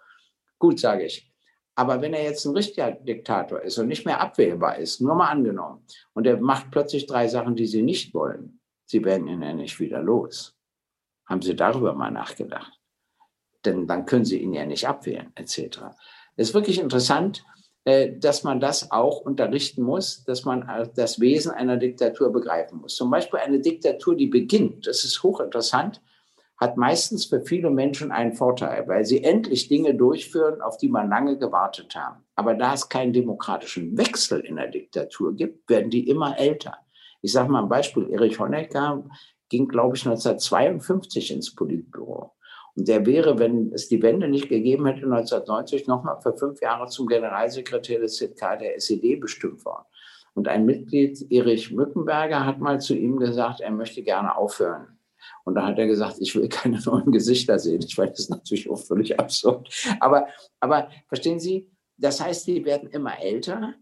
Gut, 0.59 0.79
sage 0.79 1.07
ich. 1.07 1.33
Aber 1.75 2.03
wenn 2.03 2.13
er 2.13 2.23
jetzt 2.23 2.45
ein 2.45 2.55
richtiger 2.55 2.91
Diktator 2.91 3.63
ist 3.63 3.79
und 3.79 3.89
nicht 3.89 4.05
mehr 4.05 4.21
abwählbar 4.21 4.77
ist, 4.77 5.01
nur 5.01 5.15
mal 5.15 5.31
angenommen, 5.31 5.87
und 6.13 6.27
er 6.27 6.39
macht 6.39 6.71
plötzlich 6.71 7.07
drei 7.07 7.29
Sachen, 7.29 7.57
die 7.57 7.67
sie 7.67 7.81
nicht 7.81 8.13
wollen, 8.13 8.61
sie 8.85 9.03
werden 9.07 9.27
ihn 9.27 9.41
ja 9.41 9.55
nicht 9.55 9.81
wieder 9.81 10.03
los. 10.03 10.55
Haben 11.25 11.41
Sie 11.41 11.57
darüber 11.57 11.95
mal 11.95 12.11
nachgedacht? 12.11 12.79
Denn 13.65 13.87
dann 13.87 14.05
können 14.05 14.27
Sie 14.27 14.37
ihn 14.37 14.53
ja 14.53 14.67
nicht 14.67 14.87
abwählen, 14.87 15.33
etc. 15.35 15.81
Es 16.37 16.49
ist 16.49 16.55
wirklich 16.55 16.79
interessant, 16.79 17.43
dass 17.85 18.45
man 18.45 18.61
das 18.61 18.91
auch 18.91 19.21
unterrichten 19.21 19.83
muss, 19.83 20.25
dass 20.25 20.45
man 20.45 20.89
das 20.95 21.21
Wesen 21.21 21.53
einer 21.53 21.77
Diktatur 21.77 22.33
begreifen 22.33 22.81
muss. 22.81 22.97
Zum 22.97 23.11
Beispiel 23.11 23.41
eine 23.41 23.61
Diktatur, 23.61 24.17
die 24.17 24.29
beginnt, 24.29 24.87
das 24.87 25.05
ist 25.05 25.23
hochinteressant, 25.23 26.01
hat 26.57 26.77
meistens 26.77 27.27
für 27.27 27.43
viele 27.43 27.71
Menschen 27.71 28.13
einen 28.13 28.33
Vorteil, 28.33 28.87
weil 28.87 29.05
sie 29.05 29.23
endlich 29.23 29.69
Dinge 29.69 29.95
durchführen, 29.95 30.63
auf 30.63 30.79
die 30.79 30.89
man 30.89 31.09
lange 31.09 31.37
gewartet 31.37 31.95
haben. 31.95 32.25
Aber 32.37 32.55
da 32.55 32.75
es 32.75 32.89
keinen 32.89 33.13
demokratischen 33.13 33.99
Wechsel 33.99 34.41
in 34.41 34.57
der 34.57 34.69
Diktatur 34.69 35.35
gibt, 35.35 35.69
werden 35.69 35.91
die 35.91 36.09
immer 36.09 36.39
älter. 36.39 36.77
Ich 37.23 37.33
sage 37.33 37.51
mal 37.51 37.63
ein 37.63 37.69
Beispiel. 37.69 38.09
Erich 38.11 38.39
Honecker 38.39 39.05
ging, 39.49 39.69
glaube 39.69 39.97
ich, 39.97 40.07
1952 40.07 41.33
ins 41.33 41.55
Politbüro. 41.55 42.34
Und 42.77 42.89
der 42.89 43.07
wäre, 43.07 43.39
wenn 43.39 43.73
es 43.73 43.89
die 43.89 44.03
Wende 44.03 44.29
nicht 44.29 44.49
gegeben 44.49 44.87
hätte, 44.87 45.05
1990 45.05 45.87
nochmal 45.87 46.21
für 46.21 46.35
fünf 46.35 46.61
Jahre 46.61 46.89
zum 46.89 47.07
Generalsekretär 47.07 48.01
des 48.01 48.17
ZK 48.17 48.59
der 48.59 48.77
SED 48.77 49.17
bestimmt 49.17 49.65
worden. 49.65 49.85
Und 50.35 50.49
ein 50.49 50.65
Mitglied, 50.65 51.31
Erich 51.31 51.71
Mückenberger, 51.71 52.45
hat 52.45 52.59
mal 52.59 52.81
zu 52.81 52.95
ihm 52.95 53.19
gesagt, 53.19 53.61
er 53.61 53.71
möchte 53.71 54.03
gerne 54.03 54.37
aufhören. 54.37 54.99
Und 55.45 55.55
da 55.55 55.67
hat 55.67 55.79
er 55.79 55.87
gesagt, 55.87 56.17
ich 56.21 56.35
will 56.35 56.49
keine 56.49 56.81
neuen 56.85 57.13
Gesichter 57.13 57.59
sehen. 57.59 57.83
Ich 57.87 57.97
weiß, 57.97 58.11
das 58.11 58.21
ist 58.21 58.31
natürlich 58.31 58.69
auch 58.69 58.79
völlig 58.79 59.19
absurd. 59.19 59.69
Aber, 60.01 60.27
aber 60.61 60.89
verstehen 61.07 61.39
Sie, 61.39 61.71
das 61.97 62.21
heißt, 62.21 62.47
die 62.49 62.65
werden 62.65 62.89
immer 62.91 63.21
älter. 63.21 63.75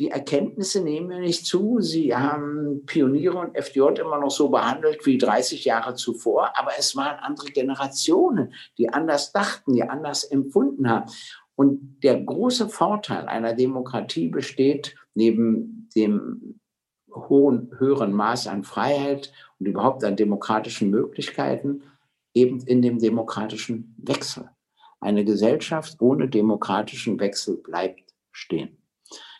Die 0.00 0.10
Erkenntnisse 0.10 0.82
nehmen 0.82 1.10
wir 1.10 1.20
nicht 1.20 1.46
zu. 1.46 1.78
Sie 1.80 2.16
haben 2.16 2.84
Pioniere 2.84 3.38
und 3.38 3.56
FDJ 3.56 4.00
immer 4.00 4.18
noch 4.18 4.30
so 4.30 4.48
behandelt 4.48 5.06
wie 5.06 5.18
30 5.18 5.64
Jahre 5.64 5.94
zuvor, 5.94 6.52
aber 6.58 6.72
es 6.76 6.96
waren 6.96 7.20
andere 7.20 7.50
Generationen, 7.52 8.52
die 8.76 8.88
anders 8.88 9.32
dachten, 9.32 9.74
die 9.74 9.84
anders 9.84 10.24
empfunden 10.24 10.90
haben. 10.90 11.10
Und 11.54 12.02
der 12.02 12.20
große 12.20 12.68
Vorteil 12.68 13.26
einer 13.26 13.54
Demokratie 13.54 14.28
besteht 14.28 14.96
neben 15.14 15.88
dem 15.94 16.58
hohen, 17.14 17.70
höheren 17.78 18.12
Maß 18.12 18.48
an 18.48 18.64
Freiheit 18.64 19.32
und 19.60 19.66
überhaupt 19.66 20.02
an 20.02 20.16
demokratischen 20.16 20.90
Möglichkeiten 20.90 21.82
eben 22.34 22.60
in 22.66 22.82
dem 22.82 22.98
demokratischen 22.98 23.94
Wechsel. 23.98 24.50
Eine 25.00 25.24
Gesellschaft 25.24 26.00
ohne 26.00 26.28
demokratischen 26.28 27.20
Wechsel 27.20 27.58
bleibt 27.58 28.12
stehen. 28.32 28.83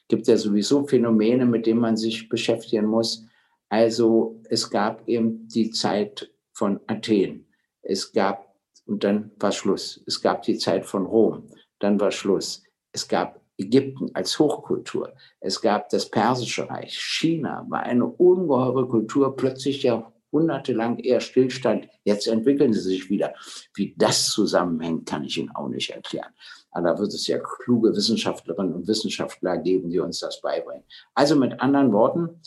Gibt 0.09 0.27
ja 0.27 0.37
sowieso 0.37 0.87
Phänomene, 0.87 1.47
mit 1.47 1.67
denen 1.67 1.81
man 1.81 1.97
sich 1.97 2.29
beschäftigen 2.29 2.87
muss. 2.87 3.27
Also 3.69 4.41
es 4.51 4.71
gab 4.71 5.09
eben 5.09 5.49
die 5.49 5.71
Zeit 5.71 6.31
von 6.53 6.81
Athen. 6.87 7.47
Es 7.83 8.13
gab, 8.13 8.55
und 8.87 9.03
dann 9.03 9.31
war 9.39 9.53
Schluss. 9.53 10.03
Es 10.07 10.21
gab 10.21 10.43
die 10.43 10.59
Zeit 10.59 10.85
von 10.87 11.07
Rom 11.07 11.49
dann 11.85 12.01
war 12.01 12.11
Schluss. 12.11 12.63
Es 12.93 13.07
gab 13.07 13.41
Ägypten 13.59 14.11
als 14.15 14.39
Hochkultur. 14.39 15.15
Es 15.41 15.61
gab 15.61 15.89
das 15.91 16.11
Persische 16.11 16.69
Reich. 16.69 16.99
China 16.99 17.65
war 17.69 17.83
eine 17.83 18.07
ungeheure 18.07 18.89
Kultur, 18.89 19.37
plötzlich 19.37 19.85
jahrhundertelang 19.85 20.99
eher 20.99 21.21
Stillstand. 21.21 21.89
Jetzt 22.05 22.27
entwickeln 22.27 22.73
sie 22.73 22.81
sich 22.81 23.11
wieder. 23.11 23.35
Wie 23.75 23.95
das 23.97 24.31
zusammenhängt, 24.31 25.07
kann 25.07 25.25
ich 25.25 25.39
Ihnen 25.39 25.55
auch 25.55 25.69
nicht 25.69 25.91
erklären. 25.91 26.33
Aber 26.75 26.89
da 26.89 26.99
wird 26.99 27.15
es 27.15 27.27
ja 27.27 27.39
kluge 27.39 27.95
Wissenschaftlerinnen 27.95 28.75
und 28.75 28.89
Wissenschaftler 28.89 29.59
geben, 29.59 29.91
die 29.91 30.01
uns 30.01 30.21
das 30.21 30.41
beibringen. 30.41 30.85
Also 31.15 31.37
mit 31.37 31.61
anderen 31.61 31.93
Worten, 31.93 32.41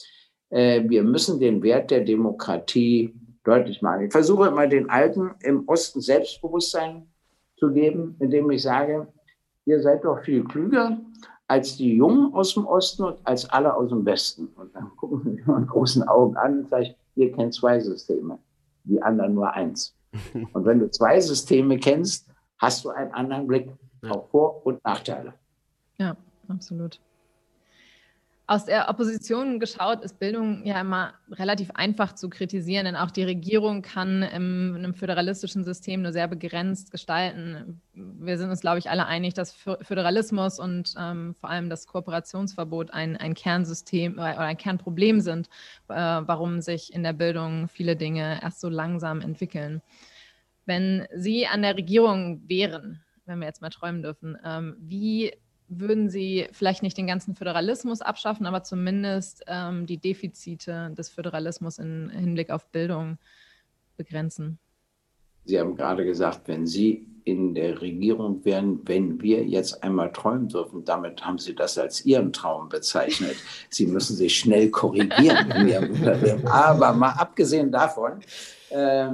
äh, 0.50 0.84
wir 0.88 1.04
müssen 1.04 1.40
den 1.40 1.64
Wert 1.64 1.90
der 1.92 2.02
Demokratie 2.02 3.16
deutlich 3.44 3.82
machen. 3.82 4.06
Ich 4.06 4.12
versuche 4.12 4.50
immer 4.50 4.68
den 4.68 4.90
Alten 4.90 5.32
im 5.42 5.68
Osten 5.68 6.02
Selbstbewusstsein 6.02 7.08
zu 7.56 7.72
geben, 7.72 8.18
indem 8.20 8.52
ich 8.52 8.62
sage, 8.62 9.08
ihr 9.66 9.82
seid 9.82 10.04
doch 10.04 10.22
viel 10.24 10.44
klüger 10.44 11.00
als 11.48 11.78
die 11.78 11.96
Jungen 11.96 12.34
aus 12.34 12.54
dem 12.54 12.66
Osten 12.66 13.04
und 13.06 13.26
als 13.26 13.50
alle 13.50 13.74
aus 13.74 13.90
dem 13.90 14.06
Westen. 14.06 14.48
Und 14.56 14.76
dann 14.76 14.92
gucken 14.98 15.22
sie 15.24 15.30
mich 15.30 15.48
mit 15.48 15.68
großen 15.70 16.04
Augen 16.04 16.36
an 16.36 16.60
und 16.60 16.70
sagen, 16.70 16.94
ihr 17.16 17.32
kennt 17.32 17.54
zwei 17.54 17.80
Systeme, 17.80 18.38
die 18.84 19.02
anderen 19.02 19.34
nur 19.34 19.52
eins. 19.54 19.96
Und 20.54 20.66
wenn 20.66 20.80
du 20.80 20.90
zwei 20.90 21.20
Systeme 21.20 21.78
kennst, 21.78 22.28
hast 22.60 22.86
du 22.86 22.90
einen 22.90 23.12
anderen 23.12 23.48
Blick 23.48 23.70
auf 24.12 24.30
Vor- 24.30 24.66
und 24.66 24.84
Nachteile. 24.84 25.34
Ja, 25.98 26.16
absolut. 26.48 27.00
Aus 28.50 28.64
der 28.64 28.88
Opposition 28.88 29.60
geschaut 29.60 30.06
ist 30.06 30.20
Bildung 30.20 30.66
ja 30.66 30.80
immer 30.80 31.16
relativ 31.32 31.70
einfach 31.72 32.16
zu 32.16 32.30
kritisieren, 32.30 32.86
denn 32.86 32.96
auch 32.96 33.12
die 33.12 33.26
Regierung 33.26 33.82
kann 33.82 34.24
in 34.24 34.74
einem 34.74 34.94
föderalistischen 34.94 35.66
System 35.66 36.02
nur 36.02 36.14
sehr 36.14 36.30
begrenzt 36.30 36.90
gestalten. 36.90 37.82
Wir 37.94 38.38
sind 38.38 38.50
uns, 38.50 38.62
glaube 38.62 38.80
ich, 38.80 38.90
alle 38.90 39.06
einig, 39.06 39.34
dass 39.34 39.52
Föderalismus 39.52 40.60
und 40.60 40.94
ähm, 40.98 41.36
vor 41.36 41.50
allem 41.50 41.70
das 41.70 41.88
Kooperationsverbot 41.88 42.92
ein, 42.94 43.18
ein 43.18 43.34
Kernsystem 43.34 44.14
oder 44.14 44.40
ein 44.40 44.58
Kernproblem 44.58 45.20
sind, 45.20 45.50
äh, 45.90 45.96
warum 45.96 46.62
sich 46.62 46.94
in 46.94 47.04
der 47.04 47.12
Bildung 47.12 47.68
viele 47.68 47.98
Dinge 47.98 48.40
erst 48.42 48.62
so 48.62 48.70
langsam 48.70 49.20
entwickeln. 49.20 49.82
Wenn 50.66 51.06
Sie 51.14 51.48
an 51.48 51.64
der 51.64 51.76
Regierung 51.76 52.44
wären, 52.48 53.04
wenn 53.28 53.40
wir 53.40 53.48
jetzt 53.48 53.62
mal 53.62 53.70
träumen 53.70 54.02
dürfen, 54.02 54.38
ähm, 54.44 54.76
wie 54.80 55.32
würden 55.70 56.10
Sie 56.10 56.48
vielleicht 56.52 56.82
nicht 56.82 56.98
den 56.98 57.08
ganzen 57.08 57.36
Föderalismus 57.36 58.02
abschaffen, 58.02 58.46
aber 58.46 58.64
zumindest 58.64 59.44
ähm, 59.48 59.86
die 59.86 59.98
Defizite 59.98 60.92
des 60.98 61.10
Föderalismus 61.10 61.78
im 61.78 62.10
Hinblick 62.10 62.50
auf 62.50 62.68
Bildung 62.72 63.18
begrenzen? 63.98 64.60
Sie 65.44 65.60
haben 65.60 65.76
gerade 65.76 66.06
gesagt, 66.06 66.48
wenn 66.48 66.66
Sie 66.66 67.06
in 67.24 67.54
der 67.54 67.82
Regierung 67.82 68.46
wären, 68.46 68.80
wenn 68.88 69.22
wir 69.22 69.44
jetzt 69.46 69.84
einmal 69.84 70.14
träumen 70.14 70.48
dürfen, 70.48 70.86
damit 70.86 71.26
haben 71.26 71.38
Sie 71.38 71.54
das 71.54 71.78
als 71.78 72.06
Ihren 72.06 72.32
Traum 72.32 72.70
bezeichnet. 72.70 73.36
Sie 73.70 73.86
müssen 73.88 74.16
sich 74.16 74.38
schnell 74.38 74.70
korrigieren 74.72 75.52
in 75.56 75.68
Ihrem. 75.68 76.48
Aber 76.48 76.94
mal 76.94 77.12
abgesehen 77.12 77.72
davon, 77.72 78.22
äh, 78.70 79.10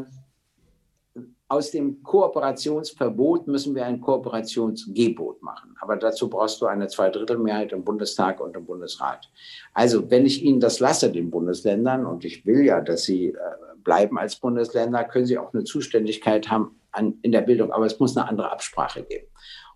aus 1.54 1.70
dem 1.70 2.02
Kooperationsverbot 2.02 3.48
müssen 3.48 3.76
wir 3.76 3.86
ein 3.86 4.02
Kooperationsgebot 4.02 5.44
machen. 5.44 5.76
Aber 5.80 5.98
dazu 5.98 6.28
brauchst 6.28 6.60
du 6.62 6.66
eine 6.66 6.88
Zweidrittelmehrheit 6.88 7.72
im 7.74 7.84
Bundestag 7.84 8.42
und 8.42 8.56
im 8.56 8.66
Bundesrat. 8.66 9.30
Also 9.76 10.10
wenn 10.10 10.26
ich 10.26 10.44
Ihnen 10.44 10.60
das 10.60 10.80
lasse, 10.80 11.12
den 11.12 11.30
Bundesländern, 11.30 12.08
und 12.08 12.26
ich 12.26 12.44
will 12.48 12.66
ja, 12.66 12.82
dass 12.82 13.04
sie 13.04 13.28
äh, 13.28 13.36
bleiben 13.84 14.18
als 14.18 14.38
Bundesländer, 14.38 15.04
können 15.04 15.28
sie 15.28 15.38
auch 15.38 15.54
eine 15.54 15.64
Zuständigkeit 15.64 16.50
haben 16.50 16.80
an, 16.92 17.20
in 17.22 17.32
der 17.32 17.42
Bildung. 17.42 17.72
Aber 17.72 17.86
es 17.86 18.00
muss 18.00 18.18
eine 18.18 18.28
andere 18.28 18.52
Absprache 18.52 19.04
geben. 19.04 19.28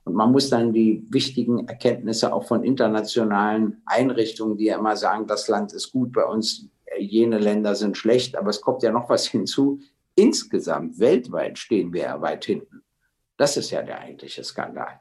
Und 0.03 0.15
man 0.15 0.32
muss 0.32 0.49
dann 0.49 0.73
die 0.73 1.05
wichtigen 1.11 1.67
Erkenntnisse 1.67 2.34
auch 2.34 2.45
von 2.45 2.63
internationalen 2.63 3.84
Einrichtungen, 3.86 4.57
die 4.57 4.65
ja 4.65 4.80
immer 4.80 4.95
sagen, 4.95 5.28
das 5.28 5.47
Land 5.47 5.73
ist 5.73 5.91
gut, 5.91 6.11
bei 6.11 6.25
uns 6.25 6.69
äh, 6.86 7.03
jene 7.03 7.38
Länder 7.38 7.75
sind 7.75 7.97
schlecht, 7.97 8.36
aber 8.36 8.49
es 8.49 8.61
kommt 8.61 8.82
ja 8.82 8.91
noch 8.91 9.09
was 9.09 9.28
hinzu. 9.28 9.80
Insgesamt 10.20 10.99
weltweit 10.99 11.59
stehen 11.59 11.93
wir 11.93 12.01
ja 12.01 12.22
weit 12.22 12.43
hinten. 12.45 12.82
Das 13.38 13.55
ist 13.55 13.70
ja 13.70 13.84
der 13.84 13.99
eigentliche 13.99 14.43
Skandal. 14.43 14.99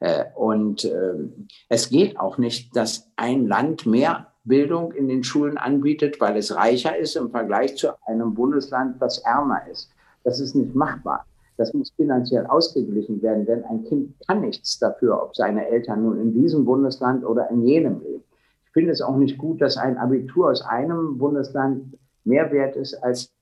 Äh, 0.00 0.24
und 0.34 0.86
ähm, 0.86 1.46
es 1.68 1.90
geht 1.90 2.18
auch 2.18 2.38
nicht, 2.38 2.74
dass 2.74 3.10
ein 3.16 3.46
Land 3.46 3.84
mehr 3.84 4.32
Bildung 4.44 4.92
in 4.92 5.08
den 5.08 5.22
Schulen 5.22 5.58
anbietet, 5.58 6.18
weil 6.18 6.38
es 6.38 6.56
reicher 6.56 6.96
ist 6.96 7.14
im 7.14 7.30
Vergleich 7.30 7.76
zu 7.76 7.88
einem 8.06 8.32
Bundesland, 8.32 9.00
das 9.02 9.18
ärmer 9.18 9.68
ist. 9.70 9.90
Das 10.22 10.40
ist 10.40 10.54
nicht 10.54 10.74
machbar. 10.74 11.26
Das 11.58 11.74
muss 11.74 11.92
finanziell 11.92 12.46
ausgeglichen 12.46 13.20
werden, 13.20 13.44
denn 13.44 13.64
ein 13.64 13.84
Kind 13.84 14.14
kann 14.26 14.40
nichts 14.40 14.78
dafür, 14.78 15.22
ob 15.22 15.36
seine 15.36 15.68
Eltern 15.68 16.04
nun 16.04 16.18
in 16.20 16.32
diesem 16.32 16.64
Bundesland 16.64 17.24
oder 17.24 17.50
in 17.50 17.66
jenem 17.66 18.00
leben. 18.00 18.24
Ich 18.64 18.72
finde 18.72 18.92
es 18.92 19.02
auch 19.02 19.16
nicht 19.16 19.36
gut, 19.36 19.60
dass 19.60 19.76
ein 19.76 19.98
Abitur 19.98 20.50
aus 20.50 20.62
einem 20.62 21.18
Bundesland 21.18 21.98
mehr 22.24 22.50
wert 22.50 22.76
ist 22.76 22.94
als 22.94 23.33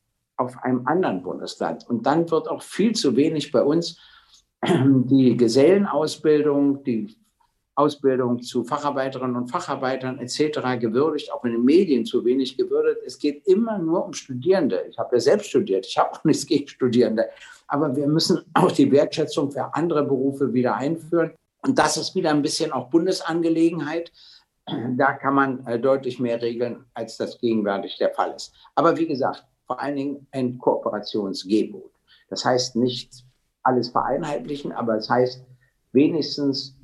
auf 0.43 0.63
einem 0.63 0.87
anderen 0.87 1.23
Bundesland. 1.23 1.89
Und 1.89 2.07
dann 2.07 2.31
wird 2.31 2.49
auch 2.49 2.63
viel 2.63 2.93
zu 2.93 3.17
wenig 3.17 3.53
bei 3.53 3.63
uns 3.63 3.99
die 4.65 5.37
Gesellenausbildung, 5.37 6.85
die 6.85 7.17
Ausbildung 7.75 8.43
zu 8.43 8.65
Facharbeiterinnen 8.65 9.37
und 9.37 9.49
Facharbeitern 9.49 10.19
etc. 10.19 10.79
gewürdigt, 10.79 11.33
auch 11.33 11.45
in 11.45 11.53
den 11.53 11.65
Medien 11.65 12.05
zu 12.05 12.25
wenig 12.25 12.57
gewürdigt. 12.57 13.01
Es 13.07 13.19
geht 13.19 13.47
immer 13.47 13.79
nur 13.79 14.05
um 14.05 14.13
Studierende. 14.13 14.85
Ich 14.91 14.99
habe 14.99 15.17
ja 15.17 15.21
selbst 15.21 15.49
studiert, 15.49 15.87
ich 15.87 15.97
habe 15.97 16.13
auch 16.13 16.25
nichts 16.25 16.47
gegen 16.47 16.69
Studierende. 16.69 17.31
Aber 17.67 17.97
wir 17.97 18.07
müssen 18.07 18.43
auch 18.53 18.71
die 18.71 18.93
Wertschätzung 18.93 19.51
für 19.51 19.75
andere 19.75 20.05
Berufe 20.05 20.53
wieder 20.53 20.75
einführen. 20.77 21.33
Und 21.63 21.79
das 21.79 21.97
ist 21.97 22.15
wieder 22.15 22.31
ein 22.31 22.43
bisschen 22.43 22.73
auch 22.73 22.91
Bundesangelegenheit. 22.91 24.13
Da 24.97 25.15
kann 25.15 25.35
man 25.35 25.67
äh, 25.67 25.79
deutlich 25.79 26.21
mehr 26.21 26.41
regeln, 26.43 26.85
als 26.95 27.17
das 27.17 27.39
gegenwärtig 27.39 27.97
der 27.99 28.11
Fall 28.11 28.33
ist. 28.33 28.55
Aber 28.75 28.97
wie 28.97 29.07
gesagt, 29.07 29.45
vor 29.73 29.81
allen 29.81 29.97
Dingen 29.97 30.27
ein 30.33 30.59
Kooperationsgebot. 30.59 31.91
Das 32.29 32.45
heißt 32.45 32.77
nicht 32.77 33.25
alles 33.63 33.89
vereinheitlichen, 33.89 34.71
aber 34.71 34.97
es 34.97 35.09
heißt 35.09 35.47
wenigstens 35.93 36.77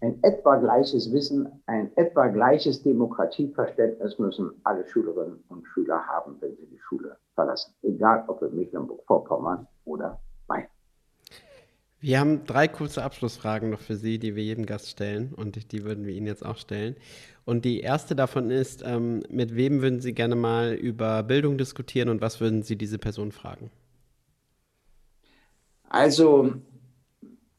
ein 0.00 0.22
etwa 0.22 0.54
gleiches 0.54 1.12
Wissen, 1.12 1.48
ein 1.66 1.90
etwa 1.96 2.28
gleiches 2.28 2.84
Demokratieverständnis 2.84 4.20
müssen 4.20 4.52
alle 4.62 4.86
Schülerinnen 4.86 5.42
und 5.48 5.66
Schüler 5.66 6.06
haben, 6.06 6.36
wenn 6.40 6.54
sie 6.54 6.66
die 6.66 6.78
Schule 6.78 7.16
verlassen. 7.34 7.74
Egal 7.82 8.22
ob 8.28 8.40
in 8.42 8.54
Mecklenburg-Vorpommern 8.54 9.66
oder 9.84 10.20
Bayern. 10.46 10.68
Wir 11.98 12.20
haben 12.20 12.44
drei 12.44 12.68
kurze 12.68 13.02
Abschlussfragen 13.02 13.70
noch 13.70 13.80
für 13.80 13.96
Sie, 13.96 14.20
die 14.20 14.36
wir 14.36 14.44
jedem 14.44 14.66
Gast 14.66 14.88
stellen 14.88 15.34
und 15.34 15.72
die 15.72 15.82
würden 15.82 16.06
wir 16.06 16.14
Ihnen 16.14 16.28
jetzt 16.28 16.46
auch 16.46 16.58
stellen. 16.58 16.94
Und 17.46 17.64
die 17.64 17.80
erste 17.80 18.16
davon 18.16 18.50
ist, 18.50 18.82
ähm, 18.84 19.22
mit 19.30 19.54
wem 19.54 19.80
würden 19.80 20.00
Sie 20.00 20.12
gerne 20.12 20.34
mal 20.34 20.72
über 20.74 21.22
Bildung 21.22 21.56
diskutieren 21.56 22.08
und 22.08 22.20
was 22.20 22.40
würden 22.40 22.62
Sie 22.62 22.76
diese 22.76 22.98
Person 22.98 23.30
fragen? 23.30 23.70
Also 25.88 26.54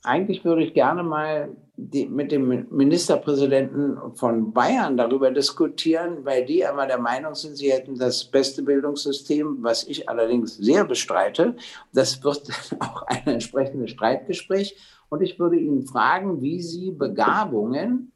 eigentlich 0.04 0.44
würde 0.44 0.66
ich 0.66 0.74
gerne 0.74 1.04
mal 1.04 1.56
die, 1.78 2.06
mit 2.06 2.34
dem 2.34 2.68
Ministerpräsidenten 2.70 4.14
von 4.16 4.52
Bayern 4.52 4.98
darüber 4.98 5.32
diskutieren, 5.32 6.26
weil 6.26 6.46
die 6.46 6.66
einmal 6.66 6.88
der 6.88 7.00
Meinung 7.00 7.34
sind, 7.34 7.56
sie 7.56 7.72
hätten 7.72 7.98
das 7.98 8.26
beste 8.26 8.64
Bildungssystem, 8.64 9.60
was 9.62 9.88
ich 9.88 10.10
allerdings 10.10 10.58
sehr 10.58 10.84
bestreite. 10.84 11.56
Das 11.94 12.22
wird 12.26 12.50
auch 12.80 13.04
ein 13.04 13.26
entsprechendes 13.26 13.92
Streitgespräch. 13.92 14.76
Und 15.08 15.22
ich 15.22 15.40
würde 15.40 15.56
ihn 15.56 15.88
fragen, 15.88 16.42
wie 16.42 16.62
sie 16.62 16.92
Begabungen 16.92 18.12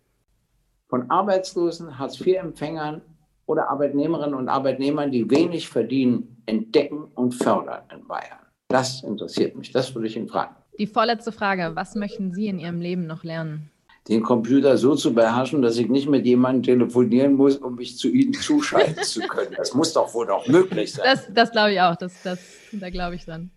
von 0.92 1.10
Arbeitslosen, 1.10 1.98
Hartz-IV-Empfängern 1.98 3.02
oder 3.46 3.70
Arbeitnehmerinnen 3.70 4.36
und 4.36 4.50
Arbeitnehmern, 4.50 5.10
die 5.10 5.28
wenig 5.32 5.70
verdienen, 5.70 6.44
entdecken 6.46 7.06
und 7.16 7.34
fördern 7.34 7.84
in 7.96 8.06
Bayern. 8.06 8.39
Das 8.68 9.02
interessiert 9.02 9.56
mich. 9.56 9.72
Das 9.72 9.96
würde 9.96 10.08
ich 10.08 10.18
ihn 10.18 10.28
fragen. 10.28 10.54
Die 10.78 10.88
vorletzte 10.88 11.32
Frage. 11.32 11.72
Was 11.76 11.96
möchten 11.96 12.34
Sie 12.34 12.48
in 12.48 12.60
Ihrem 12.60 12.82
Leben 12.82 13.08
noch 13.08 13.24
lernen? 13.24 13.72
den 14.10 14.24
Computer 14.24 14.78
so 14.78 14.96
zu 14.96 15.14
beherrschen, 15.14 15.62
dass 15.62 15.78
ich 15.78 15.88
nicht 15.88 16.10
mit 16.10 16.26
jemandem 16.26 16.64
telefonieren 16.64 17.34
muss, 17.34 17.58
um 17.58 17.76
mich 17.76 18.00
zu 18.00 18.10
Ihnen 18.10 18.34
zuschalten 18.34 19.04
zu 19.04 19.22
können. 19.22 19.54
Das 19.56 19.76
muss 19.76 19.94
doch 19.94 20.12
wohl 20.16 20.26
noch 20.26 20.48
möglich 20.48 20.94
sein. 20.94 21.06
Das, 21.06 21.28
das 21.32 21.52
glaube 21.52 21.74
ich 21.74 21.82
auch. 21.82 21.96
Das, 21.96 22.12
das, 22.24 22.39
da 22.72 22.89
glaube 22.89 23.14
ich 23.14 23.26
dann. 23.26 23.52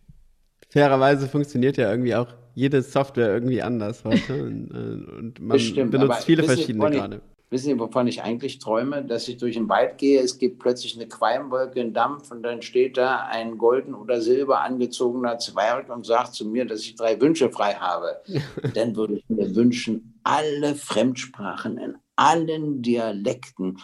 Fairerweise 0.69 1.29
funktioniert 1.29 1.79
ja 1.79 1.91
irgendwie 1.91 2.15
auch 2.15 2.29
jede 2.55 2.83
Software 2.83 3.33
irgendwie 3.33 3.63
anders 3.63 4.05
heute. 4.05 4.33
und, 4.45 4.71
äh, 4.71 5.19
und 5.19 5.41
man 5.41 5.57
Bestimmt, 5.57 5.91
benutzt 5.91 6.25
viele 6.25 6.43
wissen, 6.43 6.57
verschiedene 6.57 6.91
gerade. 6.91 7.21
Wissen 7.51 7.67
Sie, 7.67 7.79
wovon 7.79 8.09
ich 8.09 8.23
eigentlich 8.23 8.59
träume? 8.59 9.05
Dass 9.05 9.29
ich 9.29 9.37
durch 9.37 9.55
den 9.55 9.69
Wald 9.69 9.99
gehe, 9.99 10.21
es 10.21 10.39
gibt 10.39 10.59
plötzlich 10.59 10.97
eine 10.97 11.07
Qualmwolke, 11.07 11.81
einen 11.81 11.93
Dampf 11.93 12.31
und 12.33 12.43
dann 12.43 12.63
steht 12.63 12.97
da 12.97 13.27
ein 13.31 13.59
golden 13.59 13.95
oder 13.95 14.21
silber 14.21 14.63
angezogener 14.63 15.39
Zwerg 15.39 15.89
und 15.89 16.05
sagt 16.05 16.35
zu 16.35 16.49
mir, 16.49 16.65
dass 16.65 16.81
ich 16.81 16.97
drei 16.97 17.21
Wünsche 17.21 17.51
frei 17.51 17.75
habe. 17.75 18.21
dann 18.75 18.97
würde 18.97 19.19
ich 19.19 19.25
mir 19.29 19.55
wünschen, 19.55 20.19
alle 20.25 20.75
Fremdsprachen 20.75 21.79
in 21.79 21.95
allen 22.17 22.83
Dialekten 22.83 23.79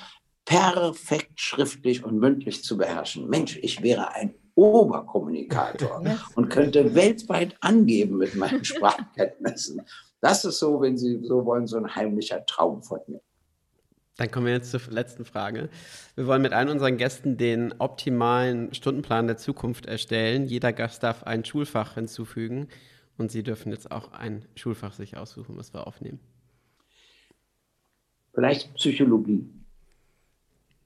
perfekt 0.44 1.38
schriftlich 1.40 2.02
und 2.02 2.18
mündlich 2.18 2.64
zu 2.64 2.76
beherrschen. 2.76 3.28
Mensch, 3.28 3.56
ich 3.62 3.82
wäre 3.82 4.14
ein 4.14 4.34
Oberkommunikator 4.54 6.02
und 6.34 6.48
könnte 6.48 6.94
weltweit 6.94 7.56
angeben 7.60 8.18
mit 8.18 8.34
meinen 8.34 8.64
Sprachkenntnissen. 8.64 9.82
Das 10.20 10.44
ist 10.44 10.58
so, 10.58 10.80
wenn 10.80 10.98
Sie 10.98 11.20
so 11.22 11.44
wollen, 11.44 11.66
so 11.66 11.78
ein 11.78 11.94
heimlicher 11.94 12.44
Traum 12.46 12.82
von 12.82 13.00
mir. 13.06 13.20
Dann 14.16 14.30
kommen 14.30 14.46
wir 14.46 14.52
jetzt 14.52 14.70
zur 14.70 14.82
letzten 14.90 15.24
Frage. 15.24 15.70
Wir 16.14 16.26
wollen 16.26 16.42
mit 16.42 16.52
allen 16.52 16.68
unseren 16.68 16.98
Gästen 16.98 17.38
den 17.38 17.74
optimalen 17.78 18.74
Stundenplan 18.74 19.26
der 19.26 19.38
Zukunft 19.38 19.86
erstellen. 19.86 20.44
Jeder 20.44 20.74
Gast 20.74 21.02
darf 21.02 21.22
ein 21.22 21.42
Schulfach 21.44 21.94
hinzufügen 21.94 22.68
und 23.16 23.30
Sie 23.30 23.42
dürfen 23.42 23.72
jetzt 23.72 23.90
auch 23.90 24.12
ein 24.12 24.44
Schulfach 24.56 24.92
sich 24.92 25.16
aussuchen, 25.16 25.56
was 25.56 25.72
wir 25.72 25.86
aufnehmen. 25.86 26.20
Vielleicht 28.34 28.74
Psychologie. 28.74 29.48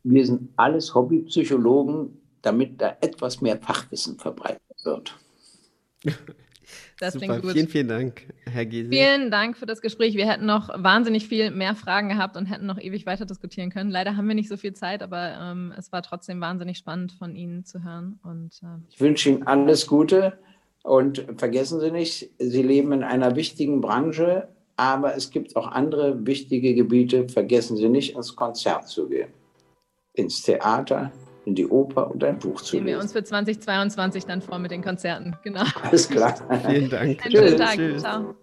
Wir 0.04 0.26
sind 0.26 0.50
alles 0.56 0.94
Hobbypsychologen, 0.94 2.20
damit 2.44 2.80
da 2.80 2.96
etwas 3.00 3.40
mehr 3.40 3.56
Fachwissen 3.58 4.18
verbreitet 4.18 4.60
wird. 4.84 5.18
Das 6.98 7.14
Super, 7.14 7.26
klingt 7.26 7.42
gut. 7.42 7.52
vielen, 7.52 7.68
vielen 7.68 7.88
Dank, 7.88 8.22
Herr 8.50 8.66
Gysi. 8.66 8.90
Vielen 8.90 9.30
Dank 9.30 9.56
für 9.56 9.66
das 9.66 9.80
Gespräch. 9.80 10.14
Wir 10.16 10.30
hätten 10.30 10.46
noch 10.46 10.70
wahnsinnig 10.74 11.26
viel 11.26 11.50
mehr 11.50 11.74
Fragen 11.74 12.08
gehabt 12.08 12.36
und 12.36 12.46
hätten 12.46 12.66
noch 12.66 12.78
ewig 12.78 13.04
weiter 13.06 13.26
diskutieren 13.26 13.70
können. 13.70 13.90
Leider 13.90 14.16
haben 14.16 14.28
wir 14.28 14.34
nicht 14.34 14.48
so 14.48 14.56
viel 14.56 14.74
Zeit, 14.74 15.02
aber 15.02 15.36
ähm, 15.40 15.74
es 15.76 15.92
war 15.92 16.02
trotzdem 16.02 16.40
wahnsinnig 16.40 16.78
spannend 16.78 17.12
von 17.12 17.34
Ihnen 17.34 17.64
zu 17.64 17.82
hören. 17.84 18.18
Und, 18.22 18.60
äh, 18.62 18.80
Ich 18.88 19.00
wünsche 19.00 19.30
Ihnen 19.30 19.46
alles 19.46 19.86
Gute 19.86 20.38
und 20.82 21.26
vergessen 21.36 21.80
Sie 21.80 21.90
nicht, 21.90 22.30
Sie 22.38 22.62
leben 22.62 22.92
in 22.92 23.02
einer 23.02 23.34
wichtigen 23.36 23.80
Branche, 23.80 24.48
aber 24.76 25.16
es 25.16 25.30
gibt 25.30 25.56
auch 25.56 25.66
andere 25.66 26.26
wichtige 26.26 26.74
Gebiete. 26.74 27.28
Vergessen 27.28 27.76
Sie 27.76 27.88
nicht, 27.88 28.14
ins 28.14 28.36
Konzert 28.36 28.88
zu 28.88 29.08
gehen, 29.08 29.28
ins 30.12 30.42
Theater, 30.42 31.12
in 31.44 31.54
die 31.54 31.66
Oper 31.66 32.10
und 32.10 32.24
ein 32.24 32.38
Buch 32.38 32.60
zu 32.60 32.76
nehmen 32.76 32.86
wir 32.86 32.96
uns 32.96 33.14
lesen. 33.14 33.18
für 33.18 33.24
2022 33.24 34.26
dann 34.26 34.42
vor 34.42 34.58
mit 34.58 34.70
den 34.70 34.82
Konzerten. 34.82 35.36
Genau. 35.42 35.64
Alles 35.82 36.08
klar. 36.08 36.34
Vielen 36.66 36.90
Dank. 36.90 37.24
Einen 37.24 37.36
schönen. 37.36 37.58
Tag. 37.58 37.74
Tschüss. 37.76 38.02
Ciao. 38.02 38.34